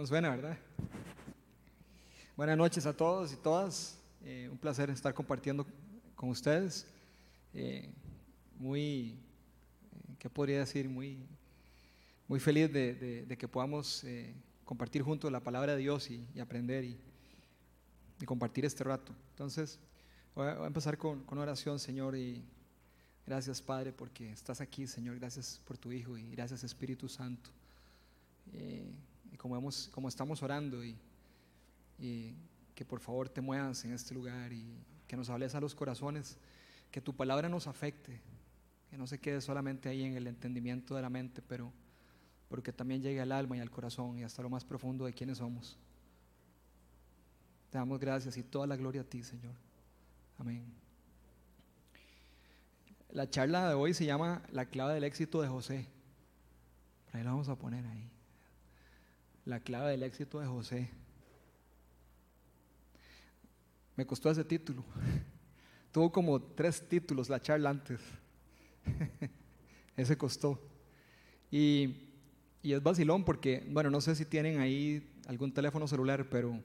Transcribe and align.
No 0.00 0.06
suena, 0.06 0.30
¿verdad? 0.30 0.56
Buenas 2.34 2.56
noches 2.56 2.86
a 2.86 2.96
todos 2.96 3.34
y 3.34 3.36
todas. 3.36 3.98
Eh, 4.24 4.48
un 4.50 4.56
placer 4.56 4.88
estar 4.88 5.12
compartiendo 5.12 5.66
con 6.16 6.30
ustedes. 6.30 6.86
Eh, 7.52 7.92
muy, 8.58 9.18
eh, 9.92 10.14
¿qué 10.18 10.30
podría 10.30 10.60
decir? 10.60 10.88
Muy, 10.88 11.18
muy 12.28 12.40
feliz 12.40 12.72
de, 12.72 13.36
que 13.38 13.46
podamos 13.46 14.02
compartir 14.64 15.02
juntos 15.02 15.30
la 15.30 15.40
palabra 15.40 15.74
de 15.76 15.82
Dios 15.82 16.10
y, 16.10 16.26
aprender 16.40 16.82
y, 16.84 16.98
compartir 18.24 18.64
este 18.64 18.82
rato. 18.82 19.14
Entonces, 19.32 19.78
voy 20.34 20.46
a, 20.46 20.66
empezar 20.66 20.96
con, 20.96 21.24
con 21.24 21.36
oración, 21.36 21.78
Señor, 21.78 22.16
y 22.16 22.42
gracias, 23.26 23.60
Padre, 23.60 23.92
porque 23.92 24.32
estás 24.32 24.62
aquí, 24.62 24.86
Señor. 24.86 25.18
Gracias 25.18 25.60
por 25.66 25.76
tu 25.76 25.92
Hijo 25.92 26.16
y 26.16 26.30
gracias, 26.30 26.64
Espíritu 26.64 27.06
Santo 27.06 27.50
y 28.54 29.09
como, 29.40 30.08
estamos 30.08 30.42
orando 30.42 30.84
y, 30.84 30.98
que 32.74 32.84
por 32.84 33.00
favor 33.00 33.28
te 33.28 33.40
muevas 33.40 33.84
en 33.84 33.92
este 33.92 34.14
lugar 34.14 34.52
y 34.52 34.66
que 35.06 35.16
nos 35.16 35.30
hables 35.30 35.54
a 35.54 35.60
los 35.60 35.74
corazones, 35.74 36.38
que 36.90 37.00
tu 37.00 37.14
palabra 37.14 37.48
nos 37.48 37.66
afecte, 37.66 38.20
que 38.90 38.98
no 38.98 39.06
se 39.06 39.18
quede 39.18 39.40
solamente 39.40 39.88
ahí 39.88 40.02
en 40.02 40.14
el 40.14 40.26
entendimiento 40.26 40.94
de 40.94 41.02
la 41.02 41.10
mente, 41.10 41.42
pero, 41.42 41.72
pero 42.48 42.62
que 42.62 42.72
también 42.72 43.02
llegue 43.02 43.20
al 43.20 43.32
alma 43.32 43.56
y 43.56 43.60
al 43.60 43.70
corazón 43.70 44.18
y 44.18 44.24
hasta 44.24 44.42
lo 44.42 44.50
más 44.50 44.64
profundo 44.64 45.06
de 45.06 45.12
quienes 45.12 45.38
somos. 45.38 45.78
Te 47.70 47.78
damos 47.78 47.98
gracias 47.98 48.36
y 48.36 48.42
toda 48.42 48.66
la 48.66 48.76
gloria 48.76 49.02
a 49.02 49.04
ti, 49.04 49.22
Señor. 49.22 49.54
Amén. 50.38 50.64
La 53.10 53.28
charla 53.28 53.68
de 53.68 53.74
hoy 53.74 53.94
se 53.94 54.04
llama 54.04 54.42
La 54.52 54.66
clave 54.66 54.94
del 54.94 55.04
éxito 55.04 55.40
de 55.40 55.48
José. 55.48 55.86
Por 57.06 57.16
ahí 57.16 57.24
la 57.24 57.30
vamos 57.30 57.48
a 57.48 57.56
poner 57.56 57.86
ahí 57.86 58.10
la 59.50 59.58
clave 59.58 59.90
del 59.90 60.04
éxito 60.04 60.38
de 60.38 60.46
José. 60.46 60.88
Me 63.96 64.06
costó 64.06 64.30
ese 64.30 64.44
título. 64.44 64.84
Tuvo 65.92 66.12
como 66.12 66.40
tres 66.40 66.88
títulos 66.88 67.28
la 67.28 67.42
charla 67.42 67.70
antes. 67.70 68.00
ese 69.96 70.16
costó. 70.16 70.62
Y, 71.50 72.12
y, 72.62 72.72
es 72.72 72.80
vacilón 72.80 73.24
porque, 73.24 73.66
bueno, 73.68 73.90
no 73.90 74.00
sé 74.00 74.14
si 74.14 74.24
tienen 74.24 74.60
ahí 74.60 75.20
algún 75.26 75.52
teléfono 75.52 75.88
celular, 75.88 76.28
pero 76.30 76.56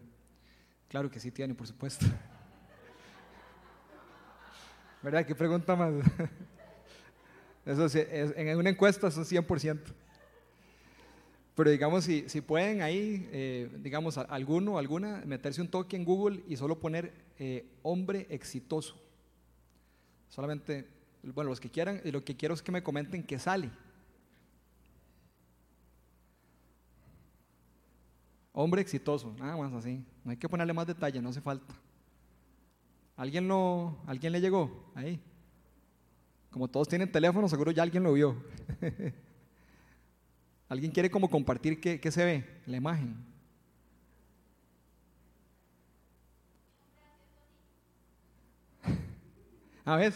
claro 0.88 1.09
que 1.09 1.19
sí 1.19 1.31
tienen, 1.31 1.56
por 1.56 1.66
supuesto. 1.66 2.06
¿Verdad? 5.02 5.25
¿Qué 5.25 5.33
pregunta 5.33 5.75
más? 5.75 5.91
Eso 7.66 7.88
en 7.97 8.59
una 8.59 8.69
encuesta 8.69 9.09
son 9.09 9.25
100%. 9.25 10.05
Pero 11.56 11.70
digamos, 11.70 12.03
si, 12.03 12.28
si 12.28 12.42
pueden 12.42 12.81
ahí, 12.81 13.30
eh, 13.31 13.70
digamos, 13.80 14.17
alguno, 14.17 14.78
alguna, 14.78 15.23
meterse 15.25 15.62
un 15.62 15.70
toque 15.70 15.95
en 15.95 16.03
Google 16.03 16.44
y 16.50 16.58
solo 16.58 16.78
poner 16.80 17.14
eh, 17.39 17.66
hombre 17.81 18.28
exitoso. 18.30 19.02
Solamente, 20.28 20.86
bueno, 21.23 21.50
los 21.50 21.62
que 21.62 21.70
quieran, 21.70 22.02
y 22.03 22.12
lo 22.12 22.25
que 22.25 22.36
quiero 22.36 22.53
es 22.53 22.62
que 22.62 22.73
me 22.73 22.84
comenten 22.84 23.23
qué 23.23 23.39
sale. 23.39 23.72
Hombre 28.52 28.81
exitoso, 28.81 29.34
nada 29.40 29.56
más 29.56 29.72
así. 29.73 30.03
No 30.25 30.31
hay 30.31 30.38
que 30.38 30.50
ponerle 30.50 30.73
más 30.73 30.88
detalle, 30.88 31.22
no 31.22 31.30
hace 31.30 31.42
falta. 31.42 31.73
¿Alguien, 33.16 33.47
lo, 33.47 33.97
¿Alguien 34.08 34.34
le 34.34 34.42
llegó 34.42 34.92
ahí? 34.94 35.22
Como 36.52 36.67
todos 36.67 36.90
tienen 36.90 37.09
teléfono, 37.09 37.47
seguro 37.47 37.72
ya 37.72 37.84
alguien 37.84 38.03
lo 38.03 38.12
vio. 38.12 38.36
¿Alguien 40.68 40.92
quiere 40.92 41.12
como 41.12 41.30
compartir 41.30 41.80
qué, 41.80 42.00
qué 42.00 42.12
se 42.12 42.26
ve 42.26 42.44
la 42.66 42.78
imagen? 42.78 43.16
A 49.86 49.96
ver. 49.98 50.14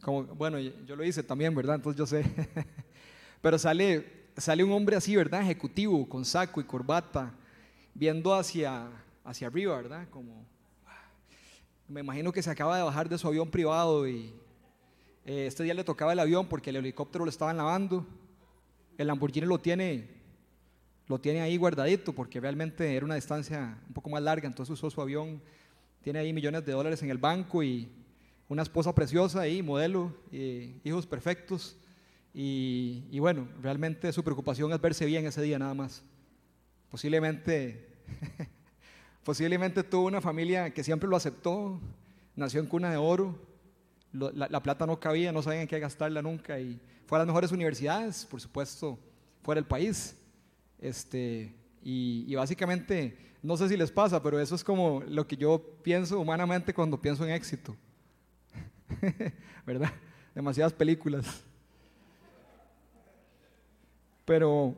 Como, 0.00 0.24
bueno, 0.24 0.58
yo 0.58 0.96
lo 0.96 1.04
hice 1.04 1.22
también, 1.22 1.54
¿verdad? 1.54 1.76
Entonces 1.76 1.98
yo 1.98 2.06
sé. 2.06 2.24
Pero 3.42 3.58
sale, 3.58 4.30
sale 4.36 4.64
un 4.64 4.72
hombre 4.72 4.96
así, 4.96 5.14
¿verdad? 5.14 5.42
Ejecutivo, 5.42 6.08
con 6.08 6.24
saco 6.24 6.60
y 6.60 6.64
corbata, 6.64 7.32
viendo 7.94 8.34
hacia, 8.34 8.88
hacia 9.24 9.46
arriba, 9.46 9.76
¿verdad? 9.76 10.08
Como, 10.10 10.44
me 11.86 12.00
imagino 12.00 12.32
que 12.32 12.42
se 12.42 12.50
acaba 12.50 12.76
de 12.76 12.82
bajar 12.82 13.08
de 13.08 13.18
su 13.18 13.28
avión 13.28 13.50
privado 13.50 14.08
y, 14.08 14.34
eh, 15.24 15.46
este 15.46 15.62
día 15.62 15.74
le 15.74 15.84
tocaba 15.84 16.12
el 16.12 16.18
avión 16.18 16.48
porque 16.48 16.70
el 16.70 16.76
helicóptero 16.76 17.24
lo 17.24 17.30
estaban 17.30 17.56
lavando. 17.56 18.06
El 18.96 19.06
Lamborghini 19.06 19.46
lo 19.46 19.58
tiene, 19.58 20.08
lo 21.08 21.20
tiene 21.20 21.40
ahí 21.40 21.56
guardadito 21.56 22.12
porque 22.14 22.40
realmente 22.40 22.94
era 22.94 23.04
una 23.04 23.14
distancia 23.14 23.78
un 23.86 23.94
poco 23.94 24.10
más 24.10 24.22
larga, 24.22 24.46
entonces 24.46 24.72
usó 24.72 24.90
su 24.90 25.00
avión. 25.00 25.40
Tiene 26.02 26.18
ahí 26.18 26.32
millones 26.32 26.64
de 26.64 26.72
dólares 26.72 27.02
en 27.02 27.10
el 27.10 27.18
banco 27.18 27.62
y 27.62 27.90
una 28.48 28.62
esposa 28.62 28.94
preciosa 28.94 29.42
ahí, 29.42 29.62
modelo, 29.62 30.14
hijos 30.30 31.06
perfectos. 31.06 31.76
Y, 32.32 33.04
y, 33.10 33.18
bueno, 33.18 33.48
realmente 33.60 34.12
su 34.12 34.22
preocupación 34.22 34.72
es 34.72 34.80
verse 34.80 35.04
bien 35.04 35.26
ese 35.26 35.42
día 35.42 35.58
nada 35.58 35.74
más. 35.74 36.02
Posiblemente, 36.90 37.88
posiblemente 39.24 39.82
tuvo 39.82 40.06
una 40.06 40.20
familia 40.20 40.70
que 40.70 40.82
siempre 40.82 41.08
lo 41.08 41.16
aceptó, 41.16 41.78
nació 42.34 42.60
en 42.60 42.66
cuna 42.66 42.90
de 42.90 42.96
oro, 42.96 43.38
la, 44.12 44.62
plata 44.62 44.86
no 44.86 44.98
cabía, 44.98 45.32
no 45.32 45.42
sabían 45.42 45.62
en 45.62 45.68
qué 45.68 45.78
gastarla 45.78 46.22
nunca 46.22 46.58
y 46.58 46.80
fue 47.06 47.18
a 47.18 47.20
las 47.20 47.26
mejores 47.26 47.52
universidades, 47.52 48.26
por 48.26 48.40
supuesto, 48.40 48.98
fuera 49.42 49.60
del 49.60 49.68
país. 49.68 50.16
Este, 50.78 51.54
y, 51.82 52.34
básicamente, 52.34 53.16
no 53.42 53.56
sé 53.56 53.68
si 53.68 53.76
les 53.76 53.90
pasa, 53.90 54.22
pero 54.22 54.40
eso 54.40 54.54
es 54.54 54.64
como 54.64 55.02
lo 55.06 55.26
que 55.26 55.36
yo 55.36 55.60
pienso 55.82 56.20
humanamente 56.20 56.74
cuando 56.74 57.00
pienso 57.00 57.24
en 57.24 57.32
éxito. 57.32 57.76
¿Verdad? 59.66 59.92
Demasiadas 60.34 60.72
películas. 60.72 61.42
Pero, 64.24 64.74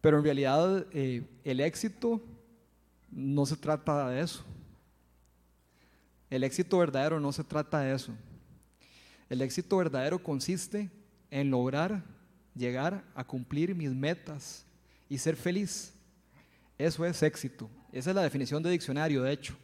pero 0.00 0.18
en 0.18 0.24
realidad 0.24 0.86
eh, 0.92 1.24
el 1.44 1.60
éxito 1.60 2.20
no 3.10 3.46
se 3.46 3.56
trata 3.56 4.08
de 4.10 4.20
eso. 4.20 4.44
El 6.30 6.44
éxito 6.44 6.78
verdadero 6.78 7.18
no 7.18 7.32
se 7.32 7.42
trata 7.42 7.80
de 7.80 7.94
eso. 7.94 8.14
El 9.28 9.42
éxito 9.42 9.76
verdadero 9.76 10.22
consiste 10.22 10.88
en 11.30 11.50
lograr 11.50 12.04
llegar 12.54 13.04
a 13.14 13.24
cumplir 13.24 13.74
mis 13.74 13.90
metas 13.90 14.64
y 15.08 15.18
ser 15.18 15.36
feliz. 15.36 15.92
Eso 16.78 17.04
es 17.04 17.22
éxito. 17.22 17.68
Esa 17.92 18.10
es 18.10 18.16
la 18.16 18.22
definición 18.22 18.62
de 18.62 18.70
diccionario, 18.70 19.22
de 19.22 19.32
hecho. 19.32 19.56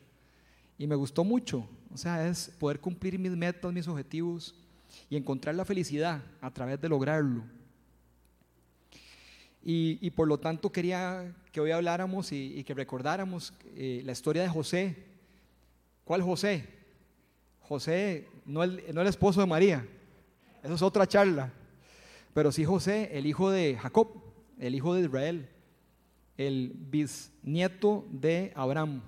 Y 0.76 0.86
me 0.86 0.96
gustó 0.96 1.24
mucho. 1.24 1.68
O 1.92 1.96
sea, 1.96 2.28
es 2.28 2.48
poder 2.58 2.80
cumplir 2.80 3.18
mis 3.18 3.32
metas, 3.32 3.72
mis 3.72 3.88
objetivos 3.88 4.54
y 5.08 5.16
encontrar 5.16 5.54
la 5.54 5.64
felicidad 5.64 6.22
a 6.40 6.52
través 6.52 6.80
de 6.80 6.88
lograrlo. 6.88 7.44
Y, 9.68 10.10
por 10.10 10.28
lo 10.28 10.38
tanto 10.38 10.70
quería 10.70 11.34
que 11.50 11.60
hoy 11.60 11.72
habláramos 11.72 12.30
y, 12.30 12.62
que 12.62 12.72
recordáramos 12.72 13.52
eh, 13.74 14.00
la 14.04 14.12
historia 14.12 14.42
de 14.42 14.48
José, 14.48 14.94
¿Cuál 16.06 16.22
José? 16.22 16.64
José, 17.62 18.28
no 18.44 18.62
el, 18.62 18.80
no 18.94 19.00
el 19.00 19.08
esposo 19.08 19.40
de 19.40 19.46
María. 19.48 19.84
Eso 20.62 20.74
es 20.74 20.82
otra 20.82 21.04
charla. 21.04 21.52
Pero 22.32 22.52
sí 22.52 22.64
José, 22.64 23.10
el 23.12 23.26
hijo 23.26 23.50
de 23.50 23.76
Jacob, 23.76 24.22
el 24.60 24.76
hijo 24.76 24.94
de 24.94 25.00
Israel, 25.00 25.48
el 26.36 26.72
bisnieto 26.76 28.06
de 28.08 28.52
Abraham. 28.54 29.02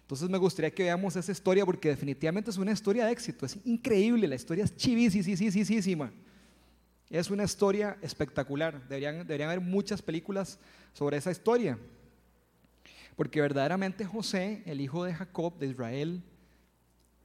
Entonces 0.00 0.28
me 0.28 0.36
gustaría 0.36 0.74
que 0.74 0.82
veamos 0.82 1.14
esa 1.14 1.30
historia 1.30 1.64
porque 1.64 1.90
definitivamente 1.90 2.50
es 2.50 2.58
una 2.58 2.72
historia 2.72 3.06
de 3.06 3.12
éxito. 3.12 3.46
Es 3.46 3.56
increíble, 3.64 4.26
la 4.26 4.34
historia 4.34 4.64
es 4.64 4.76
chivísima. 4.76 6.12
Es 7.08 7.30
una 7.30 7.44
historia 7.44 7.96
espectacular. 8.02 8.82
Deberían, 8.88 9.18
deberían 9.18 9.50
haber 9.50 9.60
muchas 9.60 10.02
películas 10.02 10.58
sobre 10.92 11.18
esa 11.18 11.30
historia. 11.30 11.78
Porque 13.16 13.40
verdaderamente 13.40 14.04
José, 14.04 14.62
el 14.66 14.80
hijo 14.80 15.04
de 15.04 15.14
Jacob, 15.14 15.58
de 15.58 15.66
Israel, 15.66 16.22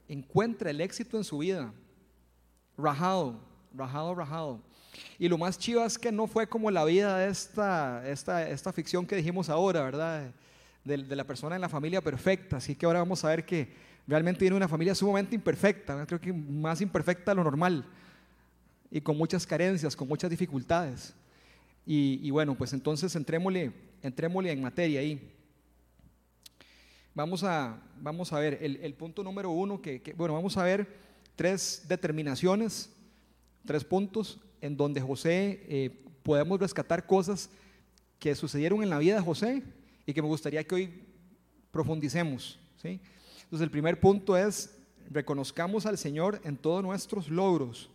encuentra 0.08 0.70
el 0.70 0.82
éxito 0.82 1.18
en 1.18 1.24
su 1.24 1.40
vida. 1.40 1.74
Rajado, 2.78 3.40
rajado, 3.74 4.16
rajado. 4.16 4.62
Y 5.20 5.28
lo 5.28 5.38
más 5.38 5.58
chivo 5.58 5.84
es 5.84 5.98
que 5.98 6.12
no 6.12 6.28
fue 6.28 6.48
como 6.48 6.72
la 6.72 6.84
vida 6.84 7.18
de 7.18 7.30
esta, 7.30 8.08
esta, 8.08 8.48
esta 8.48 8.74
ficción 8.74 9.06
que 9.06 9.16
dijimos 9.16 9.50
ahora, 9.50 9.84
¿verdad? 9.84 10.32
De, 10.84 10.98
la 10.98 11.24
persona 11.26 11.56
en 11.56 11.62
la 11.62 11.70
familia 11.70 12.02
perfecta. 12.02 12.58
Así 12.58 12.76
que 12.76 12.86
ahora 12.86 13.00
vamos 13.00 13.24
a 13.24 13.30
ver 13.30 13.46
que 13.46 13.74
realmente 14.08 14.40
tiene 14.40 14.56
una 14.56 14.68
familia 14.68 14.96
sumamente 14.96 15.36
imperfecta, 15.36 16.06
creo 16.06 16.22
que 16.22 16.32
más 16.32 16.82
imperfecta 16.82 17.32
de 17.32 17.36
lo 17.36 17.44
normal. 17.44 17.86
Y 18.90 19.02
con 19.02 19.18
muchas 19.18 19.46
carencias, 19.46 19.96
con 19.96 20.08
muchas 20.08 20.30
dificultades. 20.30 21.14
Y, 21.86 22.20
y 22.22 22.32
bueno, 22.32 22.56
pues 22.56 22.74
entonces 22.74 23.16
entrémosle, 23.16 23.72
entrémosle 24.02 24.52
en 24.52 24.62
materia 24.62 25.02
ahí. 25.02 25.37
Vamos 27.18 27.44
a, 27.44 27.82
vamos 28.00 28.32
a 28.32 28.38
ver 28.38 28.60
el, 28.62 28.94
punto 28.94 29.24
número 29.24 29.50
uno, 29.50 29.82
que, 29.82 30.14
bueno, 30.16 30.36
vamos 30.36 30.56
a 30.56 30.62
ver 30.62 30.88
tres 31.36 31.84
determinaciones, 31.88 32.94
tres 33.66 33.84
puntos 33.84 34.40
en 34.62 34.78
donde 34.78 35.02
José 35.02 35.66
eh, 35.68 35.90
podemos 36.22 36.60
rescatar 36.60 37.08
cosas 37.08 37.50
que 38.20 38.36
sucedieron 38.36 38.84
en 38.84 38.92
la 38.92 39.00
vida 39.00 39.16
de 39.16 39.22
José 39.22 39.64
y 40.06 40.14
que 40.14 40.22
me 40.22 40.28
gustaría 40.28 40.64
que 40.64 40.76
hoy 40.76 40.94
profundicemos. 41.72 42.60
¿sí? 42.80 43.02
Entonces 43.46 43.64
el 43.64 43.72
primer 43.72 44.00
punto 44.00 44.38
es, 44.38 44.78
reconozcamos 45.10 45.88
al 45.88 45.98
Señor 45.98 46.40
en 46.44 46.56
todos 46.56 46.84
nuestros 46.84 47.30
logros. 47.30 47.90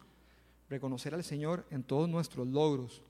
Reconocer 0.68 1.14
al 1.14 1.22
Señor 1.22 1.64
en 1.70 1.84
todos 1.84 2.08
nuestros 2.08 2.48
logros. 2.48 3.02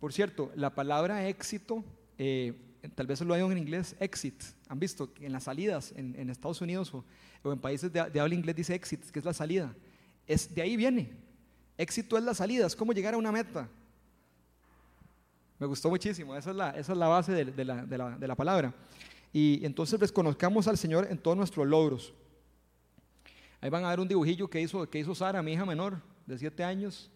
Por 0.00 0.10
cierto, 0.14 0.50
la 0.54 0.74
palabra 0.74 1.28
éxito, 1.28 1.84
eh, 2.16 2.54
tal 2.94 3.06
vez 3.06 3.20
lo 3.20 3.34
hayan 3.34 3.52
en 3.52 3.58
inglés, 3.58 3.96
exit. 4.00 4.42
¿Han 4.68 4.78
visto? 4.78 5.12
En 5.20 5.32
las 5.32 5.44
salidas, 5.44 5.92
en, 5.96 6.30
Estados 6.30 6.60
Unidos 6.60 6.92
o, 6.94 7.04
en 7.44 7.58
países 7.58 7.92
de, 7.92 8.00
habla 8.00 8.34
inglés 8.34 8.56
dice 8.56 8.74
exit, 8.74 9.10
que 9.10 9.18
es 9.18 9.24
la 9.24 9.32
salida. 9.32 9.74
Es, 10.26 10.54
de 10.54 10.62
ahí 10.62 10.76
viene. 10.76 11.10
Éxito 11.76 12.18
es 12.18 12.24
la 12.24 12.34
salida, 12.34 12.66
es 12.66 12.76
como 12.76 12.92
llegar 12.92 13.14
a 13.14 13.18
una 13.18 13.32
meta. 13.32 13.68
Me 15.58 15.66
gustó 15.66 15.90
muchísimo, 15.90 16.36
esa 16.36 16.50
es 16.50 16.56
la, 16.56 16.70
esa 16.70 16.92
es 16.92 16.98
la 16.98 17.08
base 17.08 17.32
de, 17.32 17.64
la, 17.64 17.84
de 17.84 18.28
la 18.28 18.34
palabra. 18.34 18.74
Y 19.32 19.64
entonces 19.64 19.98
reconozcamos 19.98 20.68
al 20.68 20.78
Señor 20.78 21.06
en 21.10 21.18
todos 21.18 21.36
nuestros 21.36 21.66
logros. 21.66 22.14
Ahí 23.60 23.70
van 23.70 23.84
a 23.84 23.90
ver 23.90 24.00
un 24.00 24.08
dibujillo 24.08 24.48
que 24.48 24.60
hizo, 24.60 24.88
que 24.88 25.00
hizo 25.00 25.14
Sara, 25.14 25.42
mi 25.42 25.52
hija 25.52 25.66
menor, 25.66 26.00
de 26.26 26.38
siete 26.38 26.62
años. 26.62 27.10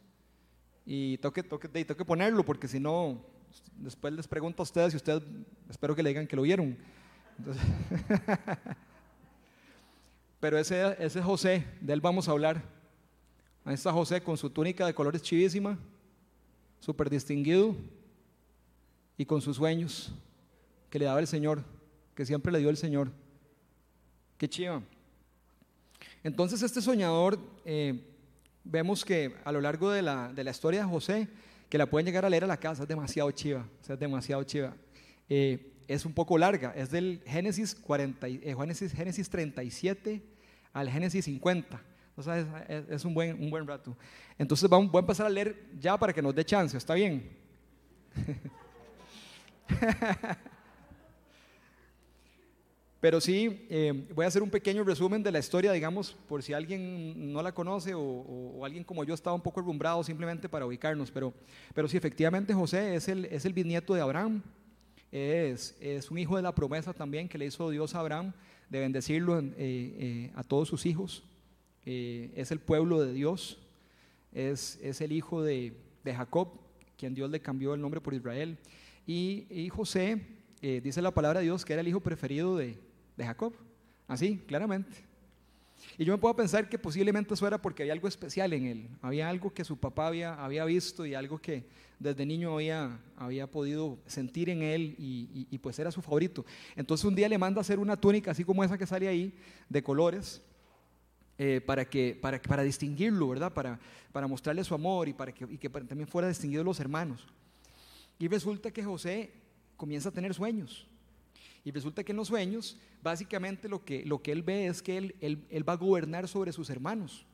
Y 0.85 1.19
tengo 1.19 1.33
que, 1.33 1.43
que 1.43 2.05
ponerlo 2.05 2.45
porque 2.45 2.67
si 2.67 2.81
no, 2.81 3.25
después 3.77 4.13
les 4.13 4.29
pregunto 4.29 4.63
a 4.63 4.65
ustedes 4.65 4.93
y 4.95 4.97
ustedes 4.97 5.23
espero 5.69 5.95
que 5.95 6.03
le 6.03 6.11
digan 6.11 6.27
que 6.27 6.37
lo 6.37 6.43
vieron. 6.43 6.77
pero 10.41 10.59
ese, 10.59 10.97
ese 10.99 11.19
es 11.19 11.25
José, 11.25 11.67
de 11.81 11.93
él 11.93 12.01
vamos 12.01 12.29
a 12.29 12.33
hablar. 12.33 12.63
Ahí 13.65 13.75
está 13.75 13.93
José 13.93 14.21
con 14.21 14.37
su 14.37 14.51
túnica 14.51 14.87
de 14.87 14.95
colores 14.95 15.23
chivísima, 15.23 15.79
súper 16.81 17.09
distinguido 17.09 17.77
y 19.17 19.25
con 19.25 19.41
sus 19.41 19.57
sueños 19.57 20.13
que 20.91 20.99
le 20.99 21.05
daba 21.05 21.21
el 21.21 21.27
Señor, 21.27 21.65
que 22.15 22.27
siempre 22.27 22.53
le 22.53 22.59
dio 22.59 22.71
el 22.71 22.77
Señor. 22.77 23.11
Qué 24.37 24.49
chiva. 24.49 24.83
Entonces 26.25 26.63
este 26.63 26.81
soñador 26.81 27.39
eh, 27.65 28.05
vemos 28.65 29.05
que 29.05 29.35
a 29.45 29.53
lo 29.53 29.61
largo 29.61 29.91
de 29.91 30.03
la, 30.03 30.33
de 30.33 30.45
la, 30.45 30.51
historia 30.51 30.81
de 30.81 30.89
José, 30.89 31.29
que 31.73 31.79
la 31.79 31.87
pueden 31.87 32.05
llegar 32.05 32.23
a 32.27 32.29
leer 32.29 32.45
a 32.45 32.47
la 32.47 32.59
casa, 32.59 32.83
es 32.83 32.89
demasiado 32.91 33.31
chiva, 33.31 33.67
es 33.89 33.99
demasiado 33.99 34.43
chiva. 34.45 34.77
Eh, 35.27 35.73
es 35.89 36.05
un 36.05 36.13
poco 36.13 36.37
larga, 36.37 36.75
es 36.77 36.91
del 36.91 37.23
Génesis, 37.25 37.75
40, 37.75 38.29
eh, 38.29 38.55
Génesis, 38.55 38.93
Génesis 38.93 39.31
37 39.31 40.23
al 40.75 40.91
Génesis 40.91 41.25
50. 41.25 41.81
O 42.15 42.23
sea, 42.23 42.41
es, 42.69 42.85
es, 42.91 43.07
un, 43.07 43.15
buen, 43.15 43.43
un 43.43 43.49
buen 43.49 43.67
rato. 43.67 43.97
Entonces 44.37 44.69
vamos, 44.69 44.93
voy 44.93 44.99
a 44.99 45.01
empezar 45.01 45.25
a 45.25 45.31
leer 45.31 45.65
ya 45.81 45.97
para 45.97 46.13
que 46.13 46.21
nos 46.21 46.35
dé 46.35 46.45
chance, 46.45 46.77
¿está 46.77 46.93
bien? 46.93 47.39
Pero 53.03 53.21
sí, 53.21 53.67
eh, 53.69 54.07
voy 54.15 54.25
a 54.25 54.29
hacer 54.29 54.45
un 54.45 54.49
pequeño 54.49 54.85
resumen 54.85 55.25
de 55.25 55.33
la 55.33 55.41
historia, 55.41 55.73
digamos, 55.73 56.17
por 56.29 56.41
si 56.41 56.53
alguien 56.53 57.33
no 57.33 57.43
la 57.43 57.51
conoce 57.51 57.95
o, 57.97 58.65
alguien 58.65 58.85
como 58.85 59.03
yo 59.03 59.13
estaba 59.13 59.35
un 59.35 59.43
poco 59.43 59.61
rumbrado 59.61 60.05
simplemente 60.05 60.49
para 60.49 60.67
ubicarnos. 60.67 61.11
Pero, 61.11 61.35
pero 61.75 61.89
sí, 61.89 61.97
efectivamente 61.97 62.55
José 62.55 62.95
es 62.95 63.09
el, 63.09 63.25
es 63.25 63.45
el 63.45 63.55
bisnieto 63.55 63.93
de 63.95 64.03
Abraham, 64.03 64.41
es, 65.11 65.77
es 65.81 66.13
un 66.13 66.19
hijo 66.19 66.37
de 66.37 66.43
la 66.43 66.55
promesa 66.55 66.93
también 66.93 67.29
que 67.29 67.39
le 67.39 67.47
hizo 67.47 67.71
Dios 67.71 67.97
a 67.97 67.99
Abraham 67.99 68.35
de 68.71 68.79
bendecirlo 68.79 69.41
eh, 69.41 69.53
eh, 69.59 70.31
a 70.37 70.45
todos 70.45 70.69
sus 70.69 70.87
hijos. 70.87 71.25
es 71.85 72.53
el 72.53 72.61
pueblo 72.61 73.01
de 73.01 73.13
Dios, 73.13 73.59
es, 74.33 74.79
es 74.81 75.01
el 75.01 75.11
hijo 75.11 75.43
de, 75.43 75.73
de, 76.05 76.15
Jacob, 76.15 76.51
quien 76.97 77.15
Dios 77.17 77.29
le 77.33 77.41
cambió 77.41 77.75
el 77.75 77.81
nombre 77.81 78.01
por 78.01 78.15
Israel. 78.15 78.59
Y, 79.09 79.47
y 79.51 79.71
José, 79.71 80.25
dice 80.61 81.03
la 81.03 81.11
palabra 81.11 81.41
de 81.41 81.47
Dios, 81.47 81.65
que 81.65 81.73
era 81.73 81.81
el 81.83 81.89
hijo 81.89 81.99
preferido 81.99 82.57
de, 82.57 82.79
de 83.17 83.25
Jacob. 83.25 83.55
Así, 84.09 84.39
claramente. 84.47 85.13
Y 85.99 86.05
yo 86.05 86.13
me 86.13 86.19
puedo 86.19 86.35
pensar 86.35 86.69
que 86.69 86.79
posiblemente 86.79 87.35
eso 87.35 87.47
era 87.47 87.61
porque 87.61 87.83
había 87.83 87.93
algo 87.93 88.09
especial 88.09 88.53
en 88.53 88.67
él. 88.67 88.89
Había 89.01 89.29
algo 89.29 89.53
que 89.53 89.65
su 89.65 89.79
papá 89.79 90.07
había, 90.07 90.35
había 90.35 90.65
visto 90.65 91.05
y 91.05 91.15
algo 91.15 91.39
que 91.39 91.67
desde 91.99 92.27
niño 92.27 92.55
había, 92.55 92.99
había 93.17 93.47
podido 93.47 93.99
sentir 94.07 94.49
en 94.51 94.63
él 94.63 94.95
y, 94.99 95.59
pues 95.59 95.79
era 95.79 95.91
su 95.91 96.03
favorito. 96.03 96.45
Entonces 96.75 97.05
un 97.05 97.15
día 97.15 97.29
le 97.29 97.39
manda 97.39 97.61
a 97.61 97.63
hacer 97.63 97.79
una 97.79 97.97
túnica 97.97 98.31
así 98.33 98.45
como 98.45 98.65
esa 98.65 98.77
que 98.77 98.87
sale 98.87 99.09
ahí, 99.09 99.35
de 99.69 99.83
colores, 99.83 100.43
eh, 101.39 101.61
para, 101.65 101.85
que, 101.89 102.19
para, 102.21 102.41
para 102.41 102.63
distinguirlo, 102.63 103.29
¿verdad? 103.29 103.53
Para, 103.53 103.79
para 104.13 104.27
mostrarle 104.27 104.65
su 104.65 104.75
amor 104.75 105.09
y 105.09 105.13
para 105.13 105.33
que, 105.33 105.47
y 105.49 105.59
que 105.59 105.69
también 105.69 106.07
fuera 106.07 106.29
distinguido 106.29 106.65
los 106.65 106.81
hermanos. 106.81 107.27
Y 108.19 108.29
resulta 108.29 108.71
que 108.71 108.85
José 108.85 109.33
comienza 109.77 110.09
a 110.09 110.13
tener 110.13 110.35
sueños. 110.35 110.87
Y 111.65 111.71
resulta 111.71 112.03
que 112.03 112.13
en 112.13 112.17
los 112.17 112.29
sueños, 112.29 112.77
básicamente 113.03 113.69
lo 113.69 113.85
que, 113.85 114.05
lo 114.05 114.21
que 114.21 114.33
él 114.33 114.43
ve 114.43 114.67
es 114.67 114.83
que 114.83 114.99
él, 114.99 115.15
él, 115.21 115.69
va 115.69 115.75
a 115.75 115.77
gobernar 115.77 116.27
sobre 116.27 116.53
sus 116.53 116.71
hermanos. 116.71 117.25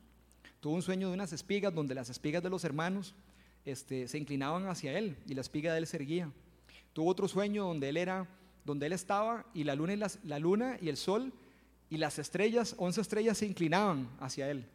Tuvo 0.59 0.75
un 0.75 0.81
sueño 0.81 1.07
de 1.07 1.13
unas 1.13 1.33
espigas 1.33 1.73
donde 1.73 1.95
las 1.95 2.09
espigas 2.09 2.43
de 2.43 2.49
los 2.49 2.63
hermanos 2.63 3.15
este, 3.65 4.07
se 4.07 4.17
inclinaban 4.17 4.67
hacia 4.67 4.97
él 4.97 5.17
y 5.25 5.33
la 5.33 5.41
espiga 5.41 5.73
de 5.73 5.79
él 5.79 5.87
se 5.87 5.97
erguía. 5.97 6.31
Tuvo 6.93 7.09
otro 7.09 7.27
sueño 7.27 7.65
donde 7.65 7.89
él 7.89 7.97
era, 7.97 8.27
donde 8.65 8.85
él 8.85 8.93
estaba 8.93 9.45
y 9.53 9.63
la 9.63 9.75
luna 9.75 9.93
y, 9.93 10.27
la 10.27 10.39
luna 10.39 10.77
y 10.79 10.89
el 10.89 10.97
sol 10.97 11.33
y 11.89 11.97
las 11.97 12.19
estrellas, 12.19 12.75
once 12.77 13.01
estrellas 13.01 13.37
se 13.37 13.47
inclinaban 13.47 14.09
hacia 14.19 14.49
él. 14.51 14.65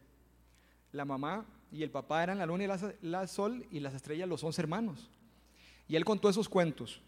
La 0.91 1.05
mamá 1.05 1.45
y 1.71 1.83
el 1.83 1.91
papá 1.91 2.23
eran 2.23 2.39
la 2.39 2.45
luna 2.45 2.63
y 2.63 3.07
el 3.07 3.27
sol 3.29 3.65
y 3.71 3.79
las 3.79 3.93
estrellas 3.93 4.27
los 4.27 4.43
once 4.43 4.61
hermanos. 4.61 5.09
Y 5.87 5.95
él 5.95 6.03
contó 6.03 6.29
esos 6.29 6.49
cuentos 6.49 7.01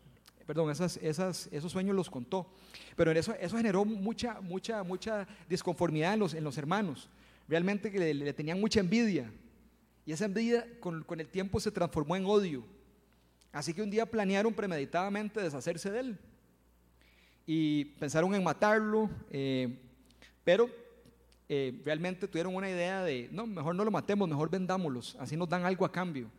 perdón, 0.47 0.71
esas, 0.71 0.97
esas, 0.97 1.49
esos 1.51 1.71
sueños 1.71 1.95
los 1.95 2.09
contó. 2.09 2.49
Pero 2.95 3.11
eso, 3.11 3.35
eso 3.35 3.57
generó 3.57 3.83
mucha, 3.85 4.39
mucha, 4.39 4.81
mucha 4.81 5.27
disconformidad 5.49 6.13
en 6.13 6.19
los, 6.19 6.33
en 6.33 6.43
los 6.43 6.57
hermanos. 6.57 7.09
Realmente 7.49 7.91
que 7.91 8.13
le, 8.13 8.33
tenían 8.33 8.59
mucha 8.59 8.79
envidia. 8.79 9.29
Y 10.05 10.13
esa 10.13 10.25
envidia 10.25 10.65
con, 10.79 11.03
con, 11.03 11.19
el 11.19 11.27
tiempo 11.27 11.59
se 11.59 11.69
transformó 11.69 12.15
en 12.15 12.25
odio. 12.25 12.63
Así 13.51 13.73
que 13.73 13.81
un 13.81 13.91
día 13.91 14.05
planearon 14.05 14.53
premeditadamente 14.53 15.41
deshacerse 15.41 15.91
de 15.91 15.99
él. 15.99 16.19
Y 17.45 17.85
pensaron 17.99 18.33
en 18.33 18.43
matarlo, 18.43 19.09
eh, 19.29 19.77
pero 20.43 20.69
eh, 21.49 21.81
realmente 21.83 22.27
tuvieron 22.27 22.55
una 22.55 22.69
idea 22.69 23.03
de, 23.03 23.29
no, 23.31 23.47
mejor 23.47 23.75
no 23.75 23.85
lo 23.85 23.91
matemos, 23.91 24.27
mejor 24.27 24.49
vendámoslos, 24.49 25.15
así 25.19 25.37
nos 25.37 25.47
dan 25.47 25.65
algo 25.65 25.85
a 25.85 25.91
cambio. 25.91 26.29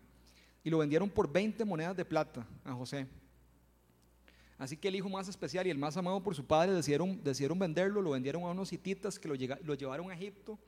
Y 0.64 0.70
lo 0.70 0.78
vendieron 0.78 1.08
por 1.08 1.30
20 1.30 1.64
monedas 1.64 1.96
de 1.96 2.04
plata 2.04 2.46
a 2.64 2.72
José. 2.72 3.06
Así 4.58 4.76
que 4.76 4.88
el 4.88 4.96
hijo 4.96 5.08
más 5.08 5.28
especial 5.28 5.66
y 5.68 5.70
el 5.70 5.78
más 5.78 5.96
amado 5.96 6.20
por 6.20 6.34
su 6.34 6.44
padre 6.44 6.72
decidieron, 6.72 7.58
venderlo, 7.58 8.02
lo 8.02 8.10
vendieron 8.10 8.42
a 8.42 8.46
unos 8.46 8.72
hititas 8.72 9.16
que 9.18 9.28
lo, 9.28 9.34
llevaron 9.74 10.10
a 10.10 10.14
Egipto. 10.14 10.58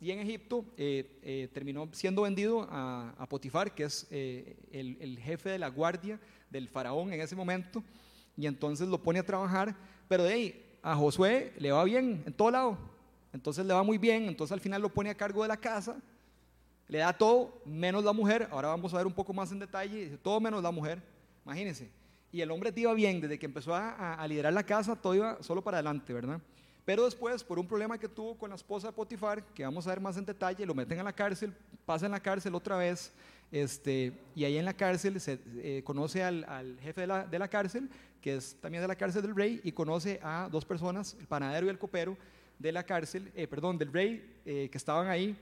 Y 0.00 0.10
en 0.10 0.20
Egipto 0.20 0.64
eh, 0.78 1.18
eh, 1.22 1.48
terminó 1.52 1.88
siendo 1.92 2.22
vendido 2.22 2.66
a, 2.70 3.26
Potifar, 3.28 3.74
que 3.74 3.84
es 3.84 4.06
eh, 4.10 4.56
el, 4.72 5.18
jefe 5.18 5.50
de 5.50 5.58
la 5.58 5.68
guardia 5.68 6.18
del 6.48 6.68
faraón 6.68 7.12
en 7.12 7.20
ese 7.20 7.36
momento. 7.36 7.84
Y 8.38 8.46
entonces 8.46 8.88
lo 8.88 9.02
pone 9.02 9.18
a 9.18 9.22
trabajar. 9.26 9.76
Pero 10.08 10.24
de 10.24 10.32
ahí, 10.32 10.78
a 10.82 10.96
Josué 10.96 11.52
le 11.58 11.72
va 11.72 11.84
bien 11.84 12.22
en 12.24 12.32
todo 12.32 12.50
lado. 12.50 12.78
Entonces 13.34 13.66
le 13.66 13.74
va 13.74 13.82
muy 13.82 13.98
bien. 13.98 14.24
Entonces 14.24 14.52
al 14.52 14.60
final 14.60 14.80
lo 14.80 14.88
pone 14.88 15.10
a 15.10 15.14
cargo 15.14 15.42
de 15.42 15.48
la 15.48 15.58
casa. 15.58 16.00
Le 16.88 16.98
da 16.98 17.12
todo, 17.12 17.60
menos 17.66 18.02
la 18.02 18.14
mujer. 18.14 18.48
Ahora 18.50 18.68
vamos 18.68 18.94
a 18.94 18.96
ver 18.96 19.06
un 19.06 19.12
poco 19.12 19.34
más 19.34 19.52
en 19.52 19.58
detalle. 19.58 20.16
todo 20.22 20.40
menos 20.40 20.62
la 20.62 20.70
mujer. 20.70 21.02
Imagínense 21.44 22.03
y 22.34 22.40
el 22.40 22.50
hombre 22.50 22.72
te 22.72 22.80
iba 22.80 22.92
bien, 22.94 23.20
desde 23.20 23.38
que 23.38 23.46
empezó 23.46 23.76
a, 23.76 24.26
liderar 24.26 24.52
la 24.52 24.64
casa, 24.64 24.96
todo 24.96 25.14
iba 25.14 25.40
solo 25.40 25.62
para 25.62 25.76
adelante, 25.76 26.12
¿verdad? 26.12 26.40
Pero 26.84 27.04
después, 27.04 27.44
por 27.44 27.60
un 27.60 27.68
problema 27.68 27.96
que 27.96 28.08
tuvo 28.08 28.36
con 28.36 28.50
la 28.50 28.56
esposa 28.56 28.88
de 28.88 28.92
Potifar, 28.92 29.44
que 29.54 29.62
vamos 29.62 29.86
a 29.86 29.90
ver 29.90 30.00
más 30.00 30.16
en 30.16 30.24
detalle, 30.24 30.66
lo 30.66 30.74
meten 30.74 30.98
a 30.98 31.04
la 31.04 31.12
cárcel, 31.12 31.54
pasa 31.86 32.06
en 32.06 32.10
la 32.10 32.18
cárcel 32.18 32.52
otra 32.56 32.76
vez, 32.76 33.12
este, 33.52 34.12
y 34.34 34.42
ahí 34.42 34.58
en 34.58 34.64
la 34.64 34.74
cárcel 34.74 35.20
se 35.20 35.38
eh, 35.58 35.82
conoce 35.84 36.24
al, 36.24 36.76
jefe 36.82 37.02
de 37.02 37.06
la, 37.06 37.24
de 37.24 37.38
la, 37.38 37.46
cárcel, 37.46 37.88
que 38.20 38.34
es 38.34 38.56
también 38.60 38.82
de 38.82 38.88
la 38.88 38.96
cárcel 38.96 39.22
del 39.22 39.36
rey, 39.36 39.60
y 39.62 39.70
conoce 39.70 40.18
a 40.20 40.48
dos 40.50 40.64
personas, 40.64 41.16
el 41.20 41.28
panadero 41.28 41.66
y 41.66 41.70
el 41.70 41.78
copero 41.78 42.16
de 42.58 42.72
la 42.72 42.82
cárcel, 42.82 43.30
eh, 43.36 43.46
perdón, 43.46 43.78
del 43.78 43.92
rey, 43.92 44.40
eh, 44.44 44.68
que 44.72 44.78
estaban 44.78 45.06
ahí. 45.06 45.36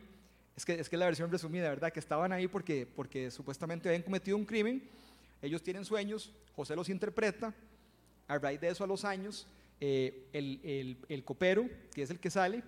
Es 0.55 0.67
que, 0.67 0.75
es 0.75 0.91
que 0.91 0.99
la 0.99 1.07
versión 1.07 1.31
resumida, 1.31 1.71
¿verdad? 1.71 1.91
Que 1.91 2.01
estaban 2.01 2.33
ahí 2.33 2.49
porque, 2.49 2.87
porque 2.87 3.31
supuestamente 3.31 3.89
habían 3.89 4.03
cometido 4.03 4.37
un 4.37 4.45
crimen 4.45 4.83
ellos 5.43 5.63
tienen 5.63 5.85
sueños, 5.85 6.33
José 6.55 6.77
los 6.77 6.89
interpreta, 6.89 7.53
a 8.29 8.39
raíz 8.39 8.61
de 8.61 8.69
eso 8.69 8.85
a 8.85 8.87
los 8.87 9.05
años, 9.05 9.47
eh, 9.81 10.29
el, 10.33 11.25
copero, 11.25 11.69
que 11.93 12.03
es 12.03 12.11
el 12.11 12.21
que 12.21 12.31
sale, 12.31 12.63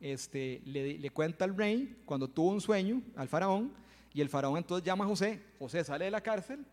este, 0.00 0.62
le, 0.64 1.10
cuenta 1.10 1.44
al 1.44 1.56
rey 1.56 2.00
cuando 2.04 2.28
tuvo 2.28 2.50
un 2.50 2.60
sueño 2.60 3.02
al 3.16 3.28
faraón, 3.28 3.72
y 4.14 4.20
el 4.20 4.28
faraón 4.28 4.56
entonces 4.56 4.86
llama 4.86 5.04
a 5.04 5.08
José, 5.08 5.42
José 5.58 5.82
sale 5.82 6.04
de 6.04 6.10
la 6.10 6.20
cárcel 6.20 6.64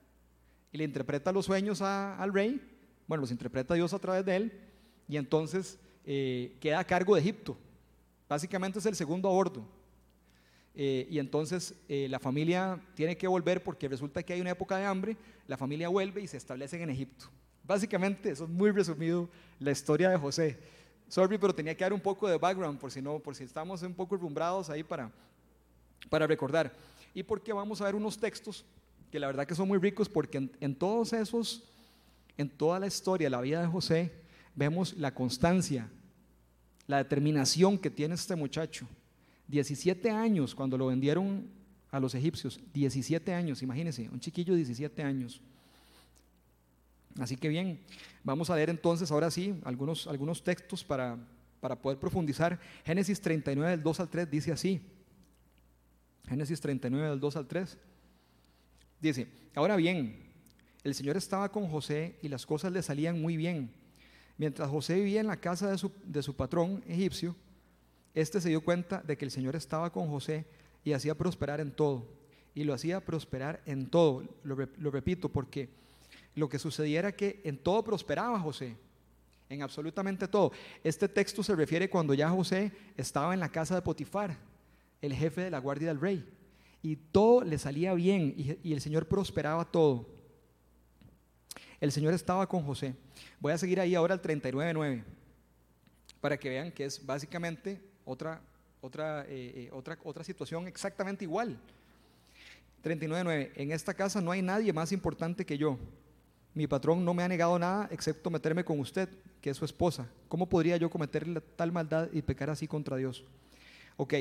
y 0.71 0.77
le 0.77 0.83
interpreta 0.83 1.31
los 1.31 1.45
sueños 1.45 1.81
al 1.81 2.31
rey, 2.31 2.61
bueno, 3.07 3.21
los 3.21 3.31
interpreta 3.31 3.73
Dios 3.73 3.93
a 3.93 3.99
través 3.99 4.23
de 4.23 4.35
él, 4.35 4.59
y 5.07 5.17
entonces 5.17 5.79
eh, 6.05 6.55
queda 6.59 6.79
a 6.79 6.83
cargo 6.83 7.15
de 7.15 7.21
Egipto. 7.21 7.57
Básicamente 8.27 8.77
es 8.77 8.85
el 8.85 8.95
segundo 8.95 9.27
a. 9.27 9.65
eh, 10.75 11.07
y 11.09 11.19
entonces 11.19 11.75
eh, 11.87 12.07
la 12.09 12.19
familia 12.19 12.79
tiene 12.95 13.17
que 13.17 13.27
volver 13.27 13.63
porque 13.63 13.87
resulta 13.87 14.23
que 14.23 14.33
hay 14.33 14.41
una 14.41 14.51
época 14.51 14.77
de 14.77 14.85
hambre, 14.85 15.17
la 15.47 15.57
familia 15.57 15.89
vuelve 15.89 16.21
y 16.21 16.27
se 16.27 16.37
establecen 16.37 16.81
en 16.81 16.89
Egipto. 16.89 17.25
Básicamente, 17.63 18.31
eso 18.31 18.45
es 18.45 18.49
muy 18.49 18.71
resumido 18.71 19.29
la 19.59 19.71
historia 19.71 20.09
de 20.09 20.17
José. 20.17 20.59
Sorry, 21.07 21.37
pero 21.37 21.53
tenía 21.53 21.75
que 21.75 21.83
dar 21.83 21.93
un 21.93 21.99
poco 21.99 22.27
de 22.27 22.37
background 22.37 22.79
por 22.79 22.91
si 22.91 23.01
no, 23.01 23.19
por 23.19 23.35
si 23.35 23.43
estamos 23.43 23.81
un 23.81 23.93
poco 23.93 24.15
rumbrados 24.15 24.69
ahí 24.69 24.83
para, 24.83 25.11
para 26.09 26.25
recordar. 26.27 26.73
Y 27.13 27.23
porque 27.23 27.51
vamos 27.51 27.81
a 27.81 27.85
ver 27.85 27.95
unos 27.95 28.17
textos 28.17 28.65
que 29.11 29.19
la 29.19 29.27
verdad 29.27 29.47
que 29.47 29.55
son 29.55 29.67
muy 29.67 29.79
ricos 29.79 30.07
porque 30.07 30.37
en, 30.37 30.51
en 30.59 30.75
todos 30.75 31.13
esos, 31.13 31.63
en 32.37 32.49
toda 32.49 32.79
la 32.79 32.87
historia, 32.87 33.29
la 33.29 33.41
vida 33.41 33.61
de 33.61 33.67
José, 33.67 34.13
vemos 34.55 34.93
la 34.93 35.13
constancia, 35.13 35.89
la 36.87 36.97
determinación 36.97 37.77
que 37.77 37.89
tiene 37.89 38.15
este 38.15 38.35
muchacho. 38.35 38.87
17 39.49 40.11
años 40.11 40.55
cuando 40.55 40.77
lo 40.77 40.87
vendieron 40.87 41.47
a 41.91 41.99
los 41.99 42.13
egipcios, 42.13 42.59
17 42.73 43.33
años, 43.33 43.63
imagínense, 43.63 44.07
un 44.09 44.19
chiquillo 44.19 44.53
de 44.53 44.57
17 44.59 45.03
años. 45.03 45.41
Así 47.19 47.35
que 47.35 47.49
bien, 47.49 47.79
vamos 48.23 48.49
a 48.49 48.55
leer 48.55 48.69
entonces 48.69 49.11
ahora 49.11 49.31
sí 49.31 49.59
algunos, 49.63 50.07
algunos 50.07 50.43
textos 50.43 50.83
para, 50.83 51.17
para 51.59 51.75
poder 51.75 51.97
profundizar. 51.97 52.59
Génesis 52.85 53.19
39 53.19 53.71
del 53.71 53.83
2 53.83 53.99
al 53.99 54.09
3 54.09 54.29
dice 54.29 54.51
así. 54.51 54.81
Génesis 56.27 56.61
39 56.61 57.09
del 57.09 57.19
2 57.19 57.35
al 57.35 57.47
3. 57.47 57.77
Dice, 59.01 59.27
ahora 59.55 59.75
bien, 59.75 60.29
el 60.83 60.93
Señor 60.93 61.17
estaba 61.17 61.51
con 61.51 61.67
José 61.67 62.19
y 62.21 62.27
las 62.27 62.45
cosas 62.45 62.71
le 62.71 62.83
salían 62.83 63.19
muy 63.19 63.35
bien. 63.35 63.71
Mientras 64.37 64.69
José 64.69 64.95
vivía 64.95 65.21
en 65.21 65.27
la 65.27 65.37
casa 65.37 65.71
de 65.71 65.77
su, 65.77 65.91
de 66.05 66.21
su 66.21 66.35
patrón 66.35 66.83
egipcio, 66.87 67.35
este 68.21 68.41
se 68.41 68.49
dio 68.49 68.61
cuenta 68.61 69.01
de 69.01 69.17
que 69.17 69.25
el 69.25 69.31
Señor 69.31 69.55
estaba 69.55 69.91
con 69.91 70.09
José 70.09 70.45
y 70.83 70.93
hacía 70.93 71.15
prosperar 71.15 71.59
en 71.59 71.71
todo. 71.71 72.05
Y 72.53 72.63
lo 72.63 72.73
hacía 72.73 73.03
prosperar 73.03 73.61
en 73.65 73.89
todo. 73.89 74.23
Lo, 74.43 74.91
repito, 74.91 75.29
porque 75.29 75.69
lo 76.35 76.49
que 76.49 76.59
sucedía 76.59 76.99
era 76.99 77.11
que 77.11 77.41
en 77.43 77.57
todo 77.57 77.83
prosperaba 77.83 78.39
José. 78.39 78.75
En 79.47 79.61
absolutamente 79.61 80.27
todo. 80.27 80.51
Este 80.83 81.07
texto 81.07 81.43
se 81.43 81.55
refiere 81.55 81.89
cuando 81.89 82.13
ya 82.13 82.29
José 82.29 82.71
estaba 82.97 83.33
en 83.33 83.39
la 83.39 83.49
casa 83.49 83.75
de 83.75 83.81
Potifar, 83.81 84.37
el 85.01 85.13
jefe 85.13 85.41
de 85.41 85.51
la 85.51 85.59
guardia 85.59 85.87
del 85.87 86.01
rey. 86.01 86.27
Y 86.81 86.95
todo 86.95 87.43
le 87.43 87.57
salía 87.57 87.93
bien 87.93 88.33
y, 88.37 88.57
y 88.63 88.73
el 88.73 88.81
Señor 88.81 89.07
prosperaba 89.07 89.65
todo. 89.65 90.07
El 91.79 91.91
Señor 91.91 92.13
estaba 92.13 92.47
con 92.47 92.63
José. 92.63 92.95
Voy 93.39 93.53
a 93.53 93.57
seguir 93.57 93.79
ahí 93.79 93.95
ahora 93.95 94.13
al 94.13 94.21
39.9 94.21 95.03
para 96.21 96.37
que 96.37 96.49
vean 96.49 96.71
que 96.71 96.85
es 96.85 97.05
básicamente 97.05 97.88
otra, 98.09 98.41
otra, 98.81 99.23
eh, 99.27 99.53
eh, 99.55 99.69
otra, 99.71 99.97
otra 100.03 100.23
situación 100.23 100.67
exactamente 100.67 101.23
igual. 101.23 101.59
39.9. 102.83 103.51
En 103.55 103.71
esta 103.71 103.93
casa 103.93 104.19
no 104.19 104.31
hay 104.31 104.41
nadie 104.41 104.73
más 104.73 104.91
importante 104.91 105.45
que 105.45 105.57
yo. 105.57 105.77
Mi 106.55 106.65
patrón 106.65 107.05
no 107.05 107.13
me 107.13 107.21
ha 107.21 107.27
negado 107.27 107.59
nada 107.59 107.87
excepto 107.91 108.31
meterme 108.31 108.65
con 108.65 108.79
usted, 108.79 109.07
que 109.41 109.51
es 109.51 109.57
su 109.57 109.65
esposa. 109.65 110.09
¿Cómo 110.27 110.49
podría 110.49 110.77
yo 110.77 110.89
cometer 110.89 111.39
tal 111.55 111.71
maldad 111.71 112.09
y 112.11 112.23
pecar 112.23 112.49
así 112.49 112.67
contra 112.67 112.97
Dios? 112.97 113.23
Ok, 113.95 114.15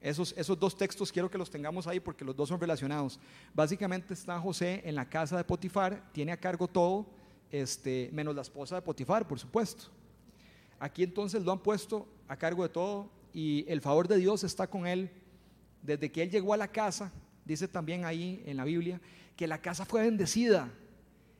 esos, 0.00 0.34
esos 0.36 0.58
dos 0.58 0.76
textos 0.76 1.12
quiero 1.12 1.30
que 1.30 1.38
los 1.38 1.50
tengamos 1.50 1.86
ahí 1.86 2.00
porque 2.00 2.24
los 2.24 2.34
dos 2.34 2.48
son 2.48 2.60
relacionados. 2.60 3.20
Básicamente 3.54 4.14
está 4.14 4.40
José 4.40 4.82
en 4.84 4.96
la 4.96 5.08
casa 5.08 5.36
de 5.36 5.44
Potifar, 5.44 6.10
tiene 6.12 6.32
a 6.32 6.36
cargo 6.36 6.66
todo, 6.66 7.06
este, 7.52 8.10
menos 8.12 8.34
la 8.34 8.42
esposa 8.42 8.74
de 8.74 8.82
Potifar, 8.82 9.28
por 9.28 9.38
supuesto. 9.38 9.84
Aquí 10.80 11.04
entonces 11.04 11.42
lo 11.44 11.52
han 11.52 11.60
puesto 11.60 12.08
a 12.28 12.36
cargo 12.36 12.62
de 12.62 12.68
todo 12.68 13.10
y 13.32 13.64
el 13.68 13.80
favor 13.80 14.08
de 14.08 14.16
Dios 14.16 14.44
está 14.44 14.66
con 14.66 14.86
él. 14.86 15.10
Desde 15.82 16.10
que 16.10 16.22
él 16.22 16.30
llegó 16.30 16.52
a 16.54 16.56
la 16.56 16.68
casa, 16.68 17.12
dice 17.44 17.68
también 17.68 18.04
ahí 18.04 18.42
en 18.46 18.56
la 18.56 18.64
Biblia, 18.64 19.00
que 19.36 19.46
la 19.46 19.60
casa 19.60 19.84
fue 19.84 20.02
bendecida. 20.02 20.70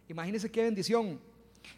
Imagínense 0.09 0.51
qué 0.51 0.63
bendición. 0.63 1.19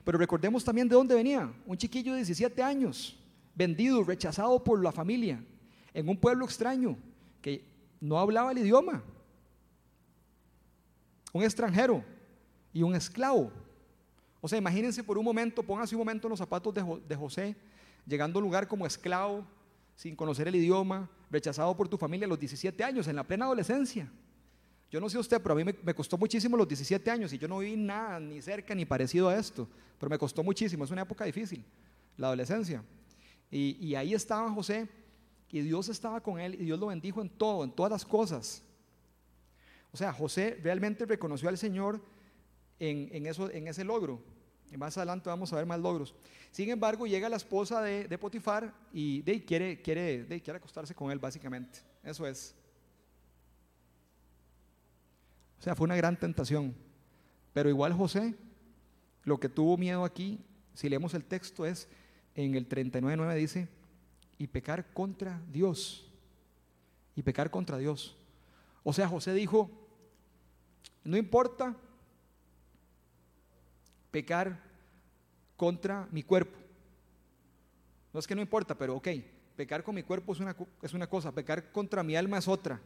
Pero 0.05 0.19
recordemos 0.19 0.65
también 0.65 0.89
de 0.89 0.95
dónde 0.95 1.15
venía. 1.15 1.53
Un 1.67 1.77
chiquillo 1.77 2.13
de 2.13 2.19
17 2.19 2.63
años, 2.63 3.17
vendido, 3.55 4.03
rechazado 4.03 4.63
por 4.63 4.83
la 4.83 4.93
familia, 4.93 5.43
en 5.95 6.09
un 6.09 6.17
pueblo 6.17 6.45
extraño, 6.45 6.97
que 7.41 7.65
no 8.01 8.19
hablaba 8.19 8.53
el 8.53 8.59
idioma. 8.59 9.03
Un 11.33 11.43
extranjero 11.43 12.05
y 12.73 12.83
un 12.83 12.95
esclavo. 12.95 13.51
O 14.41 14.49
sea, 14.49 14.59
imagínense 14.59 15.03
por 15.03 15.19
un 15.19 15.25
momento, 15.25 15.63
pónganse 15.63 15.95
un 15.95 16.01
momento 16.01 16.27
en 16.27 16.31
los 16.31 16.39
zapatos 16.39 16.73
de, 16.73 17.17
José, 17.17 17.57
llegando 18.09 18.39
a 18.39 18.41
un 18.41 18.45
lugar 18.45 18.67
como 18.67 18.87
esclavo, 18.87 19.47
sin 19.95 20.17
conocer 20.17 20.49
el 20.49 20.57
idioma, 20.57 21.11
rechazado 21.31 21.77
por 21.77 21.89
tu 21.89 21.99
familia 21.99 22.27
a 22.27 22.29
los 22.29 22.39
17 22.39 22.83
años, 22.83 23.07
en 23.07 23.17
la 23.17 23.25
plena 23.25 23.45
adolescencia. 23.45 24.11
Yo 24.91 25.01
no 25.01 25.11
sé 25.11 25.19
usted, 25.19 25.43
pero 25.43 25.53
a 25.53 25.57
mí 25.57 25.65
me, 25.83 25.95
costó 25.95 26.17
muchísimo 26.17 26.57
los 26.57 26.67
17 26.67 27.11
años 27.11 27.33
y 27.35 27.39
yo 27.39 27.47
no 27.47 27.59
vi 27.59 27.77
nada 27.77 28.19
ni 28.19 28.41
cerca 28.41 28.75
ni 28.75 28.87
parecido 28.87 29.29
a 29.29 29.37
esto, 29.37 29.69
pero 29.99 30.09
me 30.09 30.17
costó 30.17 30.43
muchísimo, 30.43 30.85
es 30.85 30.91
una 30.91 31.03
época 31.03 31.27
difícil, 31.27 31.63
la 32.17 32.29
adolescencia. 32.29 32.83
Y, 33.51 33.95
ahí 33.95 34.15
estaba 34.15 34.51
José 34.51 34.89
y 35.51 35.61
Dios 35.61 35.89
estaba 35.89 36.23
con 36.23 36.41
él 36.41 36.55
y 36.55 36.65
Dios 36.65 36.79
lo 36.79 36.87
bendijo 36.87 37.21
en 37.21 37.29
todo, 37.29 37.65
en 37.65 37.73
todas 37.73 37.93
las 37.93 38.05
cosas. 38.05 38.63
O 39.93 39.97
sea, 39.97 40.13
José 40.13 40.59
realmente 40.63 41.05
reconoció 41.05 41.49
al 41.49 41.59
Señor 41.59 42.01
en 42.79 43.27
ese 43.27 43.85
logro. 43.85 44.23
Y 44.71 44.77
más 44.77 44.97
adelante 44.97 45.29
vamos 45.29 45.53
a 45.53 45.57
ver 45.57 45.67
más 45.67 45.81
logros. 45.81 46.15
Sin 46.51 46.69
embargo, 46.71 47.07
llega 47.07 47.29
la 47.29 47.37
esposa 47.37 47.83
de, 47.83 48.19
Potifar 48.19 48.73
y 48.93 49.23
de, 49.23 49.45
quiere, 49.45 49.81
quiere, 49.81 50.25
de, 50.25 50.41
quiere 50.41 50.59
acostarse 50.59 50.95
con 50.95 51.11
él, 51.11 51.19
básicamente. 51.19 51.81
Eso 52.03 52.27
es. 52.27 52.55
O 55.59 55.63
sea, 55.63 55.75
fue 55.75 55.85
una 55.85 55.97
gran 55.97 56.19
tentación. 56.19 56.75
Pero 57.53 57.69
igual 57.69 57.93
José, 57.93 58.35
lo 59.25 59.41
que 59.41 59.49
tuvo 59.49 59.77
miedo 59.77 60.05
aquí, 60.05 60.41
si 60.75 60.89
leemos 60.89 61.15
el 61.15 61.25
texto, 61.25 61.67
es 61.67 61.89
en 62.35 62.55
el 62.55 62.69
39.9 62.69 63.35
dice, 63.35 63.69
y 64.39 64.47
pecar 64.47 64.93
contra 64.93 65.43
Dios. 65.51 66.11
Y 67.17 67.23
pecar 67.23 67.51
contra 67.51 67.79
Dios. 67.79 68.17
O 68.85 68.93
sea, 68.93 69.09
José 69.09 69.35
dijo, 69.35 69.71
no 71.03 71.17
importa 71.17 71.77
pecar 74.11 74.59
contra 75.57 76.09
mi 76.11 76.23
cuerpo. 76.23 76.57
No 78.13 78.21
es 78.21 78.27
que 78.27 78.35
no 78.35 78.41
importa, 78.41 78.77
pero 78.77 78.97
ok, 78.97 79.09
pecar 79.57 79.83
con 79.83 79.95
mi 79.95 80.03
cuerpo 80.03 80.33
es 80.33 80.41
una, 80.41 80.57
es 80.83 80.95
una 80.95 81.07
cosa, 81.07 81.33
pecar 81.33 81.71
contra 81.73 82.03
mi 82.03 82.17
alma 82.17 82.39
es 82.39 82.49
otra. 82.49 82.81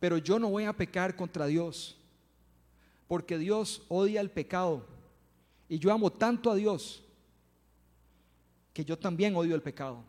Pero 0.00 0.18
yo 0.18 0.38
no 0.38 0.50
voy 0.50 0.64
a 0.64 0.72
pecar 0.72 1.14
contra 1.14 1.46
Dios, 1.46 1.96
porque 3.06 3.38
Dios 3.38 3.82
odia 3.88 4.20
el 4.20 4.30
pecado. 4.30 4.84
Y 5.68 5.78
yo 5.78 5.92
amo 5.92 6.10
tanto 6.10 6.50
a 6.50 6.54
Dios 6.54 7.04
que 8.72 8.84
yo 8.84 8.98
también 8.98 9.36
odio 9.36 9.54
el 9.54 9.62
pecado. 9.62 10.02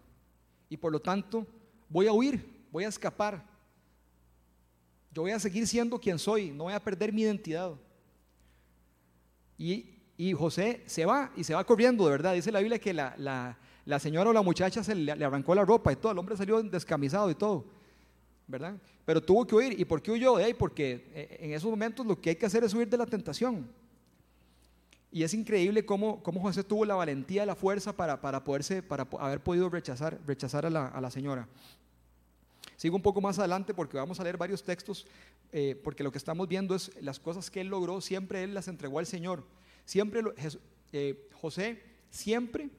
Y 0.70 0.78
por 0.78 0.92
lo 0.92 1.00
tanto 1.00 1.46
voy 1.90 2.08
a 2.08 2.14
huir, 2.14 2.44
voy 2.72 2.84
a 2.84 2.90
escapar. 2.90 3.46
Yo 5.14 5.22
voy 5.22 5.32
a 5.32 5.40
seguir 5.40 5.68
siendo 5.68 6.00
quien 6.00 6.18
soy, 6.18 6.50
no 6.50 6.64
voy 6.64 6.74
a 6.74 6.84
perder 6.84 7.14
mi 7.14 7.22
identidad. 7.22 7.74
Y 9.58 9.93
y 10.24 10.32
José 10.32 10.82
se 10.86 11.06
va 11.06 11.32
y 11.36 11.44
se 11.44 11.54
va 11.54 11.66
corriendo, 11.66 12.06
de 12.06 12.12
verdad. 12.12 12.34
Dice 12.34 12.50
la 12.50 12.60
Biblia 12.60 12.80
que 12.80 12.94
la, 12.94 13.58
señora 14.00 14.30
o 14.30 14.34
la 14.34 14.42
muchacha 14.42 14.82
se 14.82 14.96
le, 14.96 15.12
arrancó 15.12 15.54
la 15.54 15.66
ropa 15.66 15.92
y 15.92 15.98
todo, 15.98 16.14
el 16.14 16.18
hombre 16.18 16.38
salió 16.38 16.64
descamisado 16.64 17.30
y 17.30 17.36
todo, 17.36 17.66
¿verdad? 18.48 18.78
Pero 19.04 19.22
tuvo 19.22 19.46
que 19.46 19.54
huir. 19.54 19.78
¿Y 19.78 19.84
por 19.84 20.02
qué 20.02 20.12
huyó? 20.12 20.38
De 20.38 20.46
ahí? 20.46 20.54
Porque 20.54 21.12
eh, 21.14 21.38
en 21.42 21.52
esos 21.52 21.70
momentos 21.70 22.06
lo 22.06 22.22
que 22.22 22.30
hay 22.30 22.36
que 22.38 22.46
hacer 22.46 22.64
es 22.64 22.74
huir 22.74 22.88
de 22.88 22.98
la 22.98 23.06
tentación. 23.06 23.70
Y 25.12 25.24
es 25.24 25.34
increíble 25.34 25.86
cómo, 25.86 26.24
cómo 26.24 26.40
José 26.40 26.64
tuvo 26.64 26.86
la 26.86 26.96
valentía, 26.96 27.46
la 27.46 27.56
fuerza 27.56 27.92
para, 27.92 28.22
para, 28.22 28.46
poderse, 28.46 28.82
para 28.82 29.06
haber 29.20 29.44
podido 29.44 29.70
rechazar, 29.70 30.22
rechazar 30.26 30.66
a, 30.66 30.70
la, 30.70 31.12
señora. 31.12 31.50
Sigo 32.78 32.96
un 32.96 33.02
poco 33.02 33.20
más 33.20 33.40
adelante 33.40 33.74
porque 33.74 33.98
vamos 33.98 34.22
a 34.22 34.24
leer 34.24 34.38
varios 34.38 34.64
textos, 34.64 35.06
eh, 35.52 35.78
porque 35.84 36.02
lo 36.02 36.14
que 36.14 36.18
estamos 36.18 36.48
viendo 36.48 36.76
es 36.76 36.92
las 37.02 37.20
cosas 37.20 37.52
que 37.52 37.60
él 37.60 37.68
logró, 37.68 38.00
siempre 38.00 38.42
él 38.44 38.54
las 38.54 38.70
entregó 38.70 39.00
al 39.00 39.06
Señor. 39.06 39.44
Siempre 39.86 40.22
eh, 40.92 41.30
José 41.34 41.82
siempre 42.10 42.70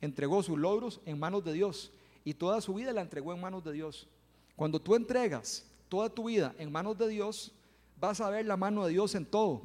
entregó 0.00 0.42
sus 0.42 0.58
logros 0.58 1.00
en 1.04 1.18
manos 1.18 1.44
de 1.44 1.52
Dios 1.52 1.92
y 2.24 2.34
toda 2.34 2.60
su 2.60 2.74
vida 2.74 2.92
la 2.92 3.00
entregó 3.00 3.32
en 3.32 3.40
manos 3.40 3.64
de 3.64 3.72
Dios. 3.72 4.08
Cuando 4.56 4.80
tú 4.80 4.94
entregas 4.94 5.66
toda 5.88 6.08
tu 6.08 6.24
vida 6.24 6.54
en 6.58 6.70
manos 6.70 6.96
de 6.96 7.08
Dios, 7.08 7.52
vas 7.98 8.20
a 8.20 8.30
ver 8.30 8.46
la 8.46 8.56
mano 8.56 8.84
de 8.84 8.92
Dios 8.92 9.14
en 9.14 9.26
todo. 9.26 9.62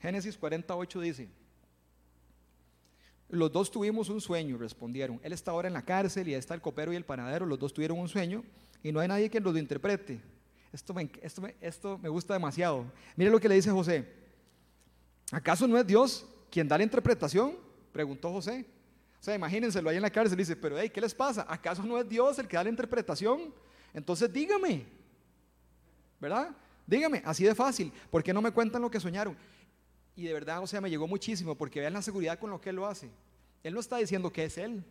Génesis 0.00 0.36
48 0.36 1.00
dice, 1.00 1.28
los 3.30 3.50
dos 3.50 3.70
tuvimos 3.70 4.08
un 4.10 4.20
sueño, 4.20 4.58
respondieron. 4.58 5.18
Él 5.22 5.32
está 5.32 5.50
ahora 5.50 5.68
en 5.68 5.74
la 5.74 5.84
cárcel 5.84 6.28
y 6.28 6.34
está 6.34 6.54
el 6.54 6.60
copero 6.60 6.92
y 6.92 6.96
el 6.96 7.04
panadero, 7.04 7.46
los 7.46 7.58
dos 7.58 7.72
tuvieron 7.72 7.98
un 7.98 8.08
sueño 8.08 8.44
y 8.82 8.92
no 8.92 9.00
hay 9.00 9.08
nadie 9.08 9.30
que 9.30 9.40
lo 9.40 9.56
interprete. 9.56 10.20
Esto 10.74 10.92
me, 10.92 11.08
esto, 11.22 11.48
esto 11.60 11.98
me 11.98 12.08
gusta 12.08 12.34
demasiado. 12.34 12.84
Mire 13.14 13.30
lo 13.30 13.38
que 13.38 13.48
le 13.48 13.54
dice 13.54 13.70
José. 13.70 14.04
¿Acaso 15.30 15.68
no 15.68 15.78
es 15.78 15.86
Dios 15.86 16.26
quien 16.50 16.66
da 16.66 16.76
la 16.76 16.82
interpretación? 16.82 17.56
Preguntó 17.92 18.32
José. 18.32 18.66
O 19.20 19.22
sea, 19.22 19.36
imagínenselo 19.36 19.88
ahí 19.88 19.96
en 19.96 20.02
la 20.02 20.10
cárcel 20.10 20.36
dice, 20.36 20.56
pero 20.56 20.76
hey, 20.76 20.90
¿qué 20.90 21.00
les 21.00 21.14
pasa? 21.14 21.46
¿Acaso 21.48 21.84
no 21.84 21.96
es 21.96 22.08
Dios 22.08 22.40
el 22.40 22.48
que 22.48 22.56
da 22.56 22.64
la 22.64 22.70
interpretación? 22.70 23.54
Entonces 23.94 24.32
dígame, 24.32 24.84
¿verdad? 26.20 26.50
Dígame, 26.84 27.22
así 27.24 27.44
de 27.44 27.54
fácil, 27.54 27.92
¿por 28.10 28.24
qué 28.24 28.34
no 28.34 28.42
me 28.42 28.50
cuentan 28.50 28.82
lo 28.82 28.90
que 28.90 28.98
soñaron? 28.98 29.36
Y 30.16 30.24
de 30.24 30.32
verdad, 30.32 30.60
o 30.60 30.66
sea, 30.66 30.80
me 30.80 30.90
llegó 30.90 31.06
muchísimo 31.06 31.54
porque 31.54 31.78
vean 31.78 31.92
la 31.92 32.02
seguridad 32.02 32.36
con 32.36 32.50
lo 32.50 32.60
que 32.60 32.70
él 32.70 32.76
lo 32.76 32.86
hace. 32.86 33.08
Él 33.62 33.74
no 33.74 33.80
está 33.80 33.96
diciendo 33.98 34.32
que 34.32 34.44
es 34.44 34.58
él, 34.58 34.84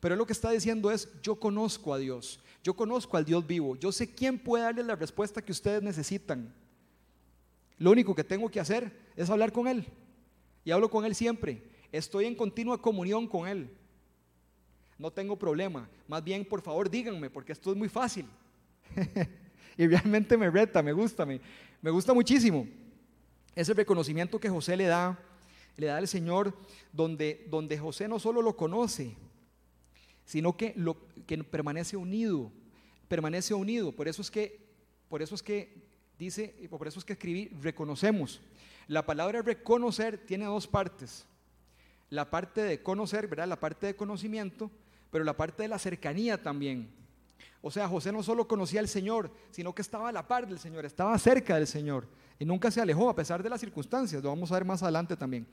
pero 0.00 0.16
lo 0.16 0.26
que 0.26 0.32
está 0.32 0.50
diciendo 0.50 0.90
es, 0.90 1.08
yo 1.22 1.36
conozco 1.36 1.92
a 1.92 1.98
Dios, 1.98 2.40
yo 2.62 2.74
conozco 2.74 3.16
al 3.16 3.24
Dios 3.24 3.46
vivo, 3.46 3.76
yo 3.76 3.92
sé 3.92 4.12
quién 4.12 4.38
puede 4.38 4.64
darle 4.64 4.82
la 4.82 4.96
respuesta 4.96 5.42
que 5.42 5.52
ustedes 5.52 5.82
necesitan. 5.82 6.52
Lo 7.78 7.90
único 7.90 8.14
que 8.14 8.24
tengo 8.24 8.50
que 8.50 8.60
hacer 8.60 8.92
es 9.16 9.30
hablar 9.30 9.52
con 9.52 9.68
Él. 9.68 9.86
Y 10.64 10.70
hablo 10.70 10.90
con 10.90 11.04
Él 11.04 11.14
siempre. 11.14 11.62
Estoy 11.92 12.26
en 12.26 12.34
continua 12.34 12.82
comunión 12.82 13.26
con 13.26 13.48
Él. 13.48 13.70
No 14.98 15.12
tengo 15.12 15.38
problema. 15.38 15.88
Más 16.08 16.22
bien, 16.22 16.44
por 16.44 16.60
favor, 16.60 16.90
díganme, 16.90 17.30
porque 17.30 17.52
esto 17.52 17.70
es 17.70 17.76
muy 17.76 17.88
fácil. 17.88 18.26
y 19.76 19.86
realmente 19.86 20.36
me 20.36 20.50
reta, 20.50 20.82
me 20.82 20.92
gusta, 20.92 21.24
me, 21.24 21.40
me 21.80 21.90
gusta 21.90 22.12
muchísimo. 22.12 22.66
Ese 23.54 23.74
reconocimiento 23.74 24.40
que 24.40 24.48
José 24.48 24.76
le 24.76 24.84
da, 24.84 25.18
le 25.76 25.86
da 25.86 25.96
al 25.96 26.08
Señor, 26.08 26.56
donde, 26.92 27.46
donde 27.48 27.78
José 27.78 28.08
no 28.08 28.18
solo 28.18 28.42
lo 28.42 28.56
conoce, 28.56 29.16
sino 30.28 30.58
que, 30.58 30.74
lo, 30.76 30.98
que 31.26 31.42
permanece 31.42 31.96
unido, 31.96 32.52
permanece 33.08 33.54
unido. 33.54 33.92
Por 33.92 34.08
eso 34.08 34.20
es 34.20 34.30
que, 34.30 34.60
por 35.08 35.22
eso 35.22 35.34
es 35.34 35.42
que 35.42 35.88
dice, 36.18 36.68
por 36.68 36.86
eso 36.86 36.98
es 36.98 37.04
que 37.06 37.14
escribí, 37.14 37.48
reconocemos. 37.62 38.42
La 38.88 39.06
palabra 39.06 39.40
reconocer 39.40 40.18
tiene 40.18 40.44
dos 40.44 40.66
partes. 40.66 41.24
La 42.10 42.28
parte 42.28 42.60
de 42.60 42.82
conocer, 42.82 43.26
¿verdad? 43.26 43.48
La 43.48 43.58
parte 43.58 43.86
de 43.86 43.96
conocimiento, 43.96 44.70
pero 45.10 45.24
la 45.24 45.34
parte 45.34 45.62
de 45.62 45.70
la 45.70 45.78
cercanía 45.78 46.42
también. 46.42 46.90
O 47.62 47.70
sea, 47.70 47.88
José 47.88 48.12
no 48.12 48.22
solo 48.22 48.46
conocía 48.46 48.80
al 48.80 48.88
Señor, 48.88 49.32
sino 49.50 49.74
que 49.74 49.80
estaba 49.80 50.10
a 50.10 50.12
la 50.12 50.28
par 50.28 50.46
del 50.46 50.58
Señor, 50.58 50.84
estaba 50.84 51.18
cerca 51.18 51.54
del 51.54 51.66
Señor 51.66 52.06
y 52.38 52.44
nunca 52.44 52.70
se 52.70 52.82
alejó 52.82 53.08
a 53.08 53.16
pesar 53.16 53.42
de 53.42 53.48
las 53.48 53.60
circunstancias. 53.60 54.22
Lo 54.22 54.28
vamos 54.28 54.52
a 54.52 54.56
ver 54.56 54.66
más 54.66 54.82
adelante 54.82 55.16
también. 55.16 55.46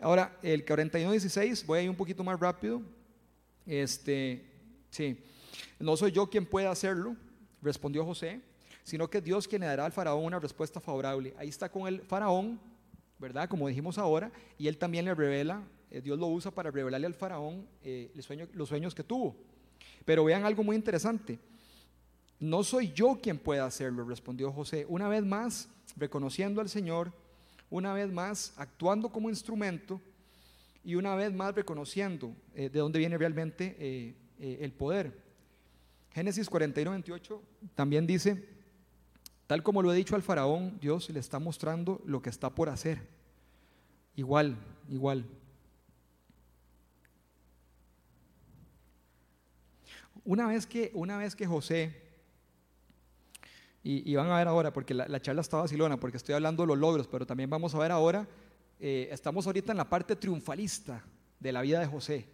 Ahora, 0.00 0.38
el 0.42 0.64
41.16, 0.64 1.66
voy 1.66 1.78
a 1.80 1.82
ir 1.82 1.90
un 1.90 1.96
poquito 1.96 2.24
más 2.24 2.40
rápido. 2.40 2.80
Este, 3.68 4.42
sí, 4.90 5.22
no 5.78 5.94
soy 5.94 6.10
yo 6.10 6.28
quien 6.28 6.46
pueda 6.46 6.70
hacerlo, 6.70 7.14
respondió 7.60 8.02
José, 8.02 8.40
sino 8.82 9.10
que 9.10 9.20
Dios 9.20 9.46
quien 9.46 9.60
le 9.60 9.66
dará 9.66 9.84
al 9.84 9.92
faraón 9.92 10.24
una 10.24 10.40
respuesta 10.40 10.80
favorable. 10.80 11.34
Ahí 11.36 11.50
está 11.50 11.70
con 11.70 11.86
el 11.86 12.00
faraón, 12.00 12.58
¿verdad? 13.18 13.46
Como 13.46 13.68
dijimos 13.68 13.98
ahora, 13.98 14.32
y 14.56 14.68
él 14.68 14.78
también 14.78 15.04
le 15.04 15.14
revela, 15.14 15.62
eh, 15.90 16.00
Dios 16.00 16.18
lo 16.18 16.28
usa 16.28 16.50
para 16.50 16.70
revelarle 16.70 17.06
al 17.06 17.12
faraón 17.12 17.68
eh, 17.82 18.10
los 18.54 18.68
sueños 18.70 18.94
que 18.94 19.04
tuvo. 19.04 19.36
Pero 20.06 20.24
vean 20.24 20.46
algo 20.46 20.64
muy 20.64 20.74
interesante. 20.74 21.38
No 22.40 22.64
soy 22.64 22.92
yo 22.92 23.18
quien 23.20 23.38
pueda 23.38 23.66
hacerlo, 23.66 24.02
respondió 24.04 24.50
José. 24.50 24.86
Una 24.88 25.08
vez 25.08 25.26
más, 25.26 25.68
reconociendo 25.94 26.62
al 26.62 26.70
Señor, 26.70 27.12
una 27.68 27.92
vez 27.92 28.10
más, 28.10 28.54
actuando 28.56 29.10
como 29.10 29.28
instrumento 29.28 30.00
y 30.84 30.94
una 30.94 31.14
vez 31.14 31.32
más 31.32 31.54
reconociendo 31.54 32.34
eh, 32.54 32.68
de 32.68 32.78
dónde 32.78 32.98
viene 32.98 33.18
realmente 33.18 33.76
eh, 33.78 34.14
eh, 34.38 34.58
el 34.60 34.72
poder. 34.72 35.22
Génesis 36.10 36.48
41, 36.48 36.90
28 36.90 37.42
también 37.74 38.06
dice, 38.06 38.48
tal 39.46 39.62
como 39.62 39.82
lo 39.82 39.92
he 39.92 39.96
dicho 39.96 40.14
al 40.14 40.22
faraón, 40.22 40.78
Dios 40.80 41.10
le 41.10 41.20
está 41.20 41.38
mostrando 41.38 42.00
lo 42.04 42.22
que 42.22 42.30
está 42.30 42.54
por 42.54 42.68
hacer. 42.68 43.06
Igual, 44.16 44.56
igual. 44.88 45.24
Una 50.24 50.46
vez 50.46 50.66
que, 50.66 50.90
una 50.94 51.18
vez 51.18 51.36
que 51.36 51.46
José, 51.46 52.08
y, 53.82 54.14
van 54.16 54.30
a 54.30 54.36
ver 54.36 54.48
ahora, 54.48 54.72
porque 54.72 54.92
la, 54.92 55.08
la 55.08 55.22
charla 55.22 55.40
está 55.40 55.56
vacilona, 55.56 55.98
porque 55.98 56.18
estoy 56.18 56.34
hablando 56.34 56.62
de 56.64 56.66
los 56.66 56.78
logros, 56.78 57.06
pero 57.06 57.24
también 57.24 57.48
vamos 57.48 57.74
a 57.74 57.78
ver 57.78 57.90
ahora 57.90 58.28
eh, 58.80 59.08
estamos 59.10 59.46
ahorita 59.46 59.72
en 59.72 59.78
la 59.78 59.88
parte 59.88 60.16
triunfalista 60.16 61.04
de 61.38 61.52
la 61.52 61.62
vida 61.62 61.80
de 61.80 61.86
José. 61.86 62.26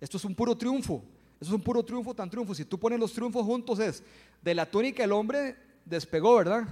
Esto 0.00 0.16
es 0.16 0.24
un 0.24 0.34
puro 0.34 0.56
triunfo. 0.56 1.04
Esto 1.34 1.46
es 1.46 1.52
un 1.52 1.62
puro 1.62 1.84
triunfo, 1.84 2.14
tan 2.14 2.30
triunfo. 2.30 2.54
Si 2.54 2.64
tú 2.64 2.78
pones 2.78 2.98
los 2.98 3.12
triunfos 3.12 3.44
juntos 3.44 3.78
es, 3.78 4.02
de 4.40 4.54
la 4.54 4.70
túnica 4.70 5.04
el 5.04 5.12
hombre 5.12 5.56
despegó, 5.84 6.36
¿verdad? 6.36 6.68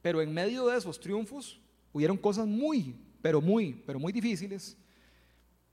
Pero 0.00 0.20
en 0.20 0.32
medio 0.32 0.66
de 0.66 0.78
esos 0.78 0.98
triunfos 0.98 1.60
hubieron 1.92 2.16
cosas 2.16 2.46
muy, 2.46 2.96
pero 3.20 3.40
muy, 3.40 3.82
pero 3.86 3.98
muy 3.98 4.12
difíciles 4.12 4.76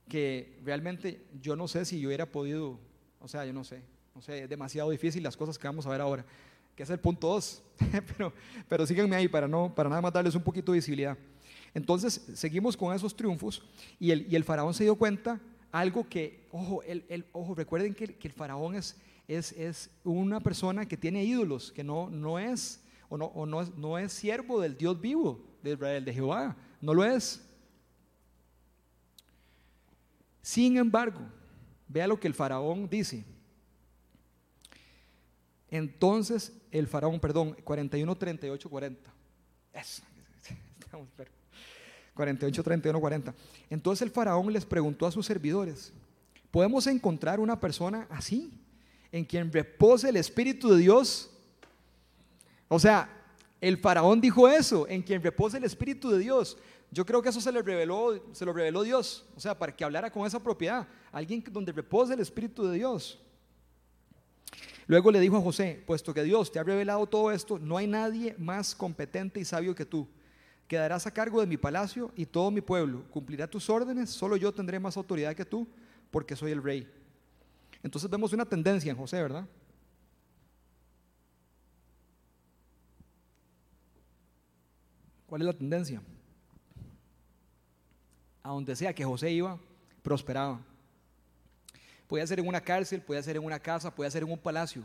que 0.08 0.60
realmente 0.64 1.26
yo 1.42 1.56
no 1.56 1.68
sé 1.68 1.86
si 1.86 2.00
yo 2.00 2.10
hubiera 2.10 2.26
podido, 2.26 2.80
o 3.20 3.28
sea, 3.28 3.46
yo 3.46 3.54
no 3.54 3.64
sé, 3.64 3.82
no 4.16 4.22
sé, 4.22 4.44
es 4.44 4.50
demasiado 4.50 4.90
difícil 4.90 5.24
las 5.24 5.38
cosas 5.38 5.58
que 5.58 5.68
vamos 5.68 5.86
a 5.86 5.90
ver 5.90 6.02
ahora, 6.02 6.26
que 6.76 6.84
es 6.84 6.90
el 6.90 7.00
punto 7.00 7.28
2, 7.28 7.64
pero, 8.18 8.34
pero 8.68 8.86
síganme 8.88 9.16
ahí 9.16 9.28
para, 9.28 9.48
no, 9.48 9.74
para 9.74 9.88
nada 9.88 10.02
más 10.02 10.12
darles 10.12 10.36
un 10.36 10.42
poquito 10.42 10.72
de 10.72 10.80
visibilidad. 10.80 11.18
Entonces, 11.74 12.26
seguimos 12.34 12.76
con 12.76 12.96
esos 12.96 13.16
triunfos 13.16 13.62
y 14.00 14.12
el, 14.12 14.32
y 14.32 14.36
el 14.36 14.44
faraón 14.44 14.74
se 14.74 14.84
dio 14.84 14.96
cuenta 14.96 15.40
algo 15.72 16.08
que, 16.08 16.48
ojo, 16.52 16.82
el, 16.84 17.26
ojo 17.32 17.54
recuerden 17.56 17.94
que, 17.94 18.16
que, 18.16 18.28
el 18.28 18.34
faraón 18.34 18.76
es, 18.76 18.96
es, 19.28 19.52
es, 19.52 19.90
una 20.04 20.40
persona 20.40 20.88
que 20.88 20.98
tiene 20.98 21.24
ídolos, 21.24 21.72
que 21.72 21.84
no, 21.84 22.10
no 22.10 22.40
es 22.40 22.82
o, 23.08 23.18
no, 23.18 23.26
o 23.26 23.46
no, 23.46 23.62
es, 23.62 23.76
no 23.76 23.98
es 23.98 24.12
siervo 24.12 24.60
del 24.60 24.78
Dios 24.78 25.00
vivo 25.00 25.44
de 25.62 25.74
Israel, 25.74 26.06
de 26.06 26.14
Jehová, 26.14 26.56
no 26.82 26.94
lo 26.94 27.04
es. 27.04 27.46
Sin 30.42 30.78
embargo, 30.78 31.20
vea 31.88 32.08
lo 32.08 32.20
que 32.20 32.28
el 32.28 32.34
faraón 32.34 32.90
dice. 32.90 33.24
Entonces 35.70 36.52
el 36.72 36.88
faraón, 36.88 37.20
perdón, 37.20 37.56
41, 37.64 38.18
38, 38.18 38.70
40. 38.70 39.14
Eso, 39.74 40.04
estamos 40.80 41.08
48, 42.20 42.64
31, 42.64 43.00
40. 43.00 43.34
Entonces 43.70 44.02
el 44.02 44.12
faraón 44.12 44.52
les 44.52 44.66
preguntó 44.66 45.08
a 45.08 45.12
sus 45.12 45.26
servidores, 45.26 45.94
¿podemos 46.52 46.86
encontrar 46.88 47.40
una 47.40 47.58
persona 47.58 48.08
así, 48.10 48.52
en 49.10 49.24
quien 49.24 49.50
repose 49.54 50.10
el 50.10 50.18
Espíritu 50.18 50.70
de 50.70 50.80
Dios? 50.80 51.32
O 52.68 52.78
sea, 52.78 53.10
el 53.62 53.78
faraón 53.78 54.20
dijo 54.20 54.50
eso, 54.50 54.86
en 54.90 55.02
quien 55.02 55.24
repose 55.24 55.58
el 55.58 55.64
Espíritu 55.64 56.10
de 56.10 56.20
Dios. 56.20 56.58
Yo 56.92 57.06
creo 57.06 57.22
que 57.22 57.30
eso 57.30 57.40
se 57.40 57.54
le 57.54 57.62
reveló, 57.62 58.22
se 58.34 58.44
lo 58.44 58.52
reveló 58.52 58.84
Dios, 58.84 59.26
o 59.38 59.40
sea, 59.40 59.58
para 59.58 59.74
que 59.74 59.86
hablara 59.86 60.12
con 60.12 60.28
esa 60.28 60.44
propiedad, 60.44 60.90
alguien 61.14 61.42
donde 61.52 61.72
repose 61.72 62.16
el 62.16 62.20
Espíritu 62.20 62.68
de 62.68 62.76
Dios. 62.76 63.18
Luego 64.88 65.10
le 65.10 65.22
dijo 65.22 65.38
a 65.38 65.42
José, 65.42 65.82
puesto 65.88 66.14
que 66.14 66.24
Dios 66.24 66.52
te 66.52 66.60
ha 66.60 66.64
revelado 66.64 67.08
todo 67.08 67.32
esto, 67.32 67.58
no 67.60 67.78
hay 67.78 67.88
nadie 67.88 68.36
más 68.38 68.76
competente 68.76 69.40
y 69.40 69.46
sabio 69.46 69.74
que 69.74 69.86
tú 69.86 70.06
quedarás 70.70 71.08
a 71.08 71.12
cargo 71.12 71.42
de 71.42 71.48
mi 71.48 71.58
palacio 71.58 72.12
y 72.16 72.28
todo 72.28 72.52
mi 72.52 72.62
pueblo, 72.62 73.04
cumplirá 73.10 73.50
tus 73.50 73.68
órdenes, 73.72 74.12
solo 74.12 74.38
yo 74.38 74.54
tendré 74.54 74.80
más 74.80 74.96
autoridad 74.96 75.36
que 75.36 75.44
tú, 75.44 75.68
porque 76.12 76.36
soy 76.36 76.52
el 76.52 76.62
rey. 76.62 76.88
Entonces 77.82 78.08
vemos 78.08 78.32
una 78.34 78.46
tendencia 78.46 78.92
en 78.92 78.98
José, 78.98 79.20
¿verdad? 79.20 79.48
¿Cuál 85.26 85.42
es 85.42 85.48
la 85.48 85.54
tendencia? 85.54 86.04
A 88.44 88.50
donde 88.50 88.76
sea 88.76 88.94
que 88.94 89.04
José 89.04 89.32
iba, 89.32 89.58
prosperaba. 90.04 90.60
Podía 92.08 92.28
ser 92.28 92.40
en 92.40 92.48
una 92.48 92.62
cárcel, 92.62 93.02
podía 93.02 93.24
ser 93.24 93.38
en 93.38 93.44
una 93.44 93.60
casa, 93.60 93.94
podía 93.94 94.12
ser 94.12 94.22
en 94.22 94.32
un 94.32 94.38
palacio, 94.38 94.84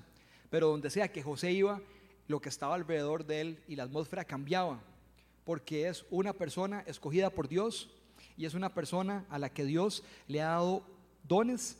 pero 0.48 0.68
donde 0.68 0.88
sea 0.88 1.12
que 1.12 1.22
José 1.22 1.52
iba, 1.52 1.78
lo 2.26 2.40
que 2.40 2.48
estaba 2.48 2.74
alrededor 2.74 3.26
de 3.26 3.42
él 3.42 3.62
y 3.68 3.76
la 3.76 3.82
atmósfera 3.82 4.24
cambiaba 4.24 4.80
porque 5.44 5.88
es 5.88 6.04
una 6.10 6.32
persona 6.32 6.82
escogida 6.86 7.30
por 7.30 7.48
Dios 7.48 7.90
y 8.36 8.46
es 8.46 8.54
una 8.54 8.74
persona 8.74 9.24
a 9.28 9.38
la 9.38 9.50
que 9.50 9.64
Dios 9.64 10.02
le 10.26 10.40
ha 10.40 10.48
dado 10.48 10.86
dones 11.26 11.78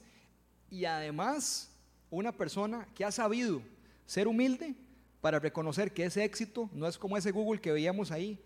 y 0.70 0.85
además 0.85 1.70
una 2.11 2.33
persona 2.33 2.87
que 2.94 3.05
ha 3.05 3.11
sabido 3.11 3.62
ser 4.07 4.29
humilde 4.29 4.74
para 5.20 5.38
reconocer 5.38 5.92
que 5.92 6.05
ese 6.05 6.22
éxito 6.24 6.68
no 6.72 6.87
es 6.87 6.98
como 6.98 7.16
ese 7.16 7.31
Google 7.31 7.61
que 7.61 7.72
veíamos 7.72 8.11
ahí 8.11 8.38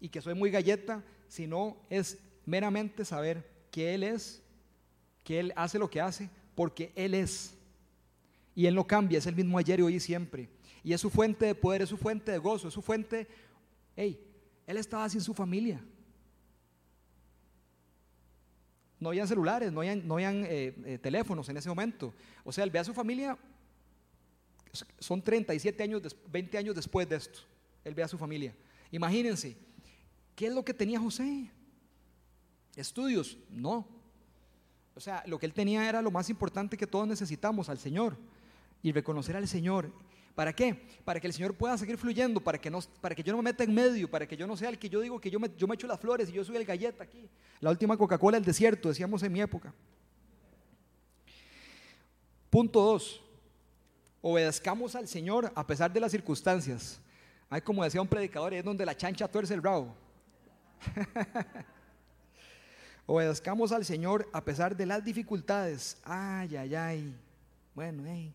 y 0.00 0.08
que 0.08 0.20
soy 0.20 0.34
muy 0.34 0.50
galleta, 0.50 1.04
sino 1.28 1.76
es 1.88 2.18
meramente 2.46 3.04
saber 3.04 3.48
que 3.70 3.94
Él 3.94 4.02
es, 4.02 4.42
que 5.22 5.38
Él 5.38 5.52
hace 5.54 5.78
lo 5.78 5.88
que 5.88 6.00
hace, 6.00 6.28
porque 6.54 6.92
Él 6.96 7.14
es. 7.14 7.54
Y 8.54 8.66
Él 8.66 8.74
no 8.74 8.86
cambia, 8.86 9.18
es 9.18 9.26
el 9.26 9.36
mismo 9.36 9.58
ayer 9.58 9.78
y 9.78 9.82
hoy 9.82 9.94
y 9.94 10.00
siempre. 10.00 10.48
Y 10.82 10.92
es 10.92 11.00
su 11.00 11.10
fuente 11.10 11.46
de 11.46 11.54
poder, 11.54 11.82
es 11.82 11.88
su 11.90 11.96
fuente 11.96 12.32
de 12.32 12.38
gozo, 12.38 12.68
es 12.68 12.74
su 12.74 12.82
fuente, 12.82 13.28
hey, 13.94 14.18
él 14.66 14.76
estaba 14.76 15.08
sin 15.08 15.20
su 15.20 15.34
familia. 15.34 15.84
No 18.98 19.08
habían 19.08 19.26
celulares, 19.26 19.72
no 19.72 19.80
habían, 19.80 20.06
no 20.06 20.14
habían 20.14 20.44
eh, 20.44 20.74
eh, 20.84 20.98
teléfonos 20.98 21.48
en 21.48 21.56
ese 21.56 21.68
momento. 21.68 22.14
O 22.44 22.52
sea, 22.52 22.64
él 22.64 22.70
ve 22.70 22.78
a 22.78 22.84
su 22.84 22.92
familia, 22.92 23.38
son 24.98 25.22
37 25.22 25.82
años, 25.82 26.16
20 26.30 26.58
años 26.58 26.74
después 26.74 27.08
de 27.08 27.16
esto. 27.16 27.40
Él 27.82 27.94
ve 27.94 28.02
a 28.02 28.08
su 28.08 28.18
familia. 28.18 28.54
Imagínense, 28.90 29.56
¿qué 30.36 30.46
es 30.48 30.52
lo 30.52 30.64
que 30.64 30.74
tenía 30.74 31.00
José? 31.00 31.50
¿Estudios? 32.76 33.38
No. 33.48 33.88
O 34.94 35.00
sea, 35.00 35.22
lo 35.26 35.38
que 35.38 35.46
él 35.46 35.54
tenía 35.54 35.88
era 35.88 36.02
lo 36.02 36.10
más 36.10 36.28
importante 36.28 36.76
que 36.76 36.86
todos 36.86 37.08
necesitamos, 37.08 37.68
al 37.70 37.78
Señor. 37.78 38.18
Y 38.82 38.92
reconocer 38.92 39.36
al 39.36 39.48
Señor. 39.48 39.92
¿Para 40.34 40.52
qué? 40.52 40.86
Para 41.04 41.20
que 41.20 41.26
el 41.26 41.32
Señor 41.32 41.54
pueda 41.54 41.76
seguir 41.76 41.98
fluyendo, 41.98 42.40
para 42.40 42.58
que, 42.58 42.70
no, 42.70 42.80
para 43.00 43.14
que 43.14 43.22
yo 43.22 43.32
no 43.32 43.38
me 43.38 43.50
meta 43.50 43.64
en 43.64 43.74
medio, 43.74 44.10
para 44.10 44.26
que 44.26 44.36
yo 44.36 44.46
no 44.46 44.56
sea 44.56 44.68
el 44.68 44.78
que 44.78 44.88
yo 44.88 45.00
digo 45.00 45.20
que 45.20 45.30
yo 45.30 45.38
me, 45.38 45.50
yo 45.56 45.66
me 45.66 45.74
echo 45.74 45.86
las 45.86 46.00
flores 46.00 46.28
y 46.28 46.32
yo 46.32 46.44
soy 46.44 46.56
el 46.56 46.64
galleta 46.64 47.04
aquí. 47.04 47.28
La 47.60 47.70
última 47.70 47.96
Coca-Cola 47.96 48.36
del 48.36 48.44
desierto, 48.44 48.88
decíamos 48.88 49.22
en 49.22 49.32
mi 49.32 49.40
época. 49.40 49.74
Punto 52.48 52.80
dos, 52.80 53.22
obedezcamos 54.22 54.94
al 54.94 55.06
Señor 55.06 55.52
a 55.54 55.66
pesar 55.66 55.92
de 55.92 56.00
las 56.00 56.10
circunstancias. 56.12 57.00
Hay 57.48 57.60
como 57.60 57.84
decía 57.84 58.00
un 58.00 58.08
predicador, 58.08 58.54
es 58.54 58.64
donde 58.64 58.86
la 58.86 58.96
chancha 58.96 59.28
tuerce 59.28 59.54
el 59.54 59.60
bravo. 59.60 59.94
Obedezcamos 63.06 63.72
al 63.72 63.84
Señor 63.84 64.28
a 64.32 64.44
pesar 64.44 64.76
de 64.76 64.86
las 64.86 65.04
dificultades. 65.04 65.98
Ay, 66.04 66.56
ay, 66.56 66.74
ay. 66.74 67.16
Bueno, 67.74 68.04
hey. 68.06 68.32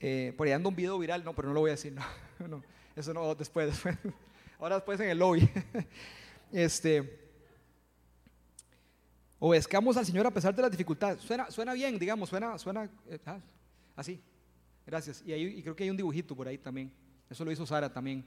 Eh, 0.00 0.34
por 0.36 0.46
ahí 0.46 0.52
anda 0.52 0.68
un 0.68 0.76
video 0.76 0.98
viral, 0.98 1.24
no, 1.24 1.34
pero 1.34 1.48
no 1.48 1.54
lo 1.54 1.60
voy 1.60 1.70
a 1.70 1.74
decir, 1.74 1.92
no, 1.92 2.62
eso 2.96 3.14
no, 3.14 3.34
después, 3.34 3.66
después. 3.68 3.96
Ahora 4.58 4.76
después 4.76 5.00
en 5.00 5.10
el 5.10 5.18
lobby. 5.18 5.48
Este, 6.52 7.20
obedezcamos 9.40 9.96
al 9.96 10.06
Señor 10.06 10.24
a 10.24 10.30
pesar 10.30 10.54
de 10.54 10.62
las 10.62 10.70
dificultades. 10.70 11.20
Suena, 11.20 11.50
suena 11.50 11.72
bien, 11.72 11.98
digamos, 11.98 12.28
suena, 12.28 12.56
suena 12.58 12.88
eh, 13.08 13.18
ah, 13.26 13.40
así. 13.96 14.22
Gracias. 14.86 15.20
Y, 15.26 15.32
ahí, 15.32 15.46
y 15.46 15.62
creo 15.62 15.74
que 15.74 15.82
hay 15.82 15.90
un 15.90 15.96
dibujito 15.96 16.36
por 16.36 16.46
ahí 16.46 16.56
también. 16.56 16.92
Eso 17.28 17.44
lo 17.44 17.50
hizo 17.50 17.66
Sara 17.66 17.92
también. 17.92 18.24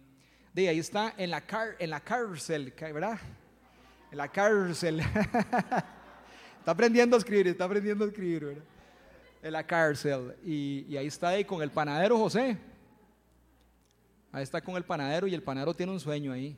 De 0.53 0.67
ahí 0.67 0.80
está 0.80 1.13
en 1.15 1.30
la, 1.30 1.39
car, 1.39 1.77
en 1.80 1.89
la 1.89 2.01
cárcel, 2.01 2.73
¿verdad? 2.77 3.17
En 4.12 4.17
la 4.17 4.27
cárcel. 4.27 4.99
está 6.60 6.71
aprendiendo 6.71 7.15
a 7.15 7.19
escribir, 7.19 7.47
está 7.47 7.63
aprendiendo 7.63 8.03
a 8.03 8.08
escribir, 8.10 8.45
¿verdad? 8.45 8.63
En 9.47 9.53
la 9.53 9.65
cárcel. 9.65 10.36
Y, 10.43 10.97
ahí 10.97 11.07
está 11.07 11.29
ahí 11.29 11.45
con 11.45 11.62
el 11.62 11.71
panadero 11.71 12.17
José. 12.17 12.57
Ahí 14.29 14.43
está 14.43 14.60
con 14.60 14.75
el 14.75 14.83
panadero 14.83 15.25
y 15.25 15.33
el 15.33 15.41
panadero 15.41 15.73
tiene 15.73 15.93
un 15.93 16.01
sueño 16.01 16.33
ahí. 16.33 16.57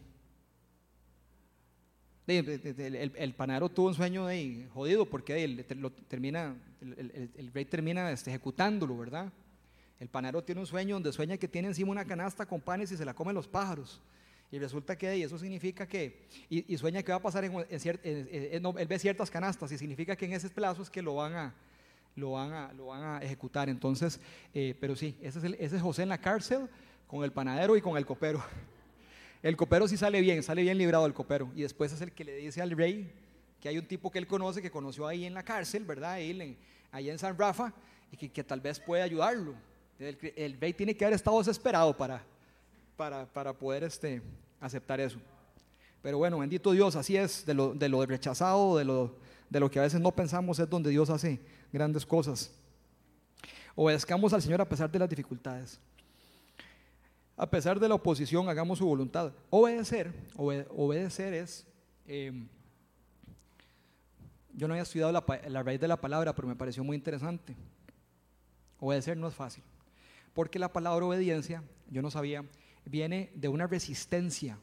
El, 2.26 3.34
panadero 3.38 3.70
tuvo 3.70 3.90
un 3.90 3.94
sueño 3.94 4.26
ahí 4.26 4.68
jodido 4.74 5.06
porque 5.06 5.44
él, 5.44 5.66
lo 5.76 5.92
termina, 5.92 6.56
el, 6.82 7.52
rey 7.54 7.66
termina 7.66 8.12
este, 8.12 8.32
ejecutándolo, 8.32 8.98
¿verdad? 8.98 9.32
El 10.00 10.10
panadero 10.10 10.44
tiene 10.44 10.62
un 10.62 10.68
sueño 10.68 10.96
donde 10.96 11.14
sueña 11.14 11.38
que 11.38 11.48
tiene 11.48 11.68
encima 11.68 11.92
una 11.92 12.06
canasta 12.06 12.48
con 12.48 12.60
panes 12.60 12.92
y 12.92 12.98
se 12.98 13.06
la 13.06 13.14
comen 13.14 13.36
los 13.36 13.48
pájaros. 13.48 14.02
Y 14.52 14.58
resulta 14.58 14.98
que 14.98 15.16
y 15.16 15.22
eso 15.22 15.38
significa 15.38 15.88
que, 15.88 16.26
y, 16.50 16.76
sueña 16.76 17.04
que 17.04 17.12
va 17.12 17.20
a 17.20 17.22
pasar 17.22 17.46
en, 17.46 17.54
él 17.62 18.88
ve 18.88 18.98
ciertas 18.98 19.30
canastas 19.30 19.72
y 19.72 19.78
significa 19.78 20.16
que 20.16 20.26
en 20.26 20.34
ese 20.34 20.50
plazo 20.50 20.82
es 20.82 20.90
que 20.90 21.04
lo 21.04 21.14
van 21.14 21.36
a, 21.36 21.56
lo 22.16 22.32
van 22.32 22.54
a, 22.54 22.74
lo 22.74 22.88
van 22.88 23.04
a 23.04 23.20
ejecutar. 23.20 23.70
Entonces, 23.70 24.20
eh, 24.54 24.76
pero 24.80 24.96
sí, 24.96 25.18
ese 25.22 25.40
es, 25.40 25.46
ese 25.60 25.76
es 25.78 25.82
José 25.82 26.04
en 26.04 26.10
la 26.10 26.18
cárcel 26.18 26.70
con 27.08 27.24
el 27.24 27.32
panadero 27.32 27.76
y 27.76 27.82
con 27.82 27.98
el 27.98 28.06
copero. 28.06 28.44
El 29.42 29.56
copero 29.56 29.88
sí 29.88 29.96
sale 29.96 30.20
bien, 30.20 30.44
sale 30.44 30.64
bien 30.64 30.78
librado 30.78 31.06
el 31.06 31.14
copero. 31.14 31.50
Y 31.56 31.62
después 31.62 31.94
es 31.94 32.02
el 32.02 32.12
que 32.12 32.26
le 32.26 32.36
dice 32.36 32.62
al 32.62 32.72
rey 32.72 33.10
que 33.62 33.70
hay 33.70 33.78
un 33.78 33.86
tipo 33.86 34.12
que 34.12 34.20
él 34.20 34.28
conoce, 34.28 34.62
que 34.62 34.70
conoció 34.70 35.08
ahí 35.08 35.26
en 35.26 35.34
la 35.34 35.44
cárcel, 35.44 35.86
¿verdad? 35.86 36.14
Ahí 36.14 36.32
en, 36.32 36.58
allá 36.92 37.12
en 37.12 37.20
San 37.20 37.38
Rafa, 37.38 37.74
y 38.12 38.18
que, 38.18 38.30
que 38.30 38.44
tal 38.44 38.62
vez 38.62 38.80
puede 38.80 39.02
ayudarlo. 39.02 39.56
El, 40.00 40.58
rey 40.60 40.74
tiene 40.74 40.96
que 40.96 41.04
haber 41.04 41.16
estado 41.16 41.40
desesperado 41.40 41.96
para, 41.96 42.24
para, 42.96 43.54
poder 43.54 43.84
este, 43.84 44.22
aceptar 44.62 45.00
eso. 45.02 45.20
Pero 46.02 46.18
bueno, 46.18 46.40
bendito 46.40 46.72
Dios, 46.72 46.96
así 46.96 47.18
es, 47.18 47.46
de 47.46 47.54
lo, 47.54 47.74
de 47.74 47.90
lo 47.90 48.06
rechazado, 48.06 48.78
de 48.78 48.86
lo, 48.86 49.16
de 49.50 49.60
lo 49.60 49.70
que 49.70 49.80
a 49.80 49.82
veces 49.82 50.00
no 50.00 50.12
pensamos, 50.12 50.58
es 50.60 50.70
donde 50.70 50.90
Dios 50.90 51.10
hace 51.10 51.40
grandes 51.72 52.06
cosas. 52.06 52.52
Obedezcamos 53.76 54.34
al 54.34 54.42
Señor 54.42 54.62
a 54.62 54.68
pesar 54.68 54.92
de 54.92 55.00
las 55.00 55.10
dificultades. 55.10 55.80
A 57.38 57.50
pesar 57.50 57.80
de 57.80 57.88
la 57.88 57.96
oposición, 57.96 58.50
hagamos 58.50 58.80
su 58.80 58.86
voluntad. 58.86 59.32
Obedecer, 59.50 60.14
obedecer 60.36 61.34
es, 61.34 61.66
em, 62.06 62.50
yo 64.54 64.68
no 64.68 64.74
había 64.74 64.84
estudiado 64.84 65.14
la, 65.14 65.64
raíz 65.64 65.80
de 65.80 65.88
la 65.88 66.02
palabra, 66.02 66.36
pero 66.36 66.50
me 66.50 66.58
pareció 66.58 66.84
muy 66.84 66.98
interesante. 66.98 67.56
Obedecer 68.82 69.16
no 69.16 69.30
es 69.30 69.34
fácil. 69.34 69.64
Porque 70.34 70.60
la 70.60 70.74
palabra 70.74 71.06
obediencia, 71.06 71.64
yo 71.90 72.02
no 72.02 72.12
sabía, 72.12 72.44
viene 72.84 73.32
de 73.36 73.48
una 73.48 73.68
resistencia. 73.68 74.60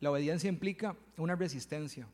La 0.00 0.10
obediencia 0.10 0.48
implica 0.48 0.96
una 1.16 1.36
resistencia, 1.36 2.08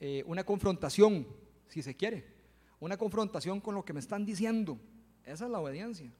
eh, 0.00 0.24
una 0.26 0.42
confrontación, 0.42 1.28
si 1.68 1.80
se 1.80 1.94
quiere, 1.94 2.35
una 2.80 2.96
confrontación 2.96 3.60
con 3.60 3.74
lo 3.74 3.84
que 3.84 3.92
me 3.92 4.00
están 4.00 4.24
diciendo. 4.24 4.78
Esa 5.24 5.46
es 5.46 5.50
la 5.50 5.60
obediencia. 5.60 6.10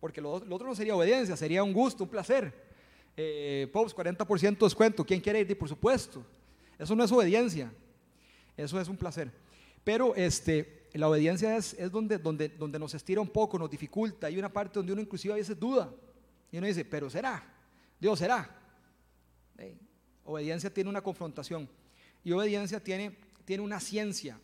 Porque 0.00 0.20
lo, 0.20 0.32
otro 0.32 0.66
no 0.66 0.74
sería 0.74 0.94
obediencia, 0.94 1.36
sería 1.36 1.62
un 1.62 1.72
gusto, 1.72 2.04
un 2.04 2.10
placer. 2.10 2.52
Eh, 3.16 3.68
Pops, 3.72 3.94
40% 3.94 4.58
descuento, 4.58 5.04
¿quién 5.04 5.20
quiere 5.20 5.40
ir? 5.40 5.58
Por 5.58 5.68
supuesto. 5.68 6.24
Eso 6.78 6.94
no 6.94 7.02
es 7.02 7.10
obediencia, 7.10 7.72
eso 8.56 8.78
es 8.78 8.88
un 8.88 8.96
placer. 8.96 9.32
Pero 9.82 10.14
este, 10.14 10.88
la 10.92 11.08
obediencia 11.08 11.56
es, 11.56 11.74
es 11.74 11.90
donde, 11.90 12.18
donde, 12.18 12.50
donde 12.50 12.78
nos 12.78 12.92
estira 12.94 13.20
un 13.20 13.28
poco, 13.28 13.58
nos 13.58 13.70
dificulta. 13.70 14.26
Hay 14.26 14.38
una 14.38 14.52
parte 14.52 14.78
donde 14.78 14.92
uno 14.92 15.00
inclusive 15.00 15.32
a 15.32 15.36
veces 15.36 15.58
duda. 15.58 15.92
Y 16.52 16.58
uno 16.58 16.66
dice, 16.66 16.84
pero 16.84 17.08
será, 17.08 17.42
Dios 17.98 18.18
será. 18.18 18.48
obediencia 20.24 20.72
tiene 20.72 20.90
una 20.90 21.02
confrontación. 21.02 21.68
Y 22.22 22.32
obediencia 22.32 22.82
tiene, 22.82 23.16
tiene 23.44 23.62
una 23.62 23.80
ciencia. 23.80 24.38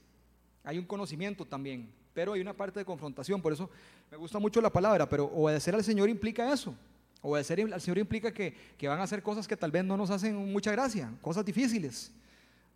Hay 0.64 0.78
un 0.78 0.84
conocimiento 0.84 1.44
también. 1.44 1.92
Pero 2.14 2.34
hay 2.34 2.40
una 2.40 2.52
parte 2.52 2.78
de 2.78 2.84
confrontación. 2.84 3.40
Por 3.40 3.52
eso 3.52 3.70
me 4.10 4.16
gusta 4.16 4.38
mucho 4.38 4.60
la 4.60 4.70
palabra. 4.70 5.08
Pero 5.08 5.26
obedecer 5.26 5.74
al 5.74 5.84
Señor 5.84 6.08
implica 6.08 6.52
eso. 6.52 6.74
Obedecer 7.20 7.60
al 7.72 7.80
Señor 7.80 7.98
implica 7.98 8.32
que, 8.32 8.54
que 8.76 8.88
van 8.88 8.98
a 8.98 9.04
hacer 9.04 9.22
cosas 9.22 9.46
que 9.46 9.56
tal 9.56 9.70
vez 9.70 9.84
no 9.84 9.96
nos 9.96 10.10
hacen 10.10 10.36
mucha 10.52 10.72
gracia. 10.72 11.12
Cosas 11.20 11.44
difíciles. 11.44 12.12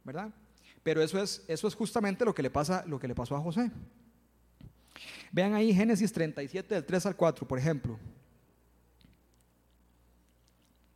¿Verdad? 0.05 0.31
Pero 0.83 1.03
eso 1.03 1.21
es, 1.21 1.45
eso 1.49 1.67
es 1.67 1.75
justamente 1.75 2.25
lo 2.25 2.33
que, 2.33 2.43
le 2.43 2.51
pasa, 2.51 2.85
lo 2.87 3.01
que 3.01 3.09
le 3.09 3.15
pasó 3.15 3.35
a 3.35 3.41
José. 3.41 3.73
Vean 5.33 5.55
ahí 5.55 5.75
Génesis 5.75 6.13
37 6.13 6.75
del 6.75 6.85
3 6.85 7.07
al 7.07 7.17
4, 7.17 7.47
por 7.47 7.59
ejemplo. 7.59 7.99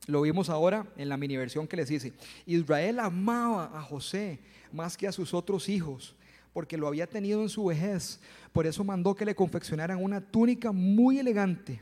Lo 0.06 0.22
vimos 0.22 0.48
ahora 0.48 0.86
en 0.96 1.08
la 1.08 1.16
mini 1.16 1.36
versión 1.36 1.66
que 1.66 1.76
les 1.76 1.88
dice. 1.88 2.12
Israel 2.46 3.00
amaba 3.00 3.76
a 3.76 3.82
José 3.82 4.40
más 4.72 4.96
que 4.96 5.08
a 5.08 5.12
sus 5.12 5.34
otros 5.34 5.68
hijos, 5.68 6.14
porque 6.52 6.76
lo 6.76 6.88
había 6.88 7.06
tenido 7.06 7.42
en 7.42 7.48
su 7.48 7.64
vejez. 7.66 8.20
Por 8.52 8.66
eso 8.66 8.84
mandó 8.84 9.14
que 9.14 9.24
le 9.24 9.34
confeccionaran 9.34 10.02
una 10.02 10.20
túnica 10.20 10.72
muy 10.72 11.18
elegante. 11.18 11.80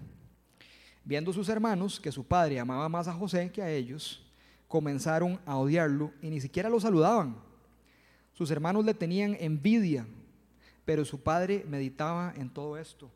Viendo 1.04 1.32
sus 1.32 1.48
hermanos 1.48 1.98
que 1.98 2.12
su 2.12 2.24
padre 2.24 2.60
amaba 2.60 2.88
más 2.88 3.08
a 3.08 3.14
José 3.14 3.50
que 3.50 3.62
a 3.62 3.70
ellos, 3.70 4.26
comenzaron 4.66 5.40
a 5.46 5.56
odiarlo 5.56 6.12
y 6.20 6.28
ni 6.28 6.40
siquiera 6.40 6.68
lo 6.68 6.80
saludaban. 6.80 7.36
Sus 8.34 8.50
hermanos 8.50 8.84
le 8.84 8.94
tenían 8.94 9.36
envidia, 9.40 10.06
pero 10.84 11.04
su 11.04 11.20
padre 11.20 11.64
meditaba 11.66 12.32
en 12.36 12.50
todo 12.50 12.76
esto. 12.76 13.10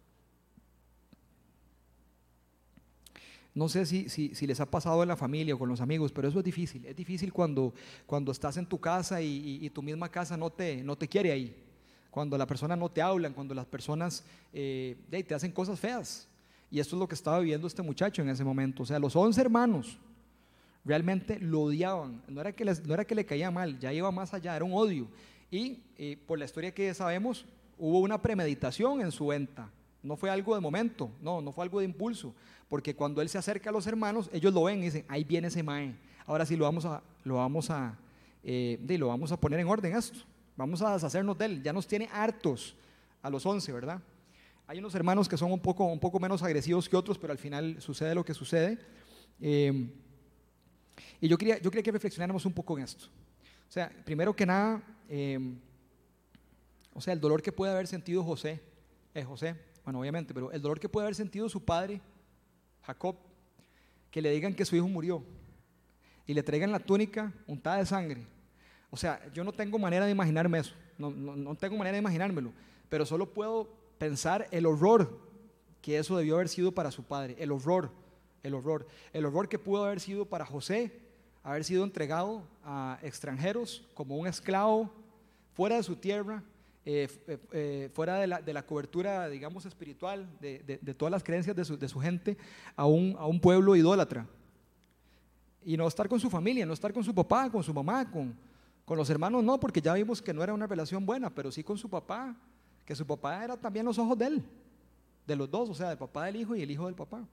No 3.55 3.69
sé 3.69 3.85
si, 3.85 4.09
si, 4.09 4.47
les 4.47 4.61
ha 4.61 4.67
pasado 4.67 5.03
en 5.03 5.09
la 5.09 5.17
familia 5.17 5.55
o 5.55 5.59
con 5.59 5.69
los 5.69 5.81
amigos, 5.83 6.11
pero 6.11 6.29
eso 6.29 6.39
es 6.39 6.45
difícil. 6.45 6.87
Es 6.87 6.97
difícil 6.97 7.33
cuando, 7.33 7.75
cuando 8.07 8.33
estás 8.33 8.57
en 8.57 8.65
tu 8.65 8.81
casa 8.81 9.21
y, 9.21 9.69
tu 9.71 9.83
misma 9.83 10.09
casa 10.09 10.37
no 10.37 10.49
te, 10.49 10.83
no 10.83 10.97
te 10.97 11.07
quiere 11.07 11.33
ahí. 11.33 11.55
Cuando 12.11 12.39
las 12.39 12.47
personas 12.47 12.79
no 12.79 12.91
te 12.91 13.03
hablan, 13.03 13.35
cuando 13.35 13.55
las 13.55 13.67
personas 13.67 14.25
eh, 14.53 14.97
te 15.11 15.35
hacen 15.35 15.53
cosas 15.53 15.79
feas. 15.79 16.29
Y 16.71 16.81
esto 16.81 16.97
es 16.97 17.01
lo 17.01 17.07
que 17.07 17.15
estaba 17.15 17.41
viviendo 17.41 17.67
este 17.67 17.83
muchacho 17.83 18.23
en 18.23 18.31
ese 18.31 18.43
momento. 18.43 18.83
O 18.85 18.87
sea, 18.87 18.99
los 18.99 19.15
once 19.15 19.39
hermanos 19.39 19.99
realmente 20.85 21.39
lo 21.39 21.63
odiaban. 21.63 22.23
No 22.29 22.41
era 22.41 22.53
que, 22.53 22.65
no 22.65 22.95
era 22.95 23.05
que 23.05 23.15
le 23.15 23.27
caía 23.27 23.51
mal, 23.51 23.79
ya 23.79 23.93
iba 23.93 24.11
más 24.11 24.33
allá, 24.33 24.57
era 24.57 24.65
un 24.65 24.73
odio. 24.73 25.09
Y 25.51 25.81
eh, 25.99 26.17
por 26.27 26.39
la 26.39 26.47
historia 26.47 26.73
que 26.73 26.95
sabemos, 26.95 27.45
hubo 27.79 27.99
una 27.99 28.21
premeditación 28.21 29.03
en 29.03 29.13
su 29.13 29.27
venta. 29.27 29.69
No 30.03 30.17
fue 30.17 30.31
algo 30.31 30.55
de 30.55 30.61
momento, 30.61 31.11
no, 31.21 31.41
no 31.41 31.53
fue 31.53 31.65
algo 31.65 31.79
de 31.79 31.85
impulso. 31.85 32.35
Porque 32.69 32.95
cuando 32.95 33.21
él 33.23 33.29
se 33.29 33.39
acerca 33.39 33.71
a 33.71 33.73
los 33.73 33.87
hermanos, 33.87 34.29
ellos 34.33 34.53
lo 34.53 34.65
ven 34.65 34.81
y 34.81 34.87
dicen, 34.87 35.05
ahí 35.09 35.25
viene 35.25 35.49
ese 35.49 35.63
mae. 35.63 35.95
Ahora 36.27 36.47
sí 36.47 36.57
lo 36.57 36.65
vamos 36.65 36.85
a, 36.85 37.03
lo 37.25 37.37
vamos 37.37 37.71
a, 37.71 37.97
eh, 38.43 38.79
lo 38.99 39.09
vamos 39.09 39.31
a 39.31 39.39
poner 39.39 39.61
en 39.61 39.69
orden 39.69 39.95
esto. 39.97 40.21
Vamos 40.57 40.83
a 40.83 40.95
deshacernos 40.95 41.39
de 41.39 41.45
él. 41.45 41.63
Ya 41.63 41.73
nos 41.73 41.87
tiene 41.87 42.09
hartos 42.13 42.75
a 43.23 43.31
los 43.31 43.45
once, 43.47 43.73
¿verdad? 43.73 44.01
Hay 44.67 44.79
unos 44.79 44.95
hermanos 44.95 45.29
que 45.29 45.37
son 45.37 45.53
un 45.53 45.61
poco, 45.61 45.85
un 45.85 46.01
poco 46.01 46.19
menos 46.19 46.43
agresivos 46.43 46.89
que 46.89 46.97
otros, 46.97 47.19
pero 47.19 47.33
al 47.33 47.39
final 47.39 47.77
sucede 47.81 48.15
lo 48.15 48.25
que 48.25 48.35
sucede. 48.35 48.79
Eh, 49.41 49.91
y 51.21 51.29
yo 51.29 51.39
quería, 51.39 51.59
yo 51.59 51.71
quería 51.71 51.83
que 51.83 51.93
reflexionáramos 51.93 52.45
un 52.47 52.53
poco 52.53 52.77
en 52.77 52.85
esto. 52.85 53.07
O 53.69 53.73
sea, 53.73 53.91
primero 54.05 54.35
que 54.35 54.45
nada, 54.45 54.83
em, 55.09 55.59
o 56.95 57.01
sea, 57.01 57.15
el 57.15 57.21
dolor 57.21 57.43
que 57.43 57.53
puede 57.53 57.73
haber 57.73 57.87
sentido 57.87 58.23
José, 58.23 58.61
es 59.15 59.27
José, 59.27 59.57
bueno, 59.85 60.01
obviamente, 60.01 60.33
pero 60.33 60.53
el 60.53 60.63
dolor 60.63 60.79
que 60.79 60.89
puede 60.89 61.07
haber 61.07 61.15
sentido 61.15 61.49
su 61.49 61.65
padre, 61.65 62.01
Jacob, 62.83 63.17
que 64.11 64.23
le 64.23 64.31
digan 64.31 64.55
que 64.55 64.65
su 64.65 64.77
hijo 64.77 64.89
murió 64.89 65.23
y 66.27 66.35
le 66.35 66.43
traigan 66.43 66.71
la 66.71 66.79
túnica 66.79 67.33
untada 67.47 67.79
de 67.79 67.87
sangre. 67.87 68.27
O 68.91 68.97
sea, 68.97 69.21
yo 69.33 69.43
no 69.43 69.53
tengo 69.53 69.79
manera 69.79 70.05
de 70.05 70.13
imaginarme 70.13 70.59
eso, 70.59 70.75
no, 70.99 71.11
no 71.11 71.55
tengo 71.55 71.77
manera 71.77 71.95
de 71.95 72.01
imaginármelo, 72.01 72.53
pero 72.89 73.07
solo 73.07 73.33
puedo 73.33 73.69
pensar 73.99 74.47
el 74.51 74.67
horror 74.67 75.19
que 75.81 75.99
eso 75.99 76.17
debió 76.17 76.37
haber 76.37 76.49
sido 76.49 76.73
para 76.73 76.91
su 76.91 77.03
padre, 77.03 77.37
el 77.39 77.51
horror, 77.51 77.91
el 78.43 78.55
horror, 78.55 78.87
el 79.13 79.25
horror 79.25 79.49
que 79.49 79.59
pudo 79.59 79.85
haber 79.85 80.01
sido 80.01 80.27
para 80.27 80.47
José, 80.47 80.93
haber 81.43 81.65
sido 81.65 81.85
entregado 81.85 82.43
a 82.65 82.99
extranjeros 83.03 83.83
como 83.95 84.17
un 84.17 84.27
esclavo 84.27 84.91
fuera 85.55 85.77
de 85.77 85.83
su 85.83 85.97
tierra, 85.97 86.43
eh, 86.85 87.09
eh, 87.29 87.39
eh, 87.53 87.91
fuera 87.95 88.19
de 88.19 88.53
la, 88.53 88.67
cobertura, 88.67 89.29
digamos, 89.29 89.67
espiritual 89.67 90.29
de, 90.41 90.81
todas 90.97 91.13
las 91.13 91.23
creencias 91.23 91.55
de 91.55 91.89
su, 91.89 92.01
gente, 92.01 92.37
a 92.75 92.87
un, 92.87 93.15
a 93.19 93.27
un, 93.27 93.39
pueblo 93.39 93.77
idólatra. 93.77 94.27
Y 95.65 95.77
no 95.77 95.87
estar 95.87 96.09
con 96.09 96.19
su 96.19 96.29
familia, 96.29 96.67
no 96.67 96.73
estar 96.73 96.93
con 96.93 97.05
su 97.05 97.15
papá, 97.15 97.49
con 97.51 97.63
su 97.63 97.73
mamá, 97.73 98.11
con, 98.11 98.37
con 98.85 98.99
los 98.99 99.09
hermanos, 99.11 99.45
no, 99.45 99.61
porque 99.61 99.81
ya 99.81 99.95
vimos 99.95 100.21
que 100.21 100.35
no 100.35 100.43
era 100.43 100.53
una 100.53 100.67
relación 100.67 101.07
buena, 101.07 101.31
pero 101.31 101.53
sí 101.53 101.63
con 101.63 101.79
su 101.79 101.89
papá, 101.89 102.37
que 102.85 102.97
su 102.97 103.07
papá 103.07 103.45
era 103.45 103.57
también 103.57 103.87
los 103.87 103.97
ojos 103.99 104.19
de 104.19 104.27
él, 104.27 104.45
de 105.25 105.37
los 105.37 105.49
dos, 105.49 105.71
o 105.71 105.75
sea, 105.75 105.91
del 105.91 105.99
papá 105.99 106.27
del 106.27 106.37
hijo 106.37 106.57
y 106.57 106.63
el 106.63 106.71
hijo 106.71 106.87
del 106.87 106.97
papá. 106.97 107.25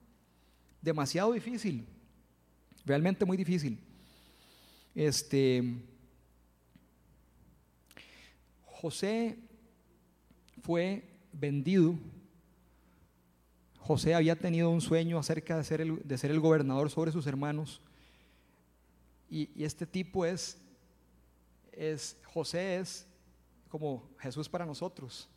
Demasiado 0.80 1.32
difícil, 1.32 1.88
realmente 2.84 3.24
muy 3.24 3.36
difícil. 3.36 3.80
Este, 4.94 5.64
José 8.80 9.36
fue 10.62 11.04
vendido. 11.32 11.98
José 13.78 14.14
había 14.14 14.36
tenido 14.36 14.70
un 14.70 14.80
sueño 14.80 15.18
acerca 15.18 15.58
de 15.58 15.64
ser 15.64 15.82
el, 15.82 16.00
de 16.08 16.16
ser 16.16 16.30
el 16.30 16.40
gobernador 16.40 16.88
sobre 16.88 17.12
sus 17.12 17.26
hermanos. 17.26 17.82
Y, 19.28 19.62
este 19.62 19.86
tipo 19.86 20.24
es, 20.24 20.56
es, 21.72 22.16
José 22.24 22.76
es 22.76 23.06
como 23.68 24.08
Jesús 24.18 24.48
para 24.48 24.64
nosotros. 24.64 25.28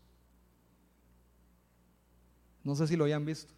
No 2.64 2.78
sé 2.78 2.88
si 2.88 2.96
lo 2.96 3.04
hayan 3.04 3.26
visto. 3.26 3.54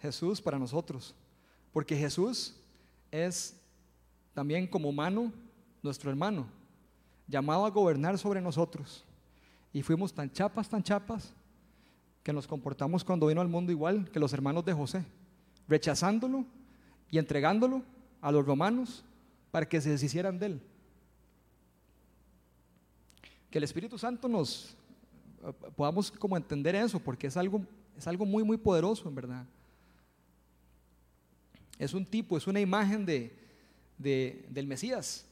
Jesús 0.00 0.40
para 0.40 0.58
nosotros. 0.58 1.14
Porque 1.70 1.96
Jesús 1.96 2.56
es 3.10 3.60
también 4.32 4.66
como 4.66 4.88
humano 4.88 5.30
nuestro 5.82 6.08
hermano 6.08 6.63
llamado 7.26 7.64
a 7.66 7.70
gobernar 7.70 8.18
sobre 8.18 8.40
nosotros. 8.40 9.04
Y 9.72 9.82
fuimos 9.82 10.12
tan 10.12 10.30
chapas, 10.30 10.68
tan 10.68 10.82
chapas, 10.82 11.34
que 12.22 12.32
nos 12.32 12.46
comportamos 12.46 13.04
cuando 13.04 13.26
vino 13.26 13.40
al 13.40 13.48
mundo 13.48 13.70
igual 13.70 14.10
que 14.10 14.18
los 14.18 14.32
hermanos 14.32 14.64
de 14.64 14.72
José, 14.72 15.04
rechazándolo 15.68 16.46
y 17.10 17.18
entregándolo 17.18 17.82
a 18.20 18.32
los 18.32 18.46
romanos 18.46 19.04
para 19.50 19.68
que 19.68 19.80
se 19.80 19.90
deshicieran 19.90 20.38
de 20.38 20.46
él. 20.46 20.60
Que 23.50 23.58
el 23.58 23.64
Espíritu 23.64 23.98
Santo 23.98 24.26
nos 24.26 24.76
podamos 25.76 26.10
como 26.10 26.36
entender 26.36 26.74
eso, 26.74 26.98
porque 26.98 27.26
es 27.26 27.36
algo, 27.36 27.62
es 27.96 28.06
algo 28.06 28.24
muy, 28.24 28.42
muy 28.42 28.56
poderoso, 28.56 29.08
en 29.08 29.14
verdad. 29.14 29.44
Es 31.78 31.92
un 31.92 32.06
tipo, 32.06 32.36
es 32.36 32.46
una 32.46 32.60
imagen 32.60 33.04
de, 33.04 33.36
del 33.98 34.66
Mesías. 34.66 35.26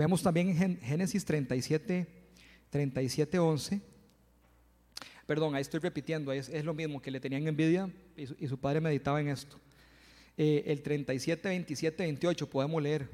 Vemos 0.00 0.22
también 0.22 0.48
en 0.48 0.80
Génesis 0.80 1.26
37, 1.26 2.06
37, 2.70 3.38
11. 3.38 3.82
Perdón, 5.26 5.54
ahí 5.54 5.60
estoy 5.60 5.78
repitiendo, 5.78 6.32
es, 6.32 6.64
lo 6.64 6.72
mismo 6.72 7.02
que 7.02 7.10
le 7.10 7.20
tenían 7.20 7.46
envidia 7.46 7.92
y 8.16 8.48
su, 8.48 8.58
padre 8.58 8.80
meditaba 8.80 9.20
en 9.20 9.28
esto. 9.28 9.60
Eh, 10.38 10.62
el 10.68 10.80
37, 10.80 11.46
27, 11.46 12.02
28 12.02 12.48
podemos 12.48 12.82
leer. 12.82 13.10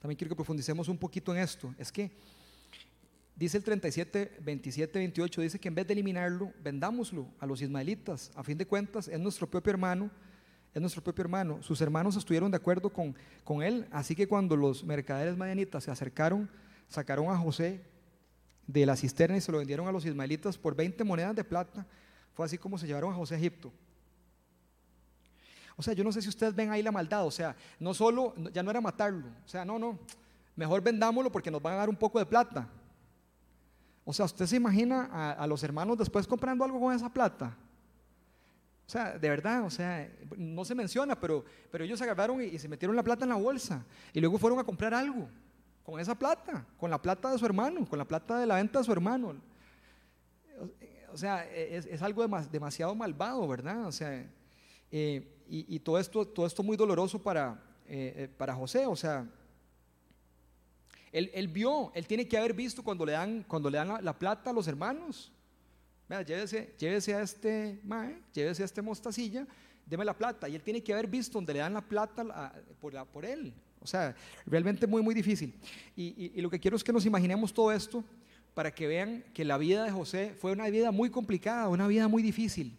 También 0.00 0.16
quiero 0.16 0.30
que 0.30 0.34
profundicemos 0.34 0.88
un 0.88 0.98
poquito 0.98 1.32
en 1.32 1.40
esto. 1.40 1.72
Es 1.78 1.92
que 1.92 2.10
dice 3.36 3.58
el 3.58 3.62
37, 3.62 4.38
27, 4.40 4.98
28, 4.98 5.40
dice 5.40 5.60
que 5.60 5.68
en 5.68 5.74
vez 5.76 5.86
de 5.86 5.92
eliminarlo, 5.92 6.52
vendámoslo 6.64 7.28
a 7.38 7.46
los 7.46 7.62
ismaelitas. 7.62 8.32
A 8.34 8.42
fin 8.42 8.58
de 8.58 8.66
cuentas, 8.66 9.06
es 9.06 9.20
nuestro 9.20 9.48
propio 9.48 9.70
hermano 9.70 10.10
es 10.74 10.80
nuestro 10.80 11.02
propio 11.02 11.22
hermano. 11.22 11.62
Sus 11.62 11.80
hermanos 11.80 12.16
estuvieron 12.16 12.50
de 12.50 12.56
acuerdo 12.56 12.90
con, 12.90 13.14
con 13.44 13.62
él, 13.62 13.86
así 13.92 14.16
que 14.16 14.26
cuando 14.26 14.56
los 14.56 14.84
mercaderes 14.84 15.36
madianitas 15.36 15.84
se 15.84 15.90
acercaron, 15.90 16.50
sacaron 16.88 17.30
a 17.30 17.38
José 17.38 17.80
de 18.66 18.84
la 18.84 18.96
cisterna 18.96 19.36
y 19.36 19.40
se 19.40 19.52
lo 19.52 19.58
vendieron 19.58 19.86
a 19.86 19.92
los 19.92 20.04
ismaelitas 20.04 20.58
por 20.58 20.74
20 20.74 21.04
monedas 21.04 21.36
de 21.36 21.44
plata. 21.44 21.86
Fue 22.34 22.44
así 22.44 22.58
como 22.58 22.76
se 22.76 22.88
llevaron 22.88 23.12
a 23.12 23.16
José 23.16 23.36
a 23.36 23.38
Egipto. 23.38 23.72
O 25.76 25.82
sea, 25.82 25.94
yo 25.94 26.02
no 26.02 26.10
sé 26.10 26.22
si 26.22 26.28
ustedes 26.28 26.54
ven 26.54 26.70
ahí 26.70 26.82
la 26.82 26.92
maldad, 26.92 27.24
o 27.26 27.30
sea, 27.30 27.56
no 27.78 27.94
solo, 27.94 28.34
ya 28.52 28.62
no 28.62 28.70
era 28.70 28.80
matarlo, 28.80 29.26
o 29.44 29.48
sea, 29.48 29.64
no, 29.64 29.78
no, 29.78 29.98
mejor 30.54 30.82
vendámoslo 30.82 31.32
porque 31.32 31.50
nos 31.50 31.60
van 31.60 31.74
a 31.74 31.78
dar 31.78 31.88
un 31.88 31.96
poco 31.96 32.18
de 32.18 32.26
plata. 32.26 32.68
O 34.04 34.12
sea, 34.12 34.26
¿usted 34.26 34.46
se 34.46 34.56
imagina 34.56 35.08
a, 35.10 35.32
a 35.32 35.46
los 35.46 35.62
hermanos 35.62 35.98
después 35.98 36.26
comprando 36.26 36.64
algo 36.64 36.78
con 36.78 36.94
esa 36.94 37.12
plata? 37.12 37.56
O 38.86 38.90
sea, 38.90 39.18
de 39.18 39.28
verdad, 39.28 39.64
o 39.64 39.70
sea, 39.70 40.10
no 40.36 40.64
se 40.64 40.74
menciona, 40.74 41.18
pero, 41.18 41.44
pero 41.70 41.84
ellos 41.84 42.00
agarraron 42.02 42.42
y, 42.42 42.58
se 42.58 42.68
metieron 42.68 42.94
la 42.94 43.02
plata 43.02 43.24
en 43.24 43.30
la 43.30 43.36
bolsa 43.36 43.84
y 44.12 44.20
luego 44.20 44.38
fueron 44.38 44.58
a 44.58 44.64
comprar 44.64 44.92
algo 44.92 45.28
con 45.82 45.98
esa 46.00 46.14
plata, 46.14 46.66
con 46.78 46.90
la 46.90 47.00
plata 47.00 47.30
de 47.30 47.38
su 47.38 47.46
hermano, 47.46 47.86
con 47.88 47.98
la 47.98 48.04
plata 48.04 48.38
de 48.38 48.46
la 48.46 48.56
venta 48.56 48.78
de 48.78 48.84
su 48.84 48.92
hermano. 48.92 49.36
O 51.12 51.16
sea, 51.16 51.48
es, 51.50 52.02
algo 52.02 52.26
demasiado 52.50 52.94
malvado, 52.94 53.46
¿verdad? 53.48 53.86
O 53.86 53.92
sea, 53.92 54.26
eh, 54.90 55.30
y, 55.48 55.78
todo, 55.78 55.98
esto, 55.98 56.26
todo 56.26 56.46
esto 56.46 56.62
muy 56.62 56.76
doloroso 56.76 57.22
para, 57.22 57.62
eh, 57.86 58.14
eh, 58.16 58.28
para 58.36 58.54
José, 58.54 58.86
o 58.86 58.96
sea, 58.96 59.26
él, 61.12 61.48
vio, 61.48 61.92
él 61.94 62.06
tiene 62.06 62.26
que 62.26 62.36
haber 62.36 62.52
visto 62.52 62.82
cuando 62.82 63.06
le 63.06 63.12
dan, 63.12 63.44
cuando 63.44 63.70
le 63.70 63.78
dan 63.78 64.04
la 64.04 64.18
plata 64.18 64.50
a 64.50 64.52
los 64.52 64.66
hermanos. 64.66 65.30
Vea, 66.08 66.22
llévese, 66.22 66.74
llévese 66.78 67.14
a 67.14 67.22
este 67.22 67.80
mae, 67.84 68.18
llévese 68.32 68.62
a 68.62 68.66
este 68.66 68.82
mostacilla, 68.82 69.46
deme 69.86 70.04
la 70.04 70.16
plata. 70.16 70.48
Y 70.48 70.54
él 70.54 70.62
tiene 70.62 70.82
que 70.82 70.92
haber 70.92 71.06
visto 71.06 71.38
donde 71.38 71.54
le 71.54 71.60
dan 71.60 71.74
la 71.74 71.80
plata 71.80 72.52
por, 72.80 73.24
él. 73.24 73.54
O 73.80 73.86
sea, 73.86 74.14
realmente 74.46 74.86
muy, 74.86 75.02
muy 75.02 75.14
difícil. 75.14 75.54
Y, 75.96 76.40
lo 76.40 76.50
que 76.50 76.60
quiero 76.60 76.76
es 76.76 76.84
que 76.84 76.92
nos 76.92 77.06
imaginemos 77.06 77.52
todo 77.52 77.72
esto 77.72 78.04
para 78.52 78.72
que 78.72 78.86
vean 78.86 79.24
que 79.32 79.44
la 79.44 79.58
vida 79.58 79.84
de 79.84 79.90
José 79.90 80.34
fue 80.38 80.52
una 80.52 80.68
vida 80.68 80.90
muy 80.92 81.10
complicada, 81.10 81.68
una 81.68 81.86
vida 81.86 82.06
muy 82.06 82.22
difícil. 82.22 82.76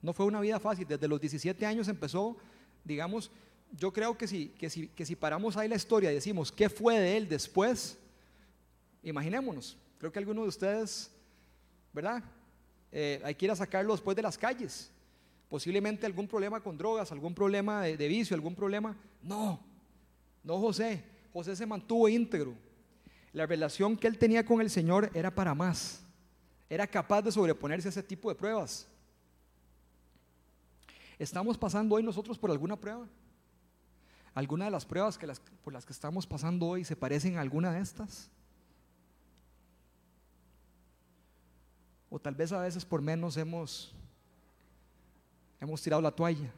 No 0.00 0.12
fue 0.12 0.26
una 0.26 0.40
vida 0.40 0.60
fácil. 0.60 0.86
Desde 0.86 1.08
los 1.08 1.20
17 1.20 1.66
años 1.66 1.88
empezó, 1.88 2.36
digamos, 2.84 3.30
yo 3.76 3.92
creo 3.92 4.16
que 4.16 4.26
si, 4.26 4.48
que 4.50 4.70
si, 4.70 4.88
que 4.88 5.04
si 5.04 5.16
paramos 5.16 5.56
ahí 5.56 5.68
la 5.68 5.76
historia 5.76 6.10
y 6.10 6.14
decimos 6.14 6.52
qué 6.52 6.68
fue 6.68 6.98
de 6.98 7.16
él 7.16 7.28
después, 7.28 7.98
imaginémonos. 9.02 9.76
Creo 9.98 10.12
que 10.12 10.18
algunos 10.18 10.44
de 10.44 10.48
ustedes, 10.48 11.10
¿verdad? 11.92 12.22
Eh, 12.92 13.20
hay 13.24 13.34
que 13.34 13.46
ir 13.46 13.50
a 13.50 13.56
sacarlo 13.56 13.92
después 13.92 14.16
de 14.16 14.22
las 14.22 14.38
calles. 14.38 14.90
Posiblemente 15.48 16.06
algún 16.06 16.28
problema 16.28 16.60
con 16.60 16.76
drogas, 16.76 17.10
algún 17.10 17.34
problema 17.34 17.82
de, 17.82 18.08
vicio, 18.08 18.34
algún 18.34 18.54
problema. 18.54 18.96
No, 19.22 19.60
no 20.44 20.58
José. 20.58 21.02
José 21.32 21.56
se 21.56 21.66
mantuvo 21.66 22.08
íntegro. 22.08 22.54
La 23.32 23.46
relación 23.46 23.96
que 23.96 24.06
él 24.06 24.18
tenía 24.18 24.44
con 24.44 24.60
el 24.60 24.70
Señor 24.70 25.10
era 25.14 25.34
para 25.34 25.54
más. 25.54 26.02
Era 26.68 26.86
capaz 26.86 27.22
de 27.22 27.32
sobreponerse 27.32 27.88
a 27.88 27.90
ese 27.90 28.02
tipo 28.02 28.28
de 28.28 28.34
pruebas. 28.34 28.86
¿Estamos 31.18 31.56
pasando 31.56 31.94
hoy 31.94 32.02
nosotros 32.02 32.38
por 32.38 32.50
alguna 32.50 32.76
prueba? 32.76 33.06
¿Alguna 34.34 34.66
de 34.66 34.70
las 34.70 34.84
pruebas 34.84 35.18
que 35.18 35.26
por 35.64 35.72
las 35.72 35.84
que 35.84 35.92
estamos 35.92 36.26
pasando 36.26 36.66
hoy 36.66 36.84
se 36.84 36.94
parecen 36.94 37.38
a 37.38 37.40
alguna 37.40 37.72
de 37.72 37.80
estas? 37.80 38.30
O 42.10 42.18
tal 42.18 42.34
vez 42.34 42.52
a 42.52 42.62
veces 42.62 42.84
por 42.84 43.02
menos 43.02 43.36
hemos, 43.36 43.92
hemos 45.60 45.82
tirado 45.82 46.00
la 46.00 46.10
toalla. 46.10 46.50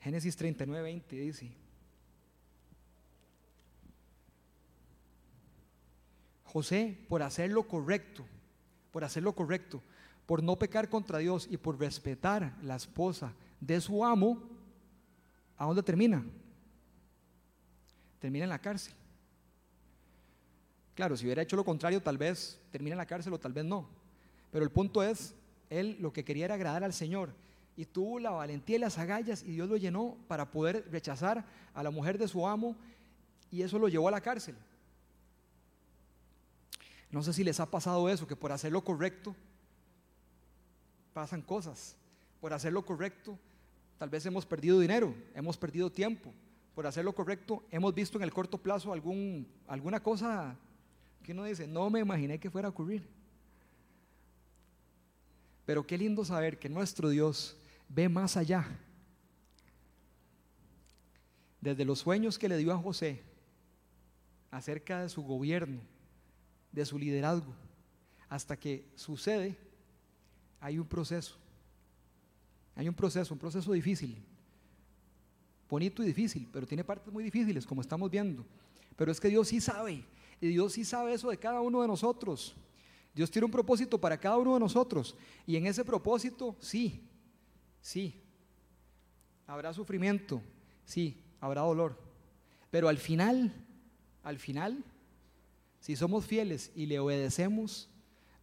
Génesis 0.00 0.36
39, 0.36 0.82
20 0.82 1.16
dice, 1.16 1.52
José, 6.44 6.96
por 7.08 7.22
hacer 7.22 7.50
lo 7.50 7.66
correcto, 7.66 8.24
por 8.92 9.02
hacer 9.02 9.22
lo 9.22 9.34
correcto, 9.34 9.82
por 10.24 10.42
no 10.42 10.56
pecar 10.58 10.88
contra 10.88 11.18
Dios 11.18 11.48
y 11.50 11.56
por 11.56 11.78
respetar 11.78 12.56
la 12.62 12.76
esposa 12.76 13.32
de 13.60 13.80
su 13.80 14.04
amo, 14.04 14.40
¿a 15.58 15.66
dónde 15.66 15.82
termina? 15.82 16.24
Termina 18.18 18.44
en 18.44 18.50
la 18.50 18.60
cárcel. 18.60 18.94
Claro, 20.94 21.16
si 21.16 21.26
hubiera 21.26 21.42
hecho 21.42 21.56
lo 21.56 21.64
contrario, 21.64 22.02
tal 22.02 22.16
vez 22.16 22.58
termina 22.70 22.94
en 22.94 22.98
la 22.98 23.06
cárcel 23.06 23.32
o 23.32 23.38
tal 23.38 23.52
vez 23.52 23.64
no. 23.64 23.86
Pero 24.50 24.64
el 24.64 24.70
punto 24.70 25.02
es, 25.02 25.34
él 25.68 25.98
lo 26.00 26.12
que 26.12 26.24
quería 26.24 26.46
era 26.46 26.54
agradar 26.54 26.84
al 26.84 26.94
Señor. 26.94 27.30
Y 27.76 27.84
tuvo 27.84 28.18
la 28.18 28.30
valentía 28.30 28.76
y 28.76 28.78
las 28.78 28.96
agallas 28.96 29.42
y 29.42 29.52
Dios 29.52 29.68
lo 29.68 29.76
llenó 29.76 30.16
para 30.28 30.50
poder 30.50 30.88
rechazar 30.90 31.44
a 31.74 31.82
la 31.82 31.90
mujer 31.90 32.16
de 32.16 32.26
su 32.26 32.46
amo 32.46 32.74
y 33.50 33.62
eso 33.62 33.78
lo 33.78 33.88
llevó 33.88 34.08
a 34.08 34.12
la 34.12 34.22
cárcel. 34.22 34.56
No 37.10 37.22
sé 37.22 37.34
si 37.34 37.44
les 37.44 37.60
ha 37.60 37.70
pasado 37.70 38.08
eso, 38.08 38.26
que 38.26 38.34
por 38.34 38.50
hacer 38.50 38.72
lo 38.72 38.82
correcto 38.82 39.36
pasan 41.12 41.42
cosas. 41.42 41.96
Por 42.40 42.52
hacer 42.52 42.72
lo 42.72 42.84
correcto, 42.84 43.38
tal 43.98 44.08
vez 44.08 44.24
hemos 44.26 44.46
perdido 44.46 44.80
dinero, 44.80 45.14
hemos 45.34 45.56
perdido 45.56 45.90
tiempo. 45.90 46.32
Por 46.76 46.86
hacer 46.86 47.06
lo 47.06 47.14
correcto, 47.14 47.64
hemos 47.70 47.94
visto 47.94 48.18
en 48.18 48.24
el 48.24 48.34
corto 48.34 48.58
plazo 48.58 48.92
alguna 48.92 50.02
cosa 50.02 50.54
que 51.22 51.32
uno 51.32 51.44
dice, 51.44 51.66
no 51.66 51.88
me 51.88 52.00
imaginé 52.00 52.38
que 52.38 52.50
fuera 52.50 52.68
a 52.68 52.70
ocurrir. 52.70 53.08
Pero 55.64 55.86
qué 55.86 55.96
lindo 55.96 56.22
saber 56.22 56.58
que 56.58 56.68
nuestro 56.68 57.08
Dios 57.08 57.56
ve 57.88 58.10
más 58.10 58.36
allá. 58.36 58.68
Desde 61.62 61.86
los 61.86 62.00
sueños 62.00 62.38
que 62.38 62.46
le 62.46 62.58
dio 62.58 62.74
a 62.74 62.78
José 62.78 63.22
acerca 64.50 65.00
de 65.00 65.08
su 65.08 65.22
gobierno, 65.22 65.80
de 66.72 66.84
su 66.84 66.98
liderazgo, 66.98 67.54
hasta 68.28 68.54
que 68.58 68.86
sucede, 68.96 69.56
hay 70.60 70.78
un 70.78 70.86
proceso. 70.86 71.38
Hay 72.74 72.86
un 72.86 72.94
proceso, 72.94 73.32
un 73.32 73.40
proceso 73.40 73.72
difícil. 73.72 74.22
Bonito 75.68 76.02
y 76.02 76.06
difícil, 76.06 76.48
pero 76.52 76.66
tiene 76.66 76.84
partes 76.84 77.12
muy 77.12 77.24
difíciles, 77.24 77.66
como 77.66 77.80
estamos 77.80 78.10
viendo. 78.10 78.44
Pero 78.96 79.10
es 79.10 79.20
que 79.20 79.28
Dios 79.28 79.48
sí 79.48 79.60
sabe, 79.60 80.04
y 80.40 80.48
Dios 80.48 80.72
sí 80.72 80.84
sabe 80.84 81.14
eso 81.14 81.30
de 81.30 81.38
cada 81.38 81.60
uno 81.60 81.82
de 81.82 81.88
nosotros. 81.88 82.54
Dios 83.14 83.30
tiene 83.30 83.46
un 83.46 83.50
propósito 83.50 83.98
para 83.98 84.18
cada 84.18 84.36
uno 84.36 84.54
de 84.54 84.60
nosotros. 84.60 85.16
Y 85.46 85.56
en 85.56 85.66
ese 85.66 85.84
propósito, 85.84 86.54
sí, 86.60 87.02
sí, 87.80 88.20
habrá 89.46 89.72
sufrimiento, 89.72 90.42
sí, 90.84 91.22
habrá 91.40 91.62
dolor. 91.62 91.98
Pero 92.70 92.88
al 92.88 92.98
final, 92.98 93.52
al 94.22 94.38
final, 94.38 94.84
si 95.80 95.96
somos 95.96 96.26
fieles 96.26 96.70
y 96.74 96.86
le 96.86 96.98
obedecemos, 96.98 97.88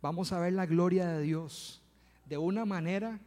vamos 0.02 0.32
a 0.32 0.40
ver 0.40 0.54
la 0.54 0.66
gloria 0.66 1.08
de 1.08 1.22
Dios 1.22 1.82
de 2.26 2.38
una 2.38 2.66
manera 2.66 3.20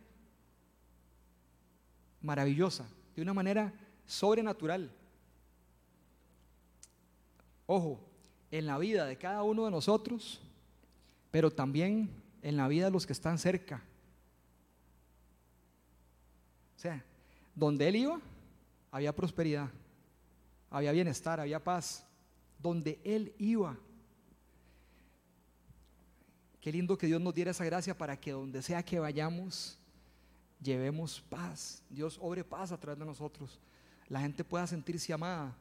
maravillosa, 2.23 2.89
de 3.15 3.23
una 3.23 3.35
manera 3.35 3.73
sobrenatural. 4.07 4.91
Ojo, 7.67 8.01
en 8.51 8.67
la 8.67 8.79
vida 8.79 9.07
de 9.07 9.19
cada 9.19 9.43
uno 9.43 9.65
de 9.65 9.71
nosotros, 9.71 10.41
pero 11.31 11.51
también 11.51 12.11
en 12.43 12.57
la 12.57 12.69
vida 12.69 12.87
de 12.87 12.91
los 12.91 13.07
que 13.07 13.13
están 13.13 13.39
cerca. 13.39 13.83
O 16.77 16.79
sea, 16.79 17.05
donde 17.55 17.89
él 17.89 17.97
iba, 17.97 18.21
había 18.91 19.15
prosperidad, 19.15 19.69
había 20.71 20.93
bienestar, 20.93 21.41
había 21.41 21.63
paz. 21.63 22.05
Donde 22.59 22.99
él 23.05 23.35
iba. 23.39 23.77
Qué 26.61 26.73
lindo 26.73 26.97
que 26.97 27.07
Dios 27.07 27.21
nos 27.21 27.35
diera 27.35 27.51
esa 27.51 27.65
gracia 27.65 27.97
para 27.97 28.19
que 28.19 28.33
donde 28.33 28.63
sea 28.63 28.83
que 28.83 28.99
vayamos, 28.99 29.79
llevemos 30.61 31.21
paz. 31.21 31.83
Dios 31.89 32.19
obre 32.21 32.43
paz 32.43 32.73
a 32.73 32.81
través 32.81 32.99
de 32.99 33.05
nosotros. 33.05 33.61
La 34.09 34.21
gente 34.21 34.45
pueda 34.45 34.67
sentirse 34.67 35.13
amada, 35.13 35.55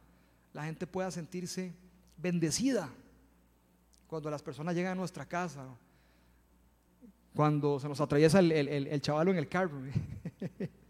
la 0.54 0.66
gente 0.66 0.86
pueda 0.86 1.10
sentirse 1.12 1.74
bendecida 2.18 2.90
cuando 4.08 4.30
las 4.30 4.42
personas 4.42 4.76
llegan 4.76 4.94
a 4.94 4.96
nuestra 4.96 5.26
casa, 5.26 5.66
cuando 7.34 7.80
se 7.80 7.90
nos 7.90 8.00
atraviesa 8.00 8.40
el, 8.40 8.52
el, 8.52 8.88
el 8.88 9.02
chavalo 9.02 9.32
en 9.32 9.38
el 9.38 9.50
carro. 9.50 9.82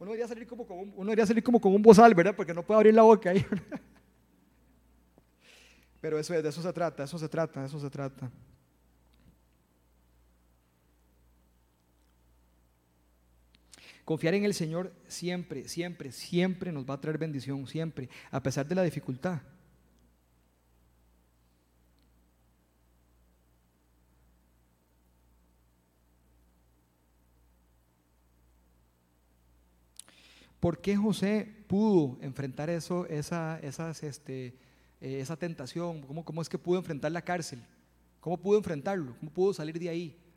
Uno 0.00 0.12
debería 0.12 0.28
salir 0.28 0.46
como 0.46 0.66
con 0.66 0.78
un, 0.78 0.92
uno 0.96 1.10
debería 1.10 1.26
salir 1.26 1.44
como 1.44 1.60
con 1.60 1.74
un 1.74 1.82
bozal, 1.82 2.14
¿verdad? 2.14 2.34
Porque 2.34 2.54
no 2.54 2.62
puede 2.62 2.78
abrir 2.78 2.94
la 2.94 3.02
boca 3.02 3.28
ahí. 3.30 3.44
Pero 6.00 6.18
eso 6.18 6.32
de 6.32 6.48
eso 6.48 6.62
se 6.62 6.72
trata, 6.72 7.04
eso 7.04 7.18
se 7.18 7.28
trata, 7.28 7.66
eso 7.66 7.78
se 7.78 7.90
trata. 7.90 8.30
Confiar 14.10 14.34
en 14.34 14.44
el 14.44 14.54
Señor 14.54 14.92
siempre, 15.06 15.68
siempre, 15.68 16.10
siempre 16.10 16.72
nos 16.72 16.84
va 16.84 16.94
a 16.94 17.00
traer 17.00 17.16
bendición, 17.16 17.64
siempre, 17.68 18.08
a 18.32 18.42
pesar 18.42 18.66
de 18.66 18.74
la 18.74 18.82
dificultad. 18.82 19.40
¿Por 30.58 30.80
qué 30.80 30.96
José 30.96 31.46
pudo 31.68 32.18
enfrentar 32.20 32.68
eso, 32.68 33.06
esa, 33.06 33.60
esas, 33.60 34.02
este, 34.02 34.56
eh, 35.00 35.20
esa 35.20 35.36
tentación? 35.36 36.02
¿Cómo, 36.02 36.24
¿Cómo 36.24 36.42
es 36.42 36.48
que 36.48 36.58
pudo 36.58 36.80
enfrentar 36.80 37.12
la 37.12 37.22
cárcel? 37.22 37.64
¿Cómo 38.18 38.36
pudo 38.38 38.58
enfrentarlo? 38.58 39.14
¿Cómo 39.20 39.30
pudo 39.30 39.54
salir 39.54 39.78
de 39.78 39.88
ahí? 39.88 40.29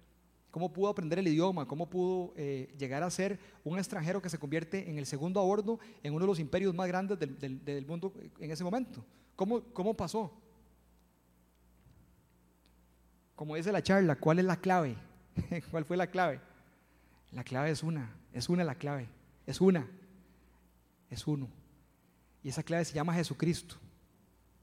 Cómo 0.53 0.71
pudo 0.71 0.89
aprender 0.89 1.17
el 1.17 1.27
idioma, 1.27 1.67
cómo 1.67 1.89
pudo 1.89 2.31
eh, 2.37 2.71
llegar 2.77 3.01
a 3.01 3.09
ser 3.09 3.39
un 3.63 3.79
extranjero 3.79 4.21
que 4.21 4.29
se 4.29 4.37
convierte 4.37 4.87
en 4.87 4.99
el 4.99 5.07
segundo 5.07 5.39
a 5.39 5.43
en 6.03 6.13
uno 6.13 6.25
de 6.25 6.27
los 6.27 6.37
imperios 6.37 6.75
más 6.75 6.87
grandes 6.87 7.17
del, 7.17 7.85
mundo 7.87 8.13
en 8.39 8.51
ese 8.51 8.63
momento. 8.63 9.03
¿Cómo, 9.35 9.61
¿Cómo 9.73 9.95
pasó? 9.95 10.31
Como 13.33 13.55
dice 13.55 13.71
la 13.71 13.81
charla, 13.81 14.15
¿cuál 14.15 14.37
es 14.37 14.45
la 14.45 14.57
clave? 14.57 14.95
¿Cuál 15.71 15.85
fue 15.85 15.97
la 15.97 16.05
clave? 16.05 16.39
La 17.31 17.43
clave 17.43 17.71
es 17.71 17.81
una, 17.81 18.15
es 18.31 18.47
una 18.47 18.63
la 18.63 18.75
clave, 18.75 19.09
es 19.47 19.59
una, 19.59 19.89
es 21.09 21.25
uno. 21.25 21.49
Y 22.43 22.49
esa 22.49 22.61
clave 22.61 22.85
se 22.85 22.93
llama 22.93 23.15
Jesucristo. 23.15 23.73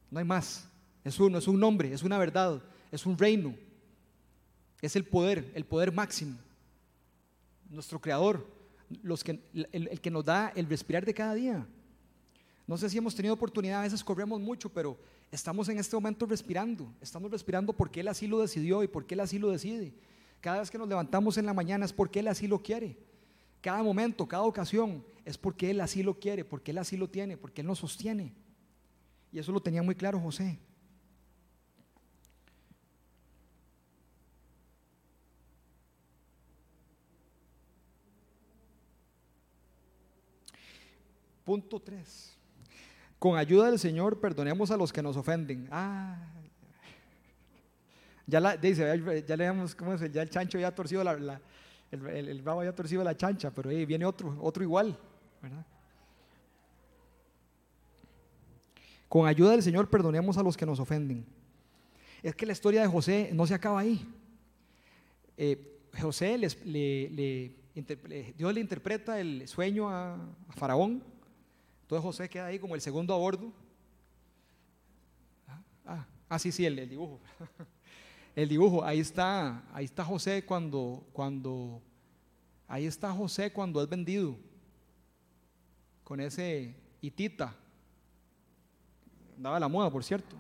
No 0.09 0.21
hay 0.21 0.25
más. 0.25 0.69
Es 1.03 1.19
uno, 1.19 1.39
es 1.39 1.49
un 1.49 1.59
nombre, 1.59 1.93
es 1.93 2.05
una 2.05 2.17
verdad, 2.17 2.63
es 2.93 3.07
un 3.07 3.19
reino 3.19 3.57
es 4.83 4.97
el 4.97 5.05
poder, 5.05 5.51
el 5.55 5.65
poder 5.65 5.93
máximo. 5.93 6.37
Nuestro 7.69 8.01
creador, 8.01 8.47
que, 9.25 9.41
el, 9.73 10.01
que 10.01 10.11
nos 10.11 10.25
da 10.25 10.53
el 10.57 10.67
respirar 10.67 11.05
de 11.05 11.15
cada 11.15 11.35
día. 11.35 11.67
No 12.67 12.77
sé 12.77 12.89
si 12.89 12.99
hemos 12.99 13.15
tenido 13.15 13.35
oportunidad, 13.35 13.81
a 13.81 13.83
veces 13.83 14.03
corremos 14.03 14.41
mucho, 14.41 14.69
pero 14.69 14.99
estamos 15.31 15.69
en 15.69 15.79
este 15.79 15.97
momento 15.97 16.27
respirando. 16.27 16.93
Estamos 17.01 17.31
respirando 17.31 17.73
porque 17.73 18.01
Él 18.01 18.09
así 18.09 18.27
lo 18.27 18.41
decidió 18.41 18.83
y 18.83 18.89
porque 18.89 19.15
Él 19.15 19.21
así 19.21 19.39
lo 19.39 19.51
decide. 19.51 19.93
Cada 20.41 20.61
vez 20.61 20.71
que 20.71 20.79
nos 20.79 20.89
levantamos 20.89 21.37
en 21.37 21.47
la 21.47 21.53
mañana 21.53 21.85
es 21.85 21.93
porque 21.93 22.21
Él 22.21 22.29
así 22.29 22.47
lo 22.47 22.63
quiere. 22.63 22.97
Cada 23.61 23.83
momento, 23.83 24.27
cada 24.27 24.45
ocasión 24.45 25.05
es 25.25 25.37
porque 25.37 25.71
Él 25.71 25.81
así 25.81 26.03
lo 26.03 26.19
quiere, 26.19 26.45
porque 26.45 26.71
Él 26.71 26.79
así 26.79 26.97
lo 26.97 27.09
tiene, 27.09 27.37
porque 27.37 27.61
Él 27.61 27.67
nos 27.67 27.81
sostiene. 27.81 28.33
Y 29.33 29.39
eso 29.39 29.53
lo 29.53 29.61
tenía 29.61 29.83
muy 29.83 29.95
claro 29.95 30.19
José. 30.19 30.59
Punto 41.51 41.81
3. 41.81 42.39
Con 43.19 43.37
ayuda 43.37 43.67
del 43.67 43.81
Señor 43.81 44.21
perdonemos 44.21 44.71
a 44.71 44.77
los 44.77 44.93
que 44.93 45.03
nos 45.03 45.17
ofenden. 45.17 45.67
Ah, 45.73 46.17
ya 48.25 48.39
la, 48.39 48.57
dice, 48.57 49.25
ya, 49.27 49.37
le 49.37 49.51
¿cómo 49.77 49.95
es? 49.95 50.13
Ya 50.13 50.23
el 50.23 50.31
chancho 50.31 50.61
ya 50.61 50.69
ha 50.69 50.75
torcido 50.77 51.03
la, 51.03 51.41
el, 51.91 52.07
el, 52.07 52.45
ya 52.45 52.53
ha 52.53 52.73
torcido 52.73 53.03
la 53.03 53.17
chancha, 53.17 53.51
pero 53.51 53.71
ahí 53.71 53.85
viene 53.85 54.05
otro, 54.05 54.39
otro 54.41 54.63
igual, 54.63 54.97
Con 59.09 59.27
ayuda 59.27 59.51
del 59.51 59.65
Señor 59.65 59.91
perdonemos 59.91 60.39
a 60.39 60.45
los 60.45 60.57
que 60.57 60.65
nos 60.65 60.79
ofenden. 60.79 61.27
Es 62.23 62.37
que 62.37 62.47
la 62.47 62.53
historia 62.53 62.83
de 62.83 62.87
José 62.87 63.31
no 63.33 63.45
se 63.45 63.55
acaba 63.55 63.81
ahí. 63.81 64.07
Eh, 65.37 65.81
José 66.01 66.39
le, 66.39 67.57
Dios 68.37 68.55
le 68.55 68.61
interpreta 68.61 69.19
el 69.19 69.49
sueño 69.49 69.91
a 69.91 70.17
Faraón 70.51 71.19
entonces 71.91 72.05
José 72.05 72.29
queda 72.29 72.47
ahí 72.47 72.61
como 72.61 72.77
el 72.77 72.81
segundo 72.81 73.13
a 73.13 73.17
bordo. 73.17 73.53
Ah, 75.49 75.63
ah, 75.85 76.07
ah 76.29 76.39
sí, 76.39 76.53
sí, 76.53 76.65
el, 76.65 76.89
dibujo. 76.89 77.19
el 78.37 78.49
dibujo, 78.49 78.85
ahí 78.85 79.01
está, 79.01 79.65
ahí 79.73 79.87
está 79.87 80.05
José 80.05 80.45
cuando, 80.47 81.05
cuando, 81.13 81.83
ahí 82.69 82.87
está 82.87 83.11
José 83.11 83.53
cuando 83.53 83.83
es 83.83 83.89
vendido 83.89 84.37
con 86.05 86.21
ese 86.21 86.77
hitita. 87.01 87.57
Daba 89.37 89.59
la 89.59 89.67
moda, 89.67 89.91
por 89.91 90.05
cierto. 90.05 90.37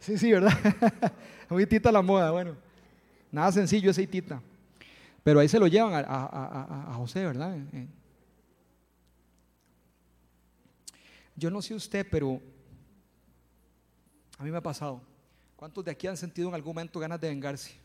Sí, 0.00 0.18
sí, 0.18 0.32
¿verdad? 0.32 0.58
Un 1.50 1.60
hitita 1.60 1.92
la 1.92 2.02
moda, 2.02 2.32
bueno. 2.32 2.56
Nada 3.30 3.52
sencillo 3.52 3.92
ese 3.92 4.02
hitita. 4.02 4.42
Pero 5.22 5.38
ahí 5.38 5.46
se 5.46 5.60
lo 5.60 5.68
llevan 5.68 5.92
a, 5.94 6.90
a 6.90 6.94
José, 6.94 7.24
¿verdad? 7.24 7.56
Yo 11.38 11.50
no 11.50 11.62
sé 11.62 11.72
usted, 11.72 12.04
pero 12.10 12.42
a 14.36 14.42
mí 14.42 14.50
me 14.50 14.56
ha 14.56 14.60
pasado. 14.60 15.00
¿Cuántos 15.54 15.84
de 15.84 15.92
aquí 15.92 16.08
han 16.08 16.16
sentido 16.16 16.48
en 16.48 16.54
algún 16.56 16.74
momento 16.74 16.98
ganas 16.98 17.20
de 17.20 17.28
vengarse? 17.28 17.78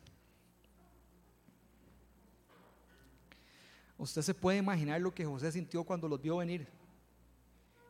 Usted 3.95 4.23
se 4.23 4.33
puede 4.33 4.57
imaginar 4.57 4.99
lo 4.99 5.13
que 5.13 5.23
José 5.23 5.51
sintió 5.51 5.83
cuando 5.83 6.07
los 6.07 6.19
vio 6.19 6.37
venir. 6.37 6.67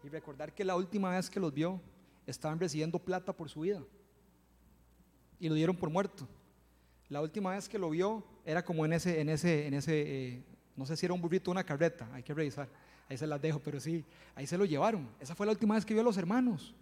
y 0.03 0.09
recordar 0.09 0.53
que 0.53 0.65
la 0.65 0.75
última 0.75 1.11
vez 1.11 1.29
que 1.29 1.39
los 1.39 1.53
vio 1.53 1.79
estaban 2.27 2.59
recibiendo 2.59 2.99
plata 2.99 3.31
por 3.31 3.47
su 3.49 3.61
vida 3.61 3.81
y 5.39 5.47
lo 5.47 5.55
dieron 5.55 5.77
por 5.77 5.89
muerto. 5.89 6.27
La 7.07 7.21
última 7.21 7.51
vez 7.51 7.69
que 7.69 7.79
lo 7.79 7.89
vio 7.89 8.21
era 8.43 8.65
como 8.65 8.83
en 8.83 8.91
ese, 8.91 9.21
en 9.21 9.29
ese, 9.29 9.65
en 9.65 9.75
ese, 9.75 10.01
eh, 10.01 10.43
no 10.75 10.85
sé 10.85 10.97
si 10.97 11.05
era 11.05 11.13
un 11.13 11.21
burrito 11.21 11.51
o 11.51 11.53
una 11.53 11.63
carreta, 11.63 12.09
hay 12.13 12.21
que 12.21 12.33
revisar, 12.33 12.67
ahí 13.09 13.17
se 13.17 13.27
las 13.27 13.41
dejo, 13.41 13.59
pero 13.59 13.79
sí, 13.79 14.03
ahí 14.35 14.47
se 14.47 14.57
lo 14.57 14.65
llevaron. 14.65 15.09
Esa 15.19 15.35
fue 15.35 15.45
la 15.45 15.51
última 15.51 15.75
vez 15.75 15.85
que 15.85 15.93
vio 15.93 16.01
a 16.01 16.05
los 16.05 16.17
hermanos 16.17 16.73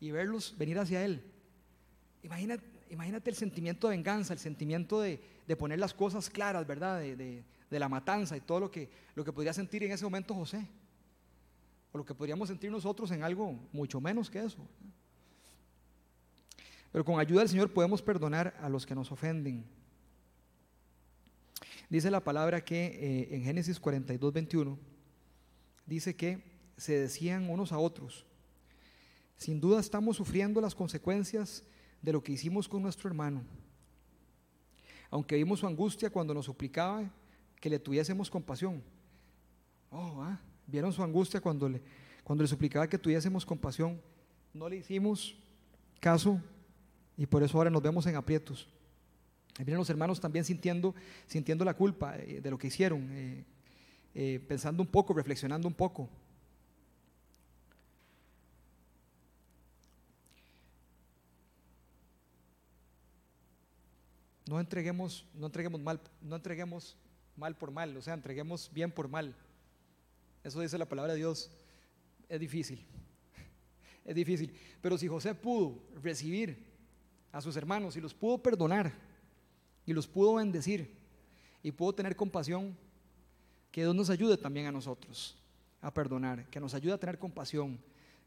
y 0.00 0.10
verlos 0.10 0.54
venir 0.58 0.78
hacia 0.78 1.04
él. 1.04 1.22
Imagínate, 2.22 2.64
imagínate 2.90 3.30
el 3.30 3.36
sentimiento 3.36 3.88
de 3.88 3.96
venganza, 3.96 4.32
el 4.32 4.38
sentimiento 4.38 5.00
de, 5.00 5.20
poner 5.58 5.78
las 5.78 5.92
cosas 5.92 6.30
claras, 6.30 6.66
¿verdad? 6.66 7.00
De, 7.00 7.16
de, 7.16 7.78
la 7.78 7.88
matanza 7.88 8.36
y 8.36 8.40
todo 8.40 8.60
lo 8.60 8.70
que, 8.70 8.90
lo 9.14 9.24
que 9.24 9.32
podría 9.32 9.52
sentir 9.52 9.82
en 9.84 9.92
ese 9.92 10.04
momento 10.04 10.34
José. 10.34 10.66
O 11.92 11.98
lo 11.98 12.04
que 12.04 12.14
podríamos 12.14 12.48
sentir 12.48 12.70
nosotros 12.70 13.10
en 13.10 13.22
algo 13.22 13.58
mucho 13.72 14.00
menos 14.00 14.30
que 14.30 14.40
eso. 14.40 14.58
Pero 16.90 17.04
con 17.04 17.18
ayuda 17.18 17.40
del 17.40 17.48
Señor 17.48 17.72
podemos 17.72 18.02
perdonar 18.02 18.54
a 18.60 18.68
los 18.68 18.84
que 18.84 18.94
nos 18.94 19.10
ofenden. 19.10 19.64
Dice 21.88 22.10
la 22.10 22.20
palabra 22.20 22.64
que 22.64 22.86
eh, 22.86 23.34
en 23.36 23.44
Génesis 23.44 23.78
42, 23.78 24.32
21, 24.32 24.78
dice 25.86 26.14
que 26.16 26.42
se 26.76 26.98
decían 26.98 27.50
unos 27.50 27.72
a 27.72 27.78
otros, 27.78 28.26
sin 29.36 29.60
duda 29.60 29.80
estamos 29.80 30.16
sufriendo 30.16 30.60
las 30.60 30.74
consecuencias 30.74 31.64
de 32.00 32.12
lo 32.12 32.22
que 32.22 32.32
hicimos 32.32 32.68
con 32.68 32.82
nuestro 32.82 33.08
hermano. 33.08 33.42
Aunque 35.10 35.36
vimos 35.36 35.60
su 35.60 35.66
angustia 35.66 36.10
cuando 36.10 36.32
nos 36.32 36.46
suplicaba 36.46 37.10
que 37.60 37.68
le 37.68 37.78
tuviésemos 37.78 38.30
compasión. 38.30 38.82
Oh, 39.90 40.22
ah, 40.22 40.40
vieron 40.66 40.92
su 40.92 41.02
angustia 41.02 41.40
cuando 41.40 41.68
le, 41.68 41.82
cuando 42.24 42.42
le 42.42 42.48
suplicaba 42.48 42.88
que 42.88 42.98
tuviésemos 42.98 43.44
compasión. 43.44 44.00
No 44.54 44.68
le 44.68 44.76
hicimos 44.76 45.36
caso 46.00 46.40
y 47.16 47.26
por 47.26 47.42
eso 47.42 47.56
ahora 47.58 47.70
nos 47.70 47.82
vemos 47.82 48.06
en 48.06 48.16
aprietos. 48.16 48.68
vienen 49.58 49.76
los 49.76 49.90
hermanos 49.90 50.20
también 50.20 50.44
sintiendo, 50.44 50.94
sintiendo 51.26 51.64
la 51.64 51.74
culpa 51.74 52.16
eh, 52.16 52.40
de 52.40 52.50
lo 52.50 52.58
que 52.58 52.68
hicieron, 52.68 53.08
eh, 54.14 54.44
pensando 54.46 54.82
un 54.82 54.88
poco, 54.88 55.14
reflexionando 55.14 55.66
un 55.66 55.74
poco. 55.74 56.08
No 64.46 64.60
entreguemos, 64.60 65.24
no 65.34 65.46
entreguemos 65.46 65.80
mal, 65.80 66.00
no 66.20 66.36
entreguemos 66.36 66.96
mal 67.36 67.56
por 67.56 67.70
mal, 67.70 67.96
o 67.96 68.02
sea, 68.02 68.12
entreguemos 68.12 68.70
bien 68.72 68.90
por 68.90 69.08
mal. 69.08 69.34
Eso 70.44 70.60
dice 70.60 70.76
la 70.76 70.88
palabra 70.88 71.12
de 71.12 71.18
Dios. 71.18 71.50
Es 72.28 72.38
difícil, 72.38 72.84
es 74.04 74.14
difícil. 74.14 74.54
Pero 74.82 74.98
si 74.98 75.08
José 75.08 75.34
pudo 75.34 75.82
recibir 76.02 76.66
a 77.30 77.40
sus 77.40 77.56
hermanos 77.56 77.96
y 77.96 78.00
los 78.02 78.12
pudo 78.12 78.42
perdonar 78.42 78.92
y 79.86 79.94
los 79.94 80.06
pudo 80.06 80.34
bendecir 80.34 80.98
y 81.62 81.72
pudo 81.72 81.94
tener 81.94 82.14
compasión, 82.14 82.76
que 83.72 83.80
Dios 83.80 83.94
nos 83.94 84.10
ayude 84.10 84.36
también 84.36 84.66
a 84.66 84.72
nosotros 84.72 85.36
a 85.80 85.92
perdonar, 85.92 86.46
que 86.48 86.60
nos 86.60 86.74
ayude 86.74 86.92
a 86.92 86.98
tener 86.98 87.18
compasión, 87.18 87.78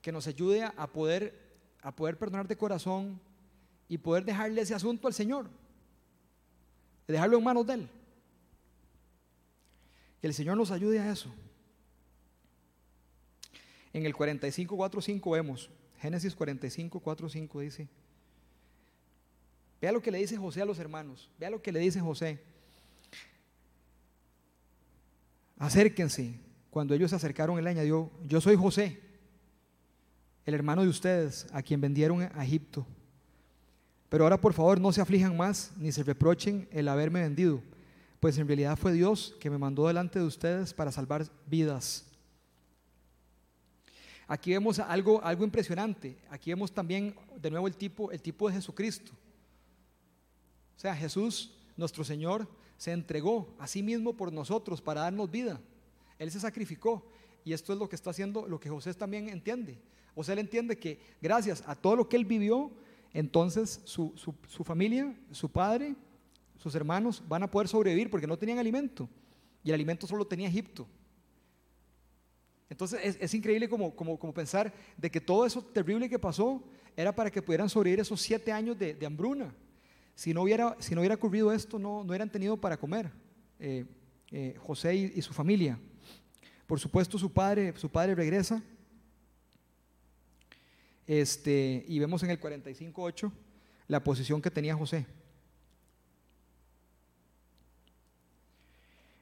que 0.01 0.11
nos 0.11 0.27
ayude 0.27 0.63
a 0.63 0.87
poder, 0.87 1.39
a 1.81 1.95
poder 1.95 2.17
perdonar 2.17 2.47
de 2.47 2.57
corazón 2.57 3.19
y 3.87 3.97
poder 3.97 4.25
dejarle 4.25 4.59
ese 4.61 4.73
asunto 4.73 5.07
al 5.07 5.13
Señor 5.13 5.47
de 7.07 7.13
dejarlo 7.13 7.37
en 7.37 7.43
manos 7.43 7.65
de 7.67 7.73
Él. 7.75 7.89
Que 10.19 10.27
el 10.27 10.33
Señor 10.33 10.57
nos 10.57 10.71
ayude 10.71 10.99
a 10.99 11.11
eso. 11.11 11.31
En 13.93 14.05
el 14.05 14.13
45.4.5 14.13 15.31
vemos, 15.31 15.69
Génesis 15.99 16.37
45.4.5 16.37 17.61
dice, 17.61 17.87
vea 19.79 19.91
lo 19.91 20.01
que 20.01 20.11
le 20.11 20.17
dice 20.17 20.35
José 20.35 20.61
a 20.61 20.65
los 20.65 20.79
hermanos, 20.79 21.29
vea 21.39 21.49
lo 21.49 21.61
que 21.61 21.71
le 21.71 21.79
dice 21.79 22.01
José. 22.01 22.41
Acérquense. 25.57 26.39
Cuando 26.69 26.93
ellos 26.93 27.09
se 27.09 27.15
acercaron, 27.15 27.57
él 27.57 27.67
añadió, 27.67 28.11
yo 28.23 28.41
soy 28.41 28.55
José, 28.55 28.99
el 30.45 30.53
hermano 30.53 30.83
de 30.83 30.89
ustedes, 30.89 31.47
a 31.53 31.61
quien 31.61 31.79
vendieron 31.79 32.21
a 32.21 32.43
Egipto. 32.43 32.85
Pero 34.09 34.25
ahora 34.25 34.39
por 34.39 34.53
favor 34.53 34.79
no 34.79 34.91
se 34.91 35.01
aflijan 35.01 35.35
más 35.35 35.71
ni 35.77 35.91
se 35.91 36.03
reprochen 36.03 36.67
el 36.71 36.87
haberme 36.87 37.21
vendido, 37.21 37.61
pues 38.19 38.37
en 38.37 38.47
realidad 38.47 38.77
fue 38.77 38.93
Dios 38.93 39.35
que 39.39 39.49
me 39.49 39.57
mandó 39.57 39.87
delante 39.87 40.19
de 40.19 40.25
ustedes 40.25 40.73
para 40.73 40.91
salvar 40.91 41.25
vidas. 41.47 42.05
Aquí 44.27 44.51
vemos 44.51 44.79
algo, 44.79 45.23
algo 45.23 45.43
impresionante. 45.43 46.17
Aquí 46.29 46.49
vemos 46.49 46.71
también 46.71 47.15
de 47.39 47.51
nuevo 47.51 47.67
el 47.67 47.75
tipo, 47.75 48.11
el 48.11 48.21
tipo 48.21 48.47
de 48.47 48.55
Jesucristo. 48.55 49.11
O 50.75 50.79
sea, 50.79 50.95
Jesús, 50.95 51.53
nuestro 51.77 52.03
Señor, 52.03 52.47
se 52.85 52.91
entregó 52.91 53.51
a 53.57 53.65
sí 53.65 53.81
mismo 53.81 54.15
por 54.15 54.31
nosotros 54.31 54.79
para 54.79 55.01
darnos 55.01 55.31
vida. 55.31 55.59
Él 56.19 56.29
se 56.29 56.39
sacrificó. 56.39 57.03
Y 57.43 57.51
esto 57.51 57.73
es 57.73 57.79
lo 57.79 57.89
que 57.89 57.95
está 57.95 58.11
haciendo, 58.11 58.47
lo 58.47 58.59
que 58.59 58.69
José 58.69 58.93
también 58.93 59.27
entiende. 59.27 59.79
O 60.13 60.23
sea, 60.23 60.33
él 60.33 60.39
entiende 60.39 60.77
que 60.77 60.99
gracias 61.19 61.63
a 61.65 61.73
todo 61.73 61.95
lo 61.95 62.07
que 62.07 62.15
él 62.15 62.25
vivió, 62.25 62.69
entonces 63.11 63.81
su, 63.85 64.13
familia, 64.63 65.17
su 65.31 65.49
padre, 65.49 65.95
sus 66.57 66.75
hermanos 66.75 67.23
van 67.27 67.41
a 67.41 67.49
poder 67.49 67.67
sobrevivir 67.67 68.11
porque 68.11 68.27
no 68.27 68.37
tenían 68.37 68.59
alimento 68.59 69.09
y 69.63 69.69
el 69.69 69.73
alimento 69.73 70.05
solo 70.05 70.27
tenía 70.27 70.47
Egipto. 70.47 70.87
Entonces 72.69 73.17
es, 73.19 73.33
increíble 73.33 73.67
como, 73.67 73.95
como, 73.95 74.31
pensar 74.31 74.71
de 74.95 75.09
que 75.09 75.19
todo 75.19 75.47
eso 75.47 75.63
terrible 75.63 76.07
que 76.07 76.19
pasó 76.19 76.63
era 76.95 77.15
para 77.15 77.31
que 77.31 77.41
pudieran 77.41 77.67
sobrevivir 77.67 78.01
esos 78.01 78.21
siete 78.21 78.51
años 78.51 78.77
de, 78.77 79.03
hambruna. 79.03 79.55
Si 80.15 80.33
no, 80.33 80.43
hubiera, 80.43 80.75
si 80.79 80.95
no 80.95 81.01
hubiera 81.01 81.15
ocurrido 81.15 81.51
esto, 81.51 81.77
no, 81.77 82.03
no 82.03 82.09
hubieran 82.09 82.31
tenido 82.31 82.57
para 82.57 82.77
comer 82.77 83.11
eh, 83.59 83.85
eh, 84.31 84.55
José 84.65 84.95
y, 84.95 85.13
y, 85.15 85.21
su 85.21 85.33
familia. 85.33 85.77
Por 86.65 86.79
supuesto, 86.79 87.17
su 87.17 87.31
padre, 87.31 87.73
su 87.77 87.89
padre 87.89 88.15
regresa 88.15 88.63
este, 91.07 91.85
y 91.87 91.99
vemos 91.99 92.23
en 92.23 92.31
el 92.31 92.39
45.8 92.39 93.31
la 93.87 94.03
posición 94.03 94.41
que 94.41 94.49
tenía 94.49 94.75
José. 94.75 95.05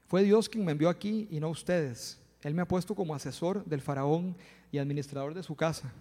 Fue 0.08 0.24
Dios 0.24 0.48
quien 0.48 0.64
me 0.64 0.72
envió 0.72 0.90
aquí 0.90 1.28
y 1.32 1.40
no 1.40 1.50
ustedes. 1.50 2.20
Él 2.42 2.54
me 2.54 2.62
ha 2.62 2.68
puesto 2.68 2.94
como 2.94 3.16
asesor 3.16 3.66
del 3.66 3.82
faraón 3.82 4.36
y 4.72 4.78
administrador 4.78 5.34
de 5.34 5.44
su 5.44 5.56
casa 5.56 5.92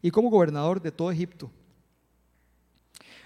y 0.00 0.10
como 0.10 0.30
gobernador 0.30 0.80
de 0.80 0.92
todo 0.92 1.10
Egipto. 1.10 1.50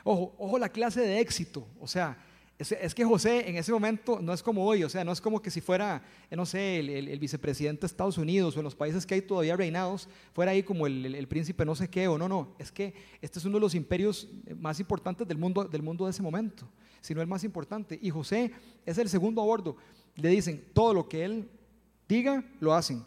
Ojo, 0.08 0.36
ojo 0.38 0.56
la 0.56 0.68
clase 0.68 1.00
de 1.00 1.18
éxito. 1.18 1.66
O 1.80 1.88
sea, 1.88 2.16
es, 2.60 2.94
que 2.94 3.04
José 3.04 3.50
en 3.50 3.56
ese 3.56 3.72
momento 3.72 4.20
no 4.22 4.32
es 4.32 4.40
como 4.40 4.64
hoy, 4.64 4.84
o 4.84 4.88
sea, 4.88 5.02
no 5.02 5.10
es 5.10 5.20
como 5.20 5.42
que 5.42 5.50
si 5.50 5.60
fuera, 5.60 6.00
eh, 6.30 6.36
no 6.36 6.46
sé, 6.46 6.78
el, 6.78 7.18
vicepresidente 7.18 7.80
de 7.80 7.86
Estados 7.88 8.16
Unidos 8.16 8.54
o 8.56 8.60
en 8.60 8.64
los 8.64 8.76
países 8.76 9.04
que 9.04 9.14
hay 9.14 9.22
todavía 9.22 9.56
reinados, 9.56 10.08
fuera 10.32 10.52
ahí 10.52 10.62
como 10.62 10.86
el, 10.86 11.26
príncipe 11.26 11.64
no 11.64 11.74
sé 11.74 11.90
qué 11.90 12.06
o 12.06 12.18
no, 12.18 12.28
no, 12.28 12.54
es 12.56 12.70
que 12.70 12.94
este 13.20 13.40
es 13.40 13.44
uno 13.46 13.56
de 13.56 13.62
los 13.62 13.74
imperios 13.74 14.28
eh, 14.46 14.54
más 14.54 14.78
importantes 14.78 15.26
del 15.26 15.38
mundo, 15.38 15.64
del 15.64 15.82
mundo 15.82 16.04
de 16.04 16.12
ese 16.12 16.22
momento, 16.22 16.68
si 17.00 17.12
no 17.12 17.20
el 17.20 17.26
más 17.26 17.42
importante. 17.42 17.98
Y 18.00 18.10
José 18.10 18.52
es 18.86 18.98
el 18.98 19.08
segundo 19.08 19.42
a 19.42 19.44
bordo. 19.44 19.76
Le 20.14 20.28
dicen, 20.28 20.64
todo 20.72 20.94
lo 20.94 21.08
que 21.08 21.24
él 21.24 21.50
diga, 22.08 22.44
lo 22.60 22.72
hacen. 22.72 23.02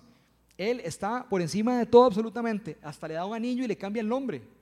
Él 0.58 0.82
está 0.84 1.26
por 1.30 1.42
encima 1.42 1.80
de 1.80 1.86
todo 1.86 2.04
absolutamente, 2.04 2.78
hasta 2.82 3.08
le 3.08 3.14
da 3.14 3.26
un 3.26 3.34
anillo 3.34 3.64
y 3.64 3.68
le 3.68 3.78
cambia 3.78 4.02
el 4.02 4.10
nombre. 4.10 4.59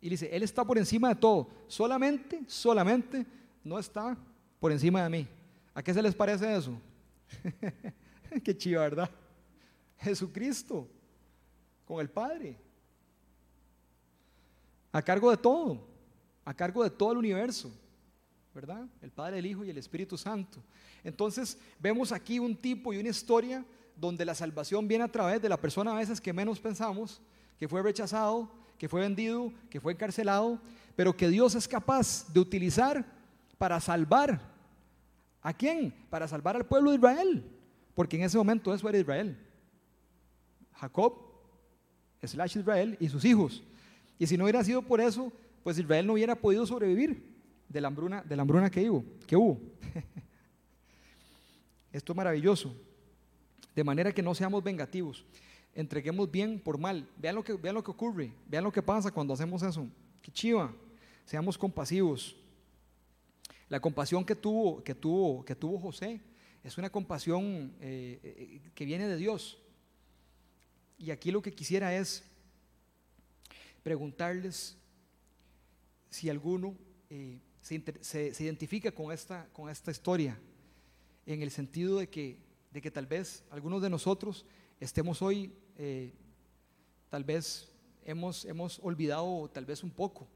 Y 0.00 0.08
dice, 0.08 0.28
Él 0.34 0.42
está 0.42 0.64
por 0.64 0.78
encima 0.78 1.08
de 1.08 1.16
todo. 1.16 1.48
Solamente, 1.68 2.42
solamente 2.46 3.26
no 3.64 3.78
está 3.78 4.16
por 4.60 4.72
encima 4.72 5.02
de 5.02 5.10
mí. 5.10 5.28
¿A 5.74 5.82
qué 5.82 5.92
se 5.92 6.02
les 6.02 6.14
parece 6.14 6.56
eso? 6.56 6.80
qué 8.44 8.56
chido, 8.56 8.80
¿verdad? 8.80 9.10
Jesucristo 9.98 10.88
con 11.84 12.00
el 12.00 12.10
Padre. 12.10 12.56
A 14.92 15.02
cargo 15.02 15.30
de 15.30 15.36
todo. 15.36 15.86
A 16.44 16.54
cargo 16.54 16.82
de 16.82 16.90
todo 16.90 17.12
el 17.12 17.18
universo. 17.18 17.72
¿Verdad? 18.54 18.86
El 19.02 19.10
Padre, 19.10 19.38
el 19.38 19.46
Hijo 19.46 19.64
y 19.64 19.70
el 19.70 19.78
Espíritu 19.78 20.16
Santo. 20.16 20.62
Entonces 21.04 21.58
vemos 21.78 22.10
aquí 22.10 22.38
un 22.38 22.56
tipo 22.56 22.92
y 22.92 22.98
una 22.98 23.10
historia 23.10 23.64
donde 23.94 24.24
la 24.24 24.34
salvación 24.34 24.88
viene 24.88 25.04
a 25.04 25.12
través 25.12 25.40
de 25.40 25.48
la 25.48 25.60
persona 25.60 25.92
a 25.92 25.98
veces 25.98 26.20
que 26.20 26.32
menos 26.32 26.60
pensamos, 26.60 27.20
que 27.58 27.68
fue 27.68 27.82
rechazado, 27.82 28.50
que 28.78 28.88
fue 28.88 29.00
vendido, 29.00 29.52
que 29.70 29.80
fue 29.80 29.92
encarcelado, 29.92 30.60
pero 30.94 31.16
que 31.16 31.28
Dios 31.28 31.54
es 31.54 31.68
capaz 31.68 32.32
de 32.32 32.40
utilizar 32.40 33.04
para 33.58 33.80
salvar. 33.80 34.40
¿A 35.42 35.52
quién? 35.52 35.94
Para 36.10 36.26
salvar 36.26 36.56
al 36.56 36.66
pueblo 36.66 36.90
de 36.90 36.96
Israel, 36.96 37.44
porque 37.94 38.16
en 38.16 38.24
ese 38.24 38.36
momento 38.36 38.74
eso 38.74 38.88
era 38.88 38.98
Israel. 38.98 39.38
Jacob, 40.74 41.14
slash 42.22 42.58
Israel 42.58 42.96
y 43.00 43.08
sus 43.08 43.24
hijos. 43.24 43.62
Y 44.18 44.26
si 44.26 44.36
no 44.36 44.44
hubiera 44.44 44.64
sido 44.64 44.82
por 44.82 45.00
eso, 45.00 45.32
pues 45.62 45.78
Israel 45.78 46.06
no 46.06 46.14
hubiera 46.14 46.34
podido 46.34 46.66
sobrevivir 46.66 47.22
de 47.68 47.80
la 47.80 47.88
hambruna, 47.88 48.22
de 48.22 48.36
la 48.36 48.42
hambruna 48.42 48.70
que 48.70 48.88
hubo. 48.88 49.04
Que 49.26 49.36
hubo. 49.36 49.60
Esto 51.92 52.12
es 52.12 52.16
maravilloso. 52.16 52.74
De 53.74 53.84
manera 53.84 54.12
que 54.12 54.22
no 54.22 54.34
seamos 54.34 54.62
vengativos. 54.62 55.24
Entreguemos 55.76 56.30
bien 56.30 56.58
por 56.58 56.78
mal. 56.78 57.06
Vean 57.18 57.34
lo 57.34 57.44
que, 57.44 57.52
vean 57.52 57.74
lo 57.74 57.84
que 57.84 57.90
ocurre. 57.90 58.32
Vean 58.48 58.64
lo 58.64 58.72
que 58.72 58.82
pasa 58.82 59.10
cuando 59.10 59.34
hacemos 59.34 59.62
eso. 59.62 59.86
Qué 60.22 60.32
chiva. 60.32 60.74
Seamos 61.26 61.58
compasivos. 61.58 62.34
La 63.68 63.78
compasión 63.78 64.24
que 64.24 64.34
tuvo, 64.34 64.82
que 64.82 64.94
tuvo, 64.94 65.44
que 65.44 65.54
tuvo 65.54 65.78
José 65.78 66.22
es 66.64 66.78
una 66.78 66.88
compasión 66.88 67.74
eh, 67.78 68.18
eh, 68.22 68.70
que 68.74 68.86
viene 68.86 69.06
de 69.06 69.18
Dios. 69.18 69.58
Y 70.96 71.10
aquí 71.10 71.30
lo 71.30 71.42
que 71.42 71.52
quisiera 71.52 71.94
es 71.94 72.24
preguntarles 73.82 74.78
si 76.08 76.30
alguno 76.30 76.74
eh, 77.10 77.38
se, 77.60 78.32
identifica 78.38 78.90
con 78.92 79.12
esta, 79.12 79.46
con 79.52 79.68
esta 79.68 79.90
historia, 79.90 80.38
en 81.26 81.42
el 81.42 81.50
sentido 81.50 81.98
de 81.98 82.08
que, 82.08 82.38
de 82.70 82.80
que 82.80 82.90
tal 82.90 83.04
vez 83.04 83.44
algunos 83.50 83.82
de 83.82 83.90
nosotros 83.90 84.46
estemos 84.80 85.20
hoy, 85.20 85.52
tal 87.08 87.24
vez 87.24 87.70
hemos, 88.04 88.44
hemos 88.44 88.78
olvidado 88.82 89.50
tal 89.52 89.64
vez 89.64 89.82
un 89.82 89.90
poco 89.90 90.26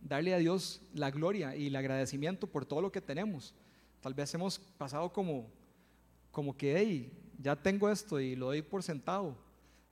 darle 0.00 0.34
a 0.34 0.38
Dios 0.38 0.82
la 0.92 1.10
gloria 1.10 1.56
y 1.56 1.68
el 1.68 1.76
agradecimiento 1.76 2.46
por 2.46 2.64
todo 2.66 2.82
lo 2.82 2.92
que 2.92 3.00
tenemos. 3.00 3.54
Tal 4.00 4.14
vez 4.14 4.32
hemos 4.34 4.58
pasado 4.58 5.12
como, 5.12 5.50
como 6.30 6.56
que, 6.56 6.76
hey, 6.76 7.12
ya 7.38 7.56
tengo 7.56 7.90
esto 7.90 8.20
y 8.20 8.36
lo 8.36 8.46
doy 8.46 8.60
por 8.60 8.82
sentado, 8.82 9.36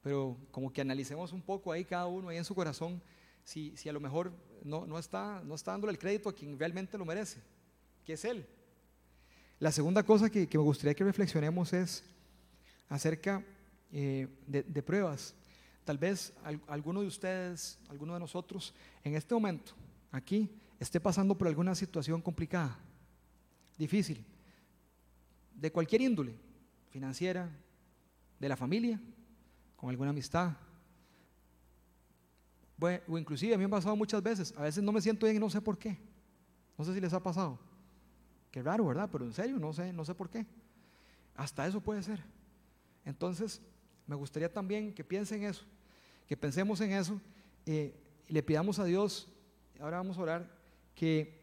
pero 0.03 0.37
como 0.51 0.73
que 0.73 0.83
analicemos 0.83 1.33
un 1.33 1.41
poco 1.41 1.73
ahí 1.73 1.85
cada 1.85 2.07
uno, 2.07 2.29
ahí 2.29 2.37
en 2.37 2.45
su 2.45 2.55
corazón, 2.55 3.03
si, 3.43 3.75
si 3.77 3.89
a 3.89 3.93
lo 3.93 4.01
mejor 4.01 4.33
no, 4.63 4.87
no, 4.87 4.99
está, 4.99 5.43
no 5.45 5.55
está 5.55 5.73
dándole 5.73 5.93
el 5.93 5.99
crédito 5.99 6.29
a 6.29 6.35
quien 6.35 6.59
realmente 6.59 6.99
lo 6.99 7.05
merece, 7.05 7.41
que 8.05 8.13
es 8.13 8.25
Él. 8.25 8.47
La 9.59 9.73
segunda 9.73 10.03
cosa 10.03 10.29
que, 10.29 10.49
me 10.53 10.59
gustaría 10.59 10.95
que 10.95 11.05
reflexionemos 11.05 11.73
es 11.73 12.05
acerca 12.89 13.45
eh, 13.93 14.27
de, 14.47 14.83
pruebas. 14.83 15.35
Tal 15.85 15.99
vez 15.99 16.33
alguno 16.67 17.03
de 17.03 17.07
ustedes, 17.07 17.79
alguno 17.89 18.15
de 18.15 18.21
nosotros, 18.21 18.75
en 19.05 19.15
este 19.15 19.35
momento, 19.35 19.73
aquí 20.11 20.51
esté 20.81 20.99
pasando 20.99 21.37
por 21.37 21.47
alguna 21.47 21.75
situación 21.75 22.23
complicada, 22.23 22.79
difícil, 23.77 24.25
de 25.55 25.71
cualquier 25.71 26.01
índole, 26.01 26.35
financiera, 26.89 27.51
de 28.39 28.49
la 28.49 28.57
familia, 28.57 29.01
con 29.77 29.91
alguna 29.91 30.11
amistad. 30.11 30.53
o 33.07 33.19
inclusive 33.19 33.55
a 33.55 33.59
mí 33.59 33.63
me 33.63 33.67
ha 33.67 33.79
pasado 33.79 33.95
muchas 33.95 34.23
veces, 34.23 34.55
a 34.57 34.63
veces 34.63 34.83
no 34.83 34.91
me 34.91 35.01
siento 35.01 35.27
bien 35.27 35.37
y 35.37 35.41
no 35.41 35.51
sé 35.51 35.61
por 35.61 35.79
qué. 35.79 35.99
No 36.79 36.85
sé 36.85 36.95
si 36.95 37.01
les 37.01 37.13
ha 37.13 37.23
pasado. 37.23 37.59
Qué 38.51 38.63
raro, 38.63 38.87
¿verdad? 38.87 39.09
Pero 39.13 39.25
en 39.25 39.33
serio, 39.33 39.59
no 39.59 39.73
sé, 39.73 39.93
no 39.93 40.05
sé 40.05 40.15
por 40.15 40.31
qué. 40.31 40.47
Hasta 41.35 41.67
eso 41.67 41.81
puede 41.81 42.03
ser. 42.03 42.23
Entonces, 43.05 43.61
me 44.07 44.17
gustaría 44.17 44.53
también 44.53 44.93
que 44.95 45.05
piensen 45.05 45.45
eso, 45.45 45.65
que 46.27 46.37
pensemos 46.37 46.81
en 46.81 46.93
eso 46.93 47.21
eh, 47.67 47.95
y 48.29 48.33
le 48.33 48.43
pidamos 48.43 48.79
a 48.79 48.85
Dios 48.85 49.29
ahora 49.83 49.97
vamos 49.97 50.17
a 50.17 50.23
orar, 50.23 50.49
que, 50.95 51.41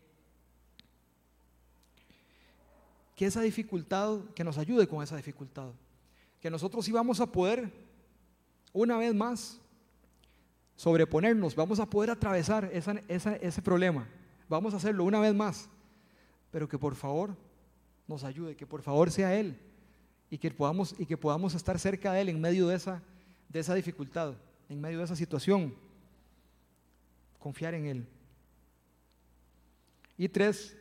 que 3.16 3.26
esa 3.26 3.42
dificultad, 3.42 4.22
que 4.34 4.46
nos 4.46 4.58
ayude 4.58 4.88
con 4.88 5.04
esa 5.04 5.18
dificultad, 5.18 5.72
que 6.40 6.50
nosotros 6.50 6.86
sí 6.86 6.92
vamos 6.94 7.20
a 7.20 7.30
poder, 7.30 7.70
una 8.72 8.98
vez 8.98 9.14
más, 9.14 9.60
sobreponernos, 10.78 11.54
vamos 11.54 11.82
a 11.82 11.86
poder 11.90 12.12
atravesar 12.12 12.72
ese 12.72 13.62
problema, 13.62 14.08
vamos 14.48 14.74
a 14.74 14.78
hacerlo 14.78 15.04
una 15.04 15.20
vez 15.20 15.36
más, 15.36 15.70
pero 16.50 16.70
que 16.70 16.80
por 16.80 16.96
favor 16.96 17.36
nos 18.08 18.24
ayude, 18.24 18.56
que 18.56 18.66
por 18.66 18.82
favor 18.82 19.12
sea 19.12 19.38
Él 19.38 19.60
y 20.30 20.38
que 20.38 20.52
podamos, 20.52 20.96
y 20.98 21.06
que 21.06 21.18
podamos 21.18 21.56
estar 21.56 21.80
cerca 21.80 22.14
de 22.14 22.22
Él 22.22 22.30
en 22.30 22.42
medio 22.42 22.68
de 22.68 22.76
esa, 22.76 23.02
de 23.50 23.60
esa 23.60 23.74
dificultad, 23.74 24.36
en 24.70 24.80
medio 24.80 25.00
de 25.00 25.06
esa 25.06 25.16
situación, 25.16 25.74
confiar 27.40 27.74
en 27.74 27.86
Él. 27.86 28.08
Y 30.18 30.28
tres, 30.30 30.76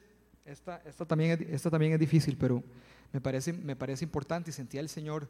esta, 0.44 0.82
esta, 0.84 1.06
también, 1.06 1.46
esta 1.50 1.70
también 1.70 1.92
es 1.92 2.00
difícil, 2.00 2.36
pero 2.36 2.62
me 3.12 3.20
parece, 3.20 3.52
me 3.52 3.76
parece 3.76 4.04
importante 4.04 4.50
y 4.50 4.52
sentía 4.52 4.80
el 4.80 4.88
Señor 4.88 5.28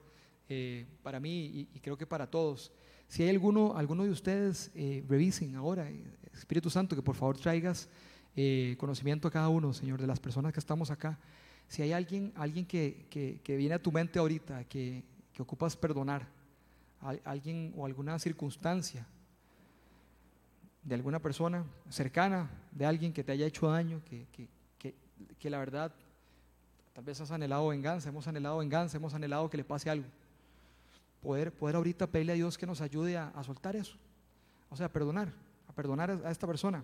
eh, 0.49 0.87
para 1.03 1.21
mí 1.21 1.69
y, 1.75 1.81
creo 1.81 1.97
que 1.97 2.07
para 2.07 2.27
todos. 2.27 2.73
Si 3.07 3.23
hay 3.23 3.31
alguno, 3.31 3.77
alguno 3.77 4.05
de 4.05 4.11
ustedes, 4.11 4.71
eh, 4.75 5.05
revisen 5.09 5.55
ahora, 5.55 5.91
eh, 5.91 6.03
Espíritu 6.33 6.71
Santo, 6.71 6.97
que 6.97 7.03
por 7.03 7.14
favor 7.14 7.39
traigas 7.39 7.89
conocimiento 8.77 9.27
a 9.27 9.33
cada 9.33 9.49
uno, 9.49 9.73
Señor, 9.73 10.01
de 10.01 10.07
las 10.07 10.21
personas 10.21 10.53
que 10.53 10.61
estamos 10.61 10.93
acá. 10.93 11.19
Si 11.69 11.83
hay 11.83 11.93
alguien, 11.93 12.33
alguien 12.35 12.64
que, 12.66 13.07
que, 13.11 13.57
viene 13.57 13.75
a 13.75 13.83
tu 13.83 13.93
mente 13.93 14.19
ahorita, 14.19 14.64
que, 14.64 15.05
que 15.33 15.43
ocupas 15.43 15.77
perdonar, 15.77 16.27
alguien 17.25 17.73
o 17.77 17.85
alguna 17.87 18.19
circunstancia, 18.19 19.07
de 20.83 20.95
alguna 20.95 21.19
persona 21.19 21.64
cercana, 21.91 22.51
de 22.73 22.87
alguien 22.87 23.12
que 23.12 23.23
te 23.23 23.33
haya 23.33 23.47
hecho 23.47 23.69
daño, 23.69 24.01
que, 24.05 24.27
que, 24.33 24.49
que, 25.39 25.51
la 25.51 25.59
verdad, 25.59 25.93
tal 26.95 27.05
vez 27.05 27.21
has 27.21 27.31
anhelado 27.31 27.69
venganza, 27.69 28.09
hemos 28.09 28.27
anhelado 28.27 28.59
venganza, 28.59 28.97
hemos 28.97 29.12
anhelado 29.12 29.51
que 29.51 29.59
le 29.59 29.64
pase 29.64 29.91
algo. 29.91 30.07
Poder, 31.21 31.53
poder 31.53 31.77
ahorita 31.77 32.07
pedirle 32.07 32.33
a 32.33 32.37
Dios 32.37 32.57
que 32.57 32.66
nos 32.66 32.81
ayude 32.81 33.19
a, 33.19 33.29
a 33.29 33.45
soltar 33.45 33.77
eso. 33.77 33.97
O 34.71 34.77
sea, 34.77 34.87
a 34.87 34.93
perdonar, 34.93 35.33
a 35.69 35.73
perdonar 35.73 36.11
a 36.25 36.31
esta 36.31 36.47
persona. 36.47 36.83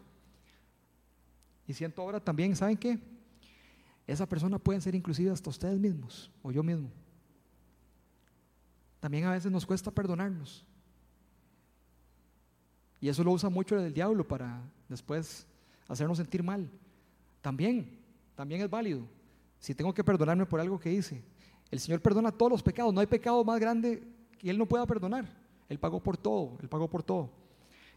Y 1.66 1.72
siento 1.72 2.03
ahora 2.03 2.20
también, 2.20 2.55
¿saben 2.55 2.76
qué? 2.76 2.99
Esa 4.07 4.28
persona 4.28 4.59
pueden 4.59 4.82
ser 4.82 4.94
inclusive 4.94 5.30
hasta 5.30 5.50
ustedes 5.50 5.78
mismos 5.78 6.30
o 6.42 6.52
yo 6.52 6.62
mismo. 6.62 6.90
También 9.00 9.24
a 9.24 9.32
veces 9.32 9.50
nos 9.50 9.66
cuesta 9.66 9.90
perdonarnos. 9.90 10.64
Y 13.00 13.09
eso 13.09 13.22
lo 13.22 13.32
usa 13.32 13.50
mucho 13.50 13.78
el 13.78 13.92
diablo 13.92 14.26
para 14.26 14.62
después 14.88 15.46
hacernos 15.88 16.18
sentir 16.18 16.42
mal. 16.42 16.70
También, 17.42 17.98
también 18.34 18.62
es 18.62 18.70
válido. 18.70 19.07
Si 19.59 19.74
tengo 19.74 19.92
que 19.92 20.02
perdonarme 20.02 20.46
por 20.46 20.61
algo 20.61 20.78
que 20.78 20.92
hice. 20.92 21.22
El 21.70 21.80
Señor 21.80 22.00
perdona 22.00 22.32
todos 22.32 22.52
los 22.52 22.62
pecados. 22.62 22.92
No 22.94 23.00
hay 23.00 23.07
pecado 23.07 23.44
más 23.44 23.61
grande 23.61 24.02
que 24.38 24.48
Él 24.48 24.57
no 24.59 24.66
pueda 24.66 24.86
perdonar. 24.86 25.26
Él 25.68 25.78
pagó 25.78 26.02
por 26.02 26.16
todo. 26.16 26.57
Él 26.62 26.68
pagó 26.68 26.88
por 26.88 27.02
todo. 27.02 27.30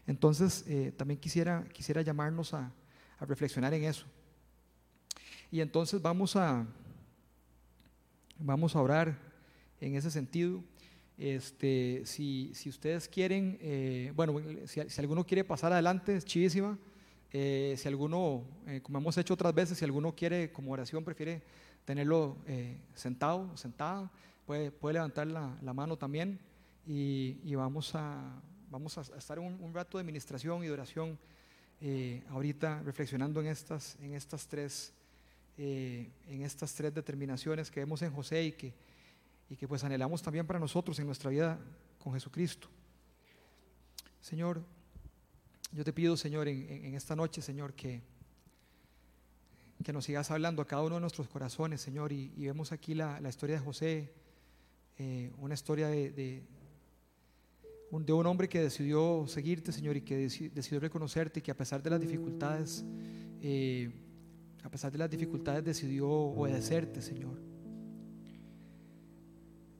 Entonces, 0.06 0.64
eh, 0.66 0.92
también 0.96 1.20
quisiera, 1.20 1.64
quisiera 1.72 2.02
llamarnos 2.02 2.54
a, 2.54 2.72
a 3.18 3.24
reflexionar 3.24 3.72
en 3.74 3.84
eso. 3.84 4.06
Y 5.50 5.60
entonces 5.60 6.02
vamos 6.02 6.36
a, 6.36 6.66
vamos 8.38 8.76
a 8.76 8.82
orar 8.82 9.18
en 9.80 9.94
ese 9.94 10.10
sentido. 10.10 10.62
Este, 11.16 12.02
si, 12.04 12.52
si 12.54 12.68
ustedes 12.68 13.08
quieren, 13.08 13.58
eh, 13.60 14.12
bueno, 14.14 14.38
si, 14.66 14.80
alguno 15.00 15.26
quiere 15.26 15.44
pasar 15.44 15.72
adelante, 15.72 16.16
es 16.16 16.24
chivísima. 16.24 16.78
Eh, 17.32 17.74
si 17.78 17.88
alguno, 17.88 18.44
eh, 18.66 18.80
como 18.82 18.98
hemos 18.98 19.16
hecho 19.16 19.34
otras 19.34 19.54
veces, 19.54 19.78
si 19.78 19.84
alguno 19.84 20.14
quiere 20.14 20.52
como 20.52 20.72
oración, 20.72 21.02
prefiere 21.02 21.42
tenerlo 21.84 22.36
sentado, 22.94 23.56
sentada, 23.56 24.12
puede, 24.44 24.70
puede 24.70 24.94
levantar 24.94 25.26
la, 25.26 25.58
la 25.62 25.72
mano 25.72 25.96
también 25.96 26.38
y, 26.86 27.38
y, 27.42 27.54
vamos, 27.54 27.94
a, 27.94 28.42
vamos 28.70 28.98
a 28.98 29.00
estar 29.16 29.38
un, 29.38 29.58
un 29.62 29.72
rato 29.72 29.96
de 29.96 30.02
administración 30.02 30.62
y 30.62 30.66
de 30.66 30.72
oración 30.72 31.18
ahorita 32.28 32.82
reflexionando 32.82 33.40
en 33.40 33.46
estas, 33.46 33.96
en 34.02 34.12
estas 34.12 34.46
tres, 34.46 34.92
en 35.58 36.42
estas 36.42 36.72
tres 36.74 36.94
determinaciones 36.94 37.70
que 37.70 37.80
vemos 37.80 38.00
en 38.02 38.12
José 38.12 38.44
y 38.44 38.52
que 38.52 38.74
y 39.50 39.56
que 39.56 39.66
pues 39.66 39.84
anhelamos 39.84 40.22
también 40.22 40.46
para 40.46 40.58
nosotros 40.58 40.98
en 40.98 41.06
nuestra 41.06 41.30
vida 41.30 41.58
con 41.98 42.12
Jesucristo. 42.12 42.68
Señor, 44.20 44.62
yo 45.72 45.84
te 45.84 45.92
pido, 45.92 46.16
Señor, 46.16 46.48
en, 46.48 46.94
esta 46.94 47.16
noche, 47.16 47.40
Señor, 47.40 47.72
que, 47.74 48.02
que 49.82 49.92
nos 49.92 50.04
sigas 50.04 50.30
hablando 50.30 50.60
a 50.62 50.66
cada 50.66 50.82
uno 50.82 50.96
de 50.96 51.00
nuestros 51.00 51.28
corazones, 51.28 51.80
Señor, 51.80 52.12
y, 52.12 52.28
vemos 52.36 52.72
aquí 52.72 52.94
la, 52.94 53.20
historia 53.28 53.56
de 53.58 53.64
José, 53.64 54.12
eh, 54.98 55.32
una 55.38 55.54
historia 55.54 55.88
de, 55.88 56.10
de, 56.10 56.42
un, 57.90 58.26
hombre 58.26 58.48
que 58.48 58.60
decidió 58.60 59.26
seguirte, 59.28 59.72
Señor, 59.72 59.96
y 59.96 60.02
que 60.02 60.16
decidió 60.16 60.80
reconocerte 60.80 61.40
y 61.40 61.42
que 61.42 61.50
a 61.50 61.56
pesar 61.56 61.82
de 61.82 61.90
las 61.90 62.00
dificultades, 62.00 62.84
eh, 63.40 63.90
a 64.68 64.70
pesar 64.70 64.92
de 64.92 64.98
las 64.98 65.08
dificultades 65.08 65.64
decidió 65.64 66.10
obedecerte, 66.10 67.00
Señor. 67.00 67.40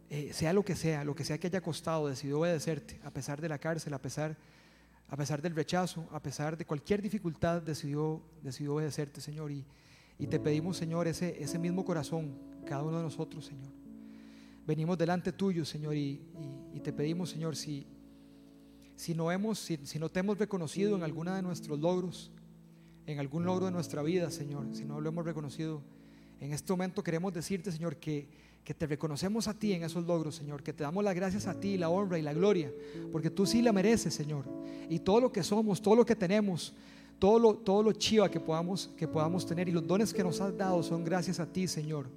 Eh, 0.09 0.33
sea 0.33 0.55
lo 0.55 0.65
que 0.65 0.75
sea, 0.75 1.05
lo 1.05 1.15
que 1.15 1.25
sea 1.25 1.37
que 1.37 1.49
haya 1.49 1.61
costado, 1.61 2.09
decidió 2.09 2.41
obedecerte, 2.41 2.99
a 3.05 3.11
pesar 3.11 3.39
de 3.39 3.51
la 3.51 3.59
cárcel, 3.59 3.93
a 3.93 3.99
pesar, 4.01 4.35
a 5.09 5.15
pesar 5.15 5.43
del 5.43 5.55
rechazo, 5.55 6.09
a 6.11 6.23
pesar 6.23 6.57
de 6.57 6.65
cualquier 6.65 7.03
dificultad, 7.03 7.61
decidió, 7.61 8.23
decidió 8.43 8.77
obedecerte, 8.77 9.21
Señor. 9.21 9.53
Y, 9.53 9.63
y 10.19 10.27
te 10.27 10.41
pedimos, 10.41 10.79
Señor, 10.79 11.07
ese, 11.07 11.37
ese 11.39 11.59
mismo 11.59 11.85
corazón, 11.85 12.39
cada 12.65 12.83
uno 12.83 12.97
de 12.97 13.03
nosotros, 13.03 13.45
Señor. 13.45 13.71
Venimos 14.67 14.97
delante 14.97 15.33
tuyo, 15.33 15.67
Señor, 15.67 15.97
y, 15.97 16.23
y, 16.73 16.81
te 16.81 16.95
pedimos, 16.95 17.29
Señor, 17.29 17.57
si, 17.57 17.87
si, 18.97 19.15
no 19.15 19.31
hemos, 19.31 19.59
si, 19.59 19.77
si 19.85 19.99
no 19.99 20.09
te 20.09 20.21
hemos 20.21 20.39
reconocido 20.39 20.97
en 20.97 21.03
alguna 21.03 21.37
de 21.37 21.43
nuestros 21.43 21.79
logros, 21.79 22.33
en 23.09 23.19
algún 23.19 23.45
logro 23.45 23.67
de 23.67 23.73
nuestra 23.73 24.03
vida, 24.03 24.31
Señor, 24.31 24.69
si 24.73 24.85
no 24.85 25.01
lo 25.01 25.09
hemos 25.09 25.25
reconocido, 25.25 25.83
en 26.41 26.53
este 26.53 26.73
momento 26.73 27.03
queremos 27.03 27.33
decirte, 27.33 27.73
Señor, 27.73 27.97
que 27.97 28.29
que 28.69 28.75
te 28.75 28.87
reconocemos 28.87 29.49
a 29.49 29.55
ti 29.55 29.73
en 29.73 29.83
esos 29.83 30.05
logros, 30.05 30.35
Señor, 30.35 30.63
que 30.63 30.75
te 30.75 30.83
damos 30.83 31.03
las 31.03 31.15
gracias 31.15 31.47
a 31.47 31.59
ti, 31.59 31.79
la 31.79 31.89
honra 31.89 32.19
y 32.19 32.23
la 32.23 32.35
gloria, 32.35 32.71
porque 33.11 33.31
tú 33.31 33.47
sí 33.47 33.63
la 33.63 33.73
mereces, 33.73 34.13
Señor. 34.13 34.45
Y 34.91 34.99
todo 34.99 35.23
lo 35.23 35.33
que 35.33 35.43
somos, 35.43 35.81
todo 35.81 35.97
lo 35.97 36.05
que 36.05 36.15
tenemos, 36.15 36.75
todo 37.19 37.39
lo, 37.39 37.55
todo 37.55 37.91
chiva 37.93 38.31
que 38.31 38.39
podamos, 38.39 38.91
que 38.95 39.09
podamos 39.09 39.47
tener 39.47 39.71
y 39.71 39.73
los 39.73 39.87
dones 39.87 40.13
que 40.13 40.23
nos 40.23 40.43
has 40.43 40.55
dado 40.55 40.83
son 40.83 41.03
gracias 41.03 41.41
a 41.41 41.47
ti, 41.47 41.67
Señor. 41.67 42.11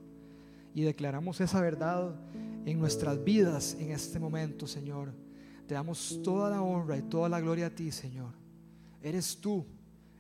Y 0.76 0.82
declaramos 0.82 1.40
esa 1.40 1.62
verdad 1.62 2.14
en 2.66 2.78
nuestras 2.78 3.24
vidas 3.24 3.78
en 3.80 3.92
este 3.92 4.20
momento, 4.20 4.68
Señor. 4.68 5.14
Te 5.68 5.74
damos 5.74 6.20
toda 6.22 6.50
la 6.50 6.62
honra 6.62 6.98
y 6.98 7.04
toda 7.04 7.30
la 7.30 7.40
gloria 7.40 7.68
a 7.68 7.70
ti, 7.70 7.94
Señor. 7.94 8.34
Eres 9.02 9.38
tú, 9.38 9.66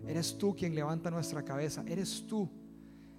eres 0.08 0.38
tú 0.38 0.56
quien 0.56 0.76
levanta 0.76 1.12
nuestra 1.12 1.44
cabeza, 1.44 1.84
eres 1.88 2.26
tú 2.28 2.50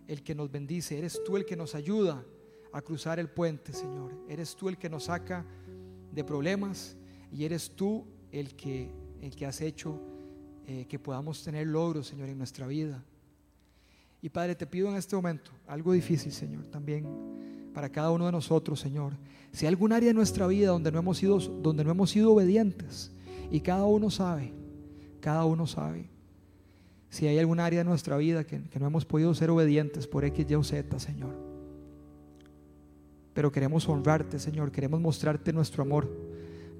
el 0.06 0.22
que 0.22 0.34
nos 0.34 0.50
bendice, 0.50 0.98
eres 0.98 1.22
tú 1.24 1.36
el 1.36 1.44
que 1.44 1.56
nos 1.56 1.74
ayuda 1.74 2.24
a 2.72 2.82
cruzar 2.82 3.18
el 3.18 3.28
puente, 3.28 3.72
Señor. 3.72 4.12
Eres 4.28 4.56
tú 4.56 4.68
el 4.68 4.78
que 4.78 4.88
nos 4.88 5.04
saca 5.04 5.44
de 6.10 6.24
problemas 6.24 6.96
y 7.30 7.44
eres 7.44 7.70
tú 7.76 8.06
el 8.30 8.54
que, 8.54 8.90
el 9.20 9.34
que 9.36 9.46
has 9.46 9.60
hecho 9.60 10.00
eh, 10.66 10.86
que 10.88 10.98
podamos 10.98 11.42
tener 11.42 11.66
logros, 11.66 12.06
Señor, 12.06 12.28
en 12.28 12.38
nuestra 12.38 12.66
vida. 12.66 13.04
Y 14.20 14.28
Padre, 14.28 14.54
te 14.54 14.66
pido 14.66 14.88
en 14.88 14.96
este 14.96 15.16
momento 15.16 15.50
algo 15.66 15.92
difícil, 15.92 16.32
Señor, 16.32 16.66
también 16.66 17.04
para 17.74 17.90
cada 17.90 18.10
uno 18.10 18.26
de 18.26 18.32
nosotros, 18.32 18.78
Señor. 18.78 19.16
Si 19.50 19.66
hay 19.66 19.70
algún 19.70 19.92
área 19.92 20.08
de 20.08 20.14
nuestra 20.14 20.46
vida 20.46 20.68
donde 20.68 20.92
no 20.92 21.00
hemos 21.00 21.18
sido, 21.18 21.38
donde 21.38 21.84
no 21.84 21.90
hemos 21.90 22.10
sido 22.10 22.32
obedientes, 22.32 23.10
y 23.50 23.60
cada 23.60 23.84
uno 23.84 24.10
sabe, 24.10 24.52
cada 25.20 25.44
uno 25.44 25.66
sabe. 25.66 26.11
Si 27.12 27.26
hay 27.26 27.38
algún 27.38 27.60
área 27.60 27.80
de 27.80 27.84
nuestra 27.84 28.16
vida 28.16 28.44
que, 28.44 28.62
que 28.62 28.80
no 28.80 28.86
hemos 28.86 29.04
podido 29.04 29.34
ser 29.34 29.50
obedientes 29.50 30.06
por 30.06 30.24
X, 30.24 30.46
Y 30.48 30.54
o 30.54 30.64
Z, 30.64 30.98
Señor. 30.98 31.34
Pero 33.34 33.52
queremos 33.52 33.86
honrarte, 33.86 34.38
Señor. 34.38 34.72
Queremos 34.72 34.98
mostrarte 34.98 35.52
nuestro 35.52 35.82
amor. 35.82 36.10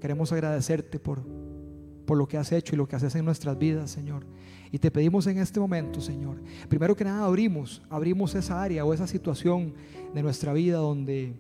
Queremos 0.01 0.33
agradecerte 0.33 0.99
por, 0.99 1.23
por 2.07 2.17
lo 2.17 2.27
que 2.27 2.39
has 2.39 2.51
hecho 2.51 2.75
y 2.75 2.79
lo 2.79 2.89
que 2.89 2.97
haces 2.97 3.15
en 3.15 3.27
nuestras 3.27 3.59
vidas, 3.59 3.91
Señor. 3.91 4.25
Y 4.71 4.79
te 4.79 4.91
pedimos 4.91 5.27
en 5.27 5.37
este 5.37 5.61
momento, 5.61 6.01
Señor. 6.01 6.41
Primero 6.67 6.97
que 6.97 7.05
nada, 7.05 7.27
abrimos, 7.27 7.83
abrimos 7.91 8.35
esa 8.35 8.63
área 8.63 8.87
o 8.87 8.95
esa 8.95 9.07
situación 9.07 9.75
de 10.15 10.23
nuestra 10.23 10.55
vida 10.55 10.79
donde, 10.79 11.35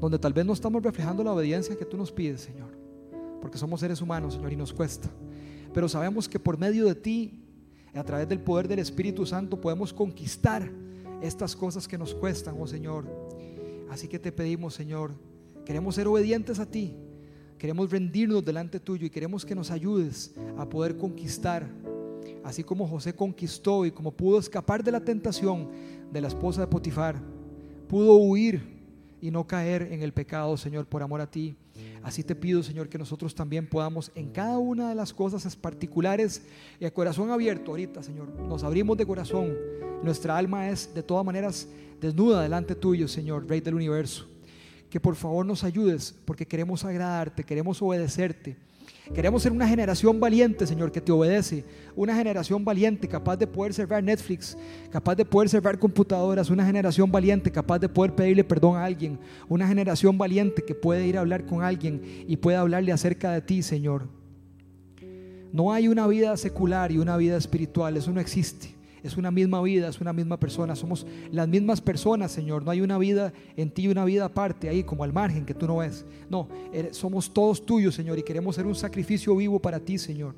donde 0.00 0.18
tal 0.18 0.32
vez 0.32 0.46
no 0.46 0.54
estamos 0.54 0.82
reflejando 0.82 1.22
la 1.22 1.32
obediencia 1.32 1.76
que 1.76 1.84
tú 1.84 1.98
nos 1.98 2.10
pides, 2.10 2.40
Señor. 2.40 2.70
Porque 3.42 3.58
somos 3.58 3.80
seres 3.80 4.00
humanos, 4.00 4.32
Señor, 4.32 4.54
y 4.54 4.56
nos 4.56 4.72
cuesta. 4.72 5.10
Pero 5.74 5.88
sabemos 5.88 6.28
que 6.28 6.38
por 6.38 6.58
medio 6.58 6.86
de 6.86 6.94
ti, 6.94 7.41
a 7.94 8.04
través 8.04 8.28
del 8.28 8.40
poder 8.40 8.68
del 8.68 8.78
Espíritu 8.78 9.26
Santo, 9.26 9.60
podemos 9.60 9.92
conquistar 9.92 10.70
estas 11.20 11.54
cosas 11.54 11.86
que 11.86 11.98
nos 11.98 12.14
cuestan, 12.14 12.56
oh 12.58 12.66
Señor. 12.66 13.06
Así 13.90 14.08
que 14.08 14.18
te 14.18 14.32
pedimos, 14.32 14.74
Señor, 14.74 15.12
queremos 15.64 15.94
ser 15.94 16.08
obedientes 16.08 16.58
a 16.58 16.66
ti, 16.66 16.96
queremos 17.58 17.90
rendirnos 17.90 18.44
delante 18.44 18.80
tuyo 18.80 19.06
y 19.06 19.10
queremos 19.10 19.44
que 19.44 19.54
nos 19.54 19.70
ayudes 19.70 20.34
a 20.56 20.68
poder 20.68 20.96
conquistar, 20.96 21.68
así 22.42 22.64
como 22.64 22.88
José 22.88 23.14
conquistó 23.14 23.84
y 23.84 23.90
como 23.90 24.12
pudo 24.12 24.38
escapar 24.38 24.82
de 24.82 24.92
la 24.92 25.00
tentación 25.00 25.68
de 26.10 26.20
la 26.20 26.28
esposa 26.28 26.62
de 26.62 26.66
Potifar, 26.66 27.20
pudo 27.88 28.14
huir 28.14 28.82
y 29.20 29.30
no 29.30 29.46
caer 29.46 29.82
en 29.92 30.02
el 30.02 30.12
pecado, 30.12 30.56
Señor, 30.56 30.86
por 30.86 31.02
amor 31.02 31.20
a 31.20 31.30
ti. 31.30 31.54
Así 32.02 32.22
te 32.22 32.34
pido, 32.34 32.62
Señor, 32.62 32.88
que 32.88 32.98
nosotros 32.98 33.34
también 33.34 33.68
podamos 33.68 34.10
en 34.14 34.30
cada 34.30 34.58
una 34.58 34.88
de 34.88 34.94
las 34.94 35.12
cosas 35.12 35.54
particulares 35.56 36.42
y 36.80 36.84
a 36.84 36.92
corazón 36.92 37.30
abierto 37.30 37.70
ahorita, 37.70 38.02
Señor, 38.02 38.28
nos 38.40 38.64
abrimos 38.64 38.96
de 38.96 39.06
corazón. 39.06 39.54
Nuestra 40.02 40.36
alma 40.36 40.68
es 40.68 40.92
de 40.94 41.02
todas 41.02 41.24
maneras 41.24 41.68
desnuda 42.00 42.42
delante 42.42 42.74
tuyo, 42.74 43.06
Señor, 43.06 43.48
Rey 43.48 43.60
del 43.60 43.74
universo. 43.74 44.28
Que 44.90 45.00
por 45.00 45.14
favor 45.14 45.46
nos 45.46 45.64
ayudes 45.64 46.14
porque 46.24 46.46
queremos 46.46 46.84
agradarte, 46.84 47.44
queremos 47.44 47.80
obedecerte. 47.80 48.56
Queremos 49.14 49.42
ser 49.42 49.52
una 49.52 49.68
generación 49.68 50.18
valiente, 50.18 50.66
Señor, 50.66 50.90
que 50.90 51.00
te 51.00 51.12
obedece. 51.12 51.64
Una 51.94 52.16
generación 52.16 52.64
valiente, 52.64 53.06
capaz 53.06 53.36
de 53.36 53.46
poder 53.46 53.74
cerrar 53.74 54.02
Netflix, 54.02 54.56
capaz 54.90 55.14
de 55.14 55.24
poder 55.24 55.50
cerrar 55.50 55.78
computadoras. 55.78 56.48
Una 56.48 56.64
generación 56.64 57.12
valiente, 57.12 57.52
capaz 57.52 57.78
de 57.78 57.90
poder 57.90 58.14
pedirle 58.14 58.42
perdón 58.42 58.76
a 58.76 58.84
alguien. 58.84 59.18
Una 59.48 59.68
generación 59.68 60.16
valiente 60.16 60.62
que 60.62 60.74
puede 60.74 61.06
ir 61.06 61.18
a 61.18 61.20
hablar 61.20 61.44
con 61.44 61.62
alguien 61.62 62.00
y 62.26 62.36
puede 62.36 62.56
hablarle 62.56 62.90
acerca 62.90 63.32
de 63.32 63.42
ti, 63.42 63.62
Señor. 63.62 64.08
No 65.52 65.72
hay 65.72 65.88
una 65.88 66.06
vida 66.06 66.34
secular 66.38 66.90
y 66.90 66.96
una 66.96 67.18
vida 67.18 67.36
espiritual, 67.36 67.98
eso 67.98 68.12
no 68.12 68.20
existe 68.20 68.81
es 69.02 69.16
una 69.16 69.30
misma 69.30 69.60
vida, 69.62 69.88
es 69.88 70.00
una 70.00 70.12
misma 70.12 70.38
persona, 70.38 70.76
somos 70.76 71.06
las 71.30 71.48
mismas 71.48 71.80
personas, 71.80 72.32
Señor. 72.32 72.64
No 72.64 72.70
hay 72.70 72.80
una 72.80 72.98
vida 72.98 73.32
en 73.56 73.70
ti 73.70 73.82
y 73.82 73.88
una 73.88 74.04
vida 74.04 74.26
aparte 74.26 74.68
ahí, 74.68 74.84
como 74.84 75.04
al 75.04 75.12
margen 75.12 75.44
que 75.44 75.54
tú 75.54 75.66
no 75.66 75.78
ves. 75.78 76.04
No, 76.30 76.48
somos 76.92 77.32
todos 77.32 77.64
tuyos, 77.64 77.94
Señor, 77.94 78.18
y 78.18 78.22
queremos 78.22 78.54
ser 78.56 78.66
un 78.66 78.74
sacrificio 78.74 79.34
vivo 79.36 79.58
para 79.60 79.80
ti, 79.80 79.98
Señor. 79.98 80.34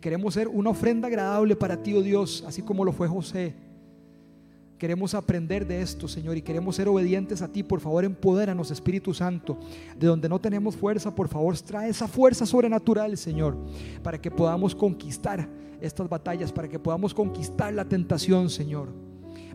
Queremos 0.00 0.34
ser 0.34 0.48
una 0.48 0.70
ofrenda 0.70 1.08
agradable 1.08 1.56
para 1.56 1.82
ti, 1.82 1.94
oh 1.94 2.02
Dios, 2.02 2.44
así 2.46 2.62
como 2.62 2.84
lo 2.84 2.92
fue 2.92 3.08
José. 3.08 3.54
Queremos 4.84 5.14
aprender 5.14 5.66
de 5.66 5.80
esto, 5.80 6.06
Señor, 6.06 6.36
y 6.36 6.42
queremos 6.42 6.76
ser 6.76 6.88
obedientes 6.88 7.40
a 7.40 7.48
ti. 7.48 7.62
Por 7.62 7.80
favor, 7.80 8.04
empodéranos, 8.04 8.70
Espíritu 8.70 9.14
Santo. 9.14 9.56
De 9.98 10.06
donde 10.06 10.28
no 10.28 10.38
tenemos 10.38 10.76
fuerza, 10.76 11.14
por 11.14 11.26
favor, 11.26 11.58
trae 11.58 11.88
esa 11.88 12.06
fuerza 12.06 12.44
sobrenatural, 12.44 13.16
Señor, 13.16 13.56
para 14.02 14.20
que 14.20 14.30
podamos 14.30 14.74
conquistar 14.74 15.48
estas 15.80 16.06
batallas, 16.06 16.52
para 16.52 16.68
que 16.68 16.78
podamos 16.78 17.14
conquistar 17.14 17.72
la 17.72 17.86
tentación, 17.86 18.50
Señor. 18.50 18.90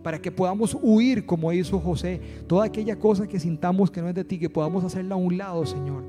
Para 0.02 0.20
que 0.20 0.32
podamos 0.32 0.76
huir 0.82 1.28
como 1.28 1.54
hizo 1.54 1.80
José, 1.80 2.20
toda 2.48 2.66
aquella 2.66 2.98
cosa 2.98 3.28
que 3.28 3.40
sintamos 3.40 3.92
que 3.92 4.02
no 4.02 4.10
es 4.10 4.16
de 4.16 4.24
ti, 4.24 4.40
que 4.40 4.50
podamos 4.50 4.84
hacerla 4.84 5.14
a 5.14 5.20
un 5.20 5.38
lado, 5.38 5.64
Señor. 5.64 6.06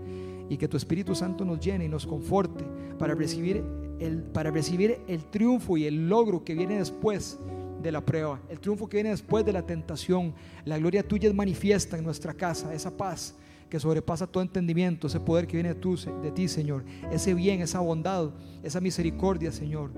Y 0.48 0.56
que 0.56 0.66
tu 0.66 0.78
Espíritu 0.78 1.14
Santo 1.14 1.44
nos 1.44 1.60
llene 1.60 1.84
y 1.84 1.88
nos 1.90 2.06
conforte 2.06 2.64
para 2.98 3.14
recibir 3.14 3.62
el, 3.98 4.22
para 4.22 4.50
recibir 4.50 4.96
el 5.08 5.26
triunfo 5.26 5.76
y 5.76 5.84
el 5.84 6.08
logro 6.08 6.42
que 6.42 6.54
viene 6.54 6.78
después 6.78 7.38
de 7.82 7.92
la 7.92 8.04
prueba, 8.04 8.40
el 8.48 8.60
triunfo 8.60 8.88
que 8.88 8.98
viene 8.98 9.10
después 9.10 9.44
de 9.44 9.52
la 9.52 9.62
tentación. 9.62 10.34
La 10.64 10.78
gloria 10.78 11.06
tuya 11.06 11.28
es 11.28 11.34
manifiesta 11.34 11.96
en 11.96 12.04
nuestra 12.04 12.34
casa, 12.34 12.74
esa 12.74 12.90
paz 12.96 13.34
que 13.70 13.78
sobrepasa 13.78 14.26
todo 14.26 14.42
entendimiento, 14.42 15.06
ese 15.06 15.20
poder 15.20 15.46
que 15.46 15.56
viene 15.56 15.72
de, 15.72 16.12
de 16.22 16.32
ti, 16.32 16.48
Señor, 16.48 16.84
ese 17.12 17.32
bien, 17.34 17.62
esa 17.62 17.78
bondad, 17.78 18.30
esa 18.62 18.80
misericordia, 18.80 19.52
Señor. 19.52 19.92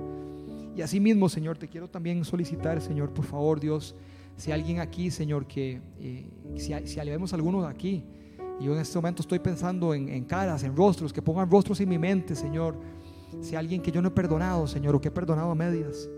Y 0.76 0.82
así 0.82 1.00
mismo, 1.00 1.28
Señor, 1.28 1.56
te 1.58 1.68
quiero 1.68 1.88
también 1.88 2.24
solicitar, 2.24 2.80
Señor, 2.82 3.12
por 3.12 3.24
favor, 3.24 3.58
Dios, 3.58 3.94
si 4.36 4.52
alguien 4.52 4.78
aquí, 4.78 5.10
Señor, 5.10 5.46
que 5.46 5.80
eh, 5.98 6.26
si, 6.56 6.74
si 6.86 7.00
vemos 7.00 7.32
algunos 7.32 7.64
aquí, 7.66 8.04
yo 8.60 8.74
en 8.74 8.80
este 8.80 8.96
momento 8.98 9.22
estoy 9.22 9.38
pensando 9.38 9.94
en, 9.94 10.08
en 10.08 10.24
caras, 10.24 10.62
en 10.62 10.76
rostros, 10.76 11.12
que 11.12 11.22
pongan 11.22 11.50
rostros 11.50 11.80
en 11.80 11.88
mi 11.88 11.98
mente, 11.98 12.34
Señor. 12.34 12.76
Si 13.40 13.56
alguien 13.56 13.80
que 13.80 13.90
yo 13.90 14.02
no 14.02 14.08
he 14.08 14.12
perdonado, 14.12 14.66
Señor, 14.66 14.94
o 14.94 15.00
que 15.00 15.08
he 15.08 15.10
perdonado 15.10 15.50
a 15.50 15.54
medias. 15.54 16.08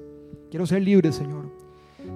Quiero 0.55 0.66
ser 0.66 0.82
libre, 0.82 1.11
Señor. 1.11 1.50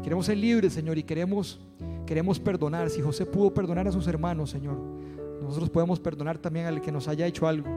Queremos 0.01 0.27
ser 0.27 0.37
libres, 0.37 0.73
Señor, 0.73 0.97
y 0.97 1.03
queremos, 1.03 1.59
queremos 2.07 2.39
perdonar. 2.39 2.89
Si 2.89 3.03
José 3.03 3.27
pudo 3.27 3.53
perdonar 3.53 3.89
a 3.89 3.91
sus 3.91 4.07
hermanos, 4.07 4.51
Señor, 4.51 4.79
nosotros 5.43 5.69
podemos 5.69 5.99
perdonar 5.99 6.39
también 6.39 6.67
al 6.67 6.81
que 6.81 6.93
nos 6.93 7.09
haya 7.09 7.27
hecho 7.27 7.49
algo. 7.49 7.69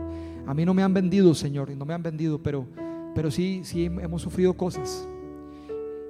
A 0.46 0.54
mí 0.54 0.64
no 0.64 0.76
me 0.76 0.84
han 0.84 0.94
vendido, 0.94 1.34
Señor, 1.34 1.72
y 1.72 1.76
no 1.76 1.84
me 1.84 1.96
han 1.96 2.04
vendido, 2.04 2.38
pero, 2.44 2.68
pero 3.16 3.32
sí, 3.32 3.62
sí 3.64 3.86
hemos 3.86 4.22
sufrido 4.22 4.54
cosas. 4.54 5.08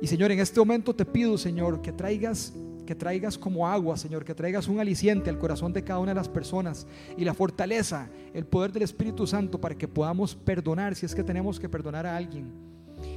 Y 0.01 0.07
Señor, 0.07 0.33
en 0.33 0.41
este 0.41 0.59
momento 0.59 0.93
te 0.93 1.05
pido, 1.05 1.37
Señor, 1.37 1.81
que 1.81 1.93
traigas 1.93 2.53
que 2.85 2.93
traigas 2.93 3.37
como 3.37 3.69
agua, 3.69 3.95
Señor, 3.95 4.25
que 4.25 4.35
traigas 4.35 4.67
un 4.67 4.81
aliciente 4.81 5.29
al 5.29 5.39
corazón 5.39 5.71
de 5.71 5.81
cada 5.81 5.99
una 5.99 6.11
de 6.11 6.15
las 6.15 6.27
personas 6.27 6.85
y 7.15 7.23
la 7.23 7.33
fortaleza, 7.33 8.09
el 8.33 8.43
poder 8.45 8.73
del 8.73 8.83
Espíritu 8.83 9.25
Santo 9.25 9.61
para 9.61 9.75
que 9.75 9.87
podamos 9.87 10.35
perdonar 10.35 10.93
si 10.95 11.05
es 11.05 11.15
que 11.15 11.23
tenemos 11.23 11.57
que 11.57 11.69
perdonar 11.69 12.05
a 12.05 12.17
alguien 12.17 12.70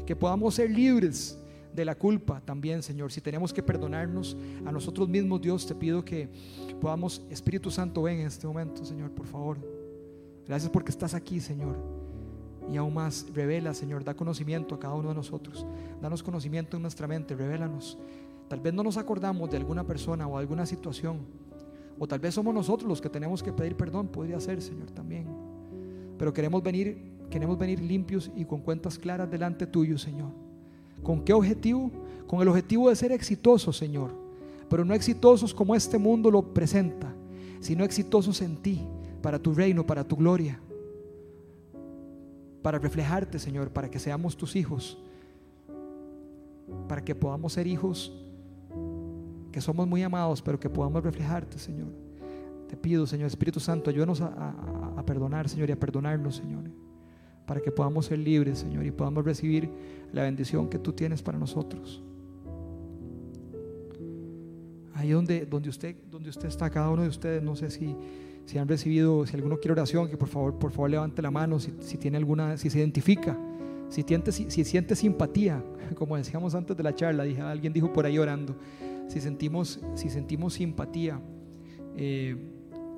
que 0.05 0.17
podamos 0.17 0.55
ser 0.55 0.71
libres 0.71 1.39
de 1.75 1.85
la 1.85 1.95
culpa 1.97 2.41
también, 2.41 2.83
Señor. 2.83 3.11
Si 3.11 3.21
tenemos 3.21 3.53
que 3.53 3.63
perdonarnos 3.63 4.37
a 4.65 4.71
nosotros 4.71 5.09
mismos, 5.09 5.41
Dios, 5.41 5.67
te 5.67 5.75
pido 5.75 6.05
que 6.05 6.29
podamos, 6.81 7.23
Espíritu 7.31 7.71
Santo, 7.71 8.03
ven 8.03 8.21
en 8.21 8.27
este 8.27 8.47
momento, 8.47 8.85
Señor, 8.85 9.11
por 9.11 9.27
favor. 9.27 9.59
Gracias 10.47 10.71
porque 10.71 10.91
estás 10.91 11.15
aquí, 11.15 11.41
Señor. 11.41 11.77
Y 12.71 12.77
aún 12.77 12.95
más, 12.95 13.27
revela, 13.35 13.75
Señor, 13.75 14.05
da 14.05 14.15
conocimiento 14.15 14.75
a 14.75 14.79
cada 14.79 14.95
uno 14.95 15.09
de 15.09 15.15
nosotros. 15.15 15.67
Danos 16.01 16.23
conocimiento 16.23 16.77
en 16.77 16.83
nuestra 16.83 17.07
mente, 17.07 17.35
revélanos. 17.35 17.99
Tal 18.49 18.61
vez 18.61 18.73
no 18.73 18.83
nos 18.83 18.97
acordamos 18.97 19.51
de 19.51 19.57
alguna 19.57 19.85
persona 19.85 20.27
o 20.27 20.39
alguna 20.39 20.65
situación. 20.67 21.19
O 21.99 22.07
tal 22.07 22.21
vez 22.21 22.35
somos 22.35 22.55
nosotros 22.55 22.89
los 22.89 23.01
que 23.01 23.09
tenemos 23.09 23.43
que 23.43 23.53
pedir 23.53 23.77
perdón, 23.77 24.09
podría 24.09 24.41
ser, 24.41 24.63
Señor, 24.63 24.91
también. 24.91 25.27
Pero 26.19 26.33
queremos 26.33 26.63
venir 26.63 27.14
Queremos 27.31 27.59
venir 27.59 27.81
limpios 27.81 28.31
y 28.37 28.45
con 28.45 28.61
cuentas 28.61 28.99
claras 28.99 29.31
delante 29.31 29.67
tuyo, 29.67 29.99
Señor. 29.99 30.31
¿Con 31.03 31.23
qué 31.25 31.33
objetivo? 31.33 31.91
Con 32.27 32.41
el 32.41 32.49
objetivo 32.49 32.89
de 32.89 32.97
ser 32.97 33.13
exitosos, 33.13 33.77
Señor. 33.77 34.11
Pero 34.69 34.85
no 34.85 34.95
exitosos 34.95 35.53
como 35.53 35.75
este 35.75 35.99
mundo 35.99 36.31
lo 36.31 36.55
presenta, 36.55 37.13
sino 37.61 37.85
exitosos 37.85 38.41
en 38.41 38.57
ti, 38.57 38.81
para 39.21 39.39
tu 39.39 39.55
reino, 39.55 39.87
para 39.87 40.05
tu 40.05 40.17
gloria. 40.17 40.61
Para 42.63 42.79
reflejarte, 42.79 43.39
Señor, 43.39 43.71
para 43.71 43.91
que 43.91 43.99
seamos 43.99 44.37
tus 44.37 44.57
hijos. 44.57 44.99
Para 46.89 47.05
que 47.05 47.15
podamos 47.15 47.53
ser 47.53 47.67
hijos 47.67 48.13
que 49.55 49.61
somos 49.61 49.87
muy 49.87 50.03
amados, 50.03 50.43
pero 50.43 50.59
que 50.59 50.69
podamos 50.69 51.05
reflejarte, 51.05 51.61
Señor. 51.61 51.87
Te 52.69 52.77
pido, 52.77 53.07
Señor 53.07 53.29
Espíritu 53.29 53.61
Santo, 53.61 53.89
ayúdanos 53.89 54.21
a, 54.21 55.01
perdonar, 55.07 55.49
Señor, 55.49 55.69
y 55.69 55.73
a 55.73 55.79
perdonarnos, 55.79 56.35
Señor, 56.35 56.65
para 57.47 57.61
que 57.61 57.71
podamos 57.71 58.07
ser 58.07 58.19
libres, 58.19 58.61
Señor, 58.61 58.85
y 58.87 58.91
podamos 58.91 59.25
recibir 59.25 59.71
la 60.13 60.23
bendición 60.23 60.69
que 60.69 60.79
tú 60.79 60.93
tienes 60.93 61.23
para 61.23 61.39
nosotros. 61.39 62.03
Ahí 64.95 65.11
donde, 65.11 65.45
donde, 65.45 65.69
usted, 65.69 65.97
donde 66.11 66.31
usted 66.31 66.49
está, 66.49 66.71
cada 66.71 66.89
uno 66.91 67.03
de 67.03 67.09
ustedes, 67.09 67.43
no 67.43 67.57
sé 67.57 67.71
si, 67.71 67.95
si 68.47 68.59
han 68.59 68.69
recibido, 68.69 69.27
si 69.27 69.35
alguno 69.37 69.59
quiere 69.59 69.73
oración, 69.73 70.09
que 70.09 70.17
por 70.17 70.29
favor, 70.29 70.59
por 70.59 70.71
favor 70.71 70.91
levante 70.91 71.21
la 71.21 71.31
mano, 71.31 71.59
si, 71.59 71.75
si 71.81 71.99
tiene 71.99 72.17
alguna, 72.17 72.57
si 72.57 72.71
se 72.71 72.79
identifica, 72.79 73.37
si, 73.89 74.03
siente, 74.03 74.33
si, 74.33 74.51
si 74.51 74.65
siente 74.65 74.95
simpatía, 74.97 75.63
como 75.97 76.17
decíamos 76.17 76.55
antes 76.55 76.77
de 76.77 76.83
la 76.83 76.95
charla, 76.95 77.25
dije, 77.25 77.41
alguien 77.41 77.73
dijo 77.73 77.93
por 77.93 78.07
ahí 78.07 78.19
orando, 78.19 78.57
si 79.09 79.21
sentimos, 79.21 79.81
si 79.95 80.09
sentimos 80.09 80.55
simpatía, 80.55 81.21
eh, 81.97 82.37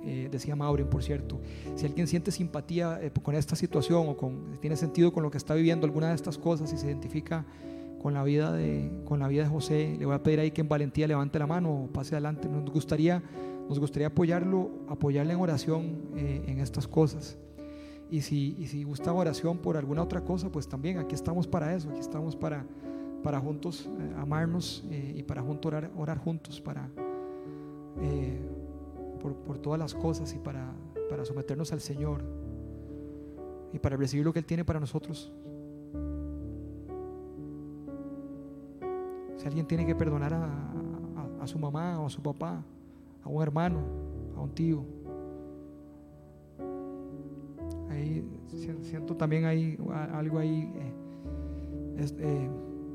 eh, 0.06 0.28
decía 0.30 0.56
Maureen, 0.56 0.88
por 0.88 1.02
cierto, 1.02 1.40
si 1.74 1.86
alguien 1.86 2.06
siente 2.06 2.30
simpatía 2.30 2.98
eh, 3.02 3.10
con 3.22 3.34
esta 3.34 3.56
situación 3.56 4.06
o 4.08 4.16
tiene 4.60 4.76
sentido 4.76 5.12
con 5.12 5.22
lo 5.22 5.30
que 5.30 5.38
está 5.38 5.54
viviendo 5.54 5.86
alguna 5.86 6.08
de 6.08 6.14
estas 6.14 6.38
cosas 6.38 6.72
y 6.72 6.78
se 6.78 6.86
identifica 6.86 7.44
con 8.00 8.14
la 8.14 8.22
vida 8.22 8.52
de, 8.52 8.90
con 9.04 9.18
la 9.18 9.28
vida 9.28 9.42
de 9.42 9.48
José, 9.48 9.96
le 9.98 10.06
voy 10.06 10.14
a 10.14 10.22
pedir 10.22 10.40
ahí 10.40 10.50
que 10.50 10.60
en 10.60 10.68
valentía 10.68 11.06
levante 11.06 11.38
la 11.38 11.46
mano 11.46 11.84
o 11.84 11.86
pase 11.88 12.14
adelante. 12.14 12.48
Nos 12.48 12.70
gustaría, 12.70 13.22
nos 13.68 13.80
gustaría 13.80 14.06
apoyarlo, 14.08 14.70
apoyarle 14.88 15.32
en 15.32 15.40
oración 15.40 15.96
en 16.14 16.60
estas 16.60 16.86
cosas. 16.86 17.36
Y 18.08 18.20
si, 18.20 18.54
y 18.60 18.66
si 18.68 18.84
gusta 18.84 19.12
oración 19.12 19.58
por 19.58 19.76
alguna 19.76 20.02
otra 20.02 20.20
cosa, 20.20 20.50
pues 20.50 20.68
también 20.68 20.98
aquí 20.98 21.14
estamos 21.14 21.48
para 21.48 21.74
eso, 21.74 21.90
aquí 21.90 21.98
estamos 21.98 22.36
para 22.36 22.64
para 23.26 23.40
juntos 23.40 23.88
eh, 23.88 24.14
amarnos 24.18 24.84
eh, 24.88 25.14
y 25.16 25.22
para 25.24 25.42
juntos 25.42 25.72
orar, 25.96 26.18
juntos 26.18 26.60
para, 26.60 26.88
eh, 28.00 28.40
por, 29.34 29.58
todas 29.58 29.78
las 29.78 29.94
cosas 29.94 30.34
y 30.34 30.38
para, 30.38 30.72
para 31.08 31.24
someternos 31.24 31.72
al 31.72 31.80
Señor 31.80 32.22
y 33.72 33.78
para 33.78 33.96
recibir 33.96 34.24
lo 34.24 34.32
que 34.32 34.38
Él 34.38 34.46
tiene 34.46 34.64
para 34.64 34.80
nosotros. 34.80 35.32
Si 39.36 39.46
alguien 39.46 39.66
tiene 39.66 39.84
que 39.86 39.94
perdonar 39.94 40.32
a, 40.34 41.46
su 41.46 41.60
mamá 41.60 42.00
o 42.00 42.06
a 42.06 42.10
su 42.10 42.20
papá, 42.20 42.60
a 43.22 43.28
un 43.28 43.40
hermano, 43.40 43.78
a 44.36 44.40
un 44.40 44.50
tío, 44.50 44.84
ahí 47.88 48.24
siento 48.82 49.14
también 49.14 49.44
ahí 49.44 49.78
algo 50.12 50.38
ahí. 50.38 50.72
Eh, 52.18 52.50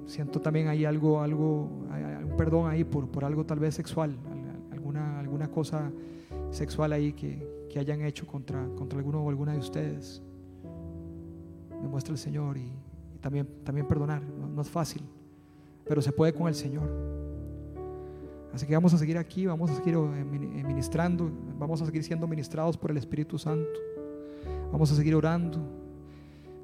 siento 0.05 0.41
también 0.41 0.67
ahí 0.67 0.83
algo, 0.83 1.21
algo, 1.21 1.63
un 1.63 2.35
perdón 2.37 2.69
ahí 2.69 2.83
por, 2.83 3.07
por 3.07 3.23
algo 3.23 3.45
tal 3.45 3.59
vez 3.59 3.75
sexual, 3.75 4.17
alguna, 4.71 5.20
alguna 5.41 5.47
cosa 5.47 5.91
sexual 6.51 6.93
ahí 6.93 7.13
que, 7.13 7.67
que 7.69 7.79
hayan 7.79 8.01
hecho 8.01 8.27
contra, 8.27 8.67
contra 8.75 8.99
alguno 8.99 9.23
o 9.23 9.29
alguna 9.29 9.53
de 9.53 9.59
ustedes. 9.59 10.21
Me 11.81 11.87
muestra 11.87 12.13
el 12.13 12.19
Señor 12.19 12.57
y, 12.57 12.71
también, 13.21 13.47
también 13.63 13.87
perdonar. 13.87 14.21
No, 14.21 14.61
es 14.61 14.69
fácil, 14.69 15.01
pero 15.87 16.01
se 16.01 16.11
puede 16.11 16.33
con 16.33 16.47
el 16.47 16.55
Señor. 16.55 16.89
Así 18.53 18.67
que 18.67 18.73
vamos 18.73 18.93
a 18.93 18.97
seguir 18.97 19.17
aquí, 19.17 19.45
vamos 19.45 19.71
a 19.71 19.75
seguir 19.75 19.97
ministrando, 19.97 21.31
vamos 21.57 21.81
a 21.81 21.85
seguir 21.85 22.03
siendo 22.03 22.27
ministrados 22.27 22.77
por 22.77 22.91
el 22.91 22.97
Espíritu 22.97 23.37
Santo. 23.37 23.79
Vamos 24.71 24.91
a 24.91 24.95
seguir 24.95 25.15
orando. 25.15 25.59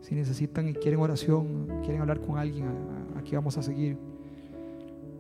Si 0.02 0.14
necesitan 0.14 0.68
y 0.68 0.74
quieren 0.74 1.00
oración, 1.00 1.68
quieren 1.82 2.02
hablar 2.02 2.20
con 2.20 2.38
alguien, 2.38 2.68
aquí 3.16 3.36
vamos 3.36 3.58
a 3.58 3.64
seguir. 3.64 3.98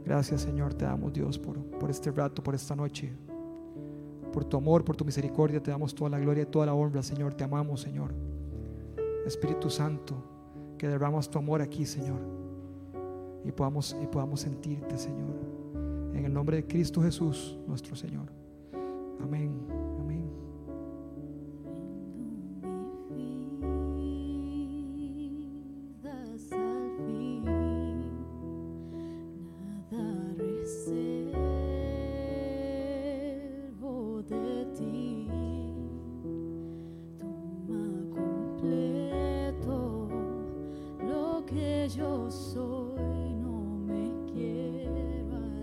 Gracias 0.05 0.41
Señor, 0.41 0.73
te 0.73 0.85
damos 0.85 1.11
Dios 1.11 1.37
por, 1.39 1.57
por 1.79 1.89
este 1.89 2.11
rato, 2.11 2.43
por 2.43 2.55
esta 2.55 2.75
noche. 2.75 3.11
Por 4.31 4.45
tu 4.45 4.57
amor, 4.57 4.83
por 4.83 4.95
tu 4.95 5.05
misericordia, 5.05 5.61
te 5.61 5.71
damos 5.71 5.93
toda 5.95 6.09
la 6.09 6.19
gloria 6.19 6.43
y 6.43 6.45
toda 6.45 6.65
la 6.65 6.73
honra, 6.73 7.01
Señor. 7.03 7.33
Te 7.33 7.43
amamos, 7.43 7.81
Señor. 7.81 8.13
Espíritu 9.25 9.69
Santo, 9.69 10.15
que 10.77 10.87
derramas 10.87 11.29
tu 11.29 11.37
amor 11.37 11.61
aquí, 11.61 11.85
Señor. 11.85 12.19
Y 13.43 13.51
podamos, 13.51 13.95
y 14.01 14.07
podamos 14.07 14.41
sentirte, 14.41 14.97
Señor. 14.97 15.35
En 16.13 16.25
el 16.25 16.33
nombre 16.33 16.57
de 16.57 16.65
Cristo 16.65 17.01
Jesús, 17.01 17.57
nuestro 17.67 17.95
Señor. 17.95 18.27
Amén. 19.21 19.86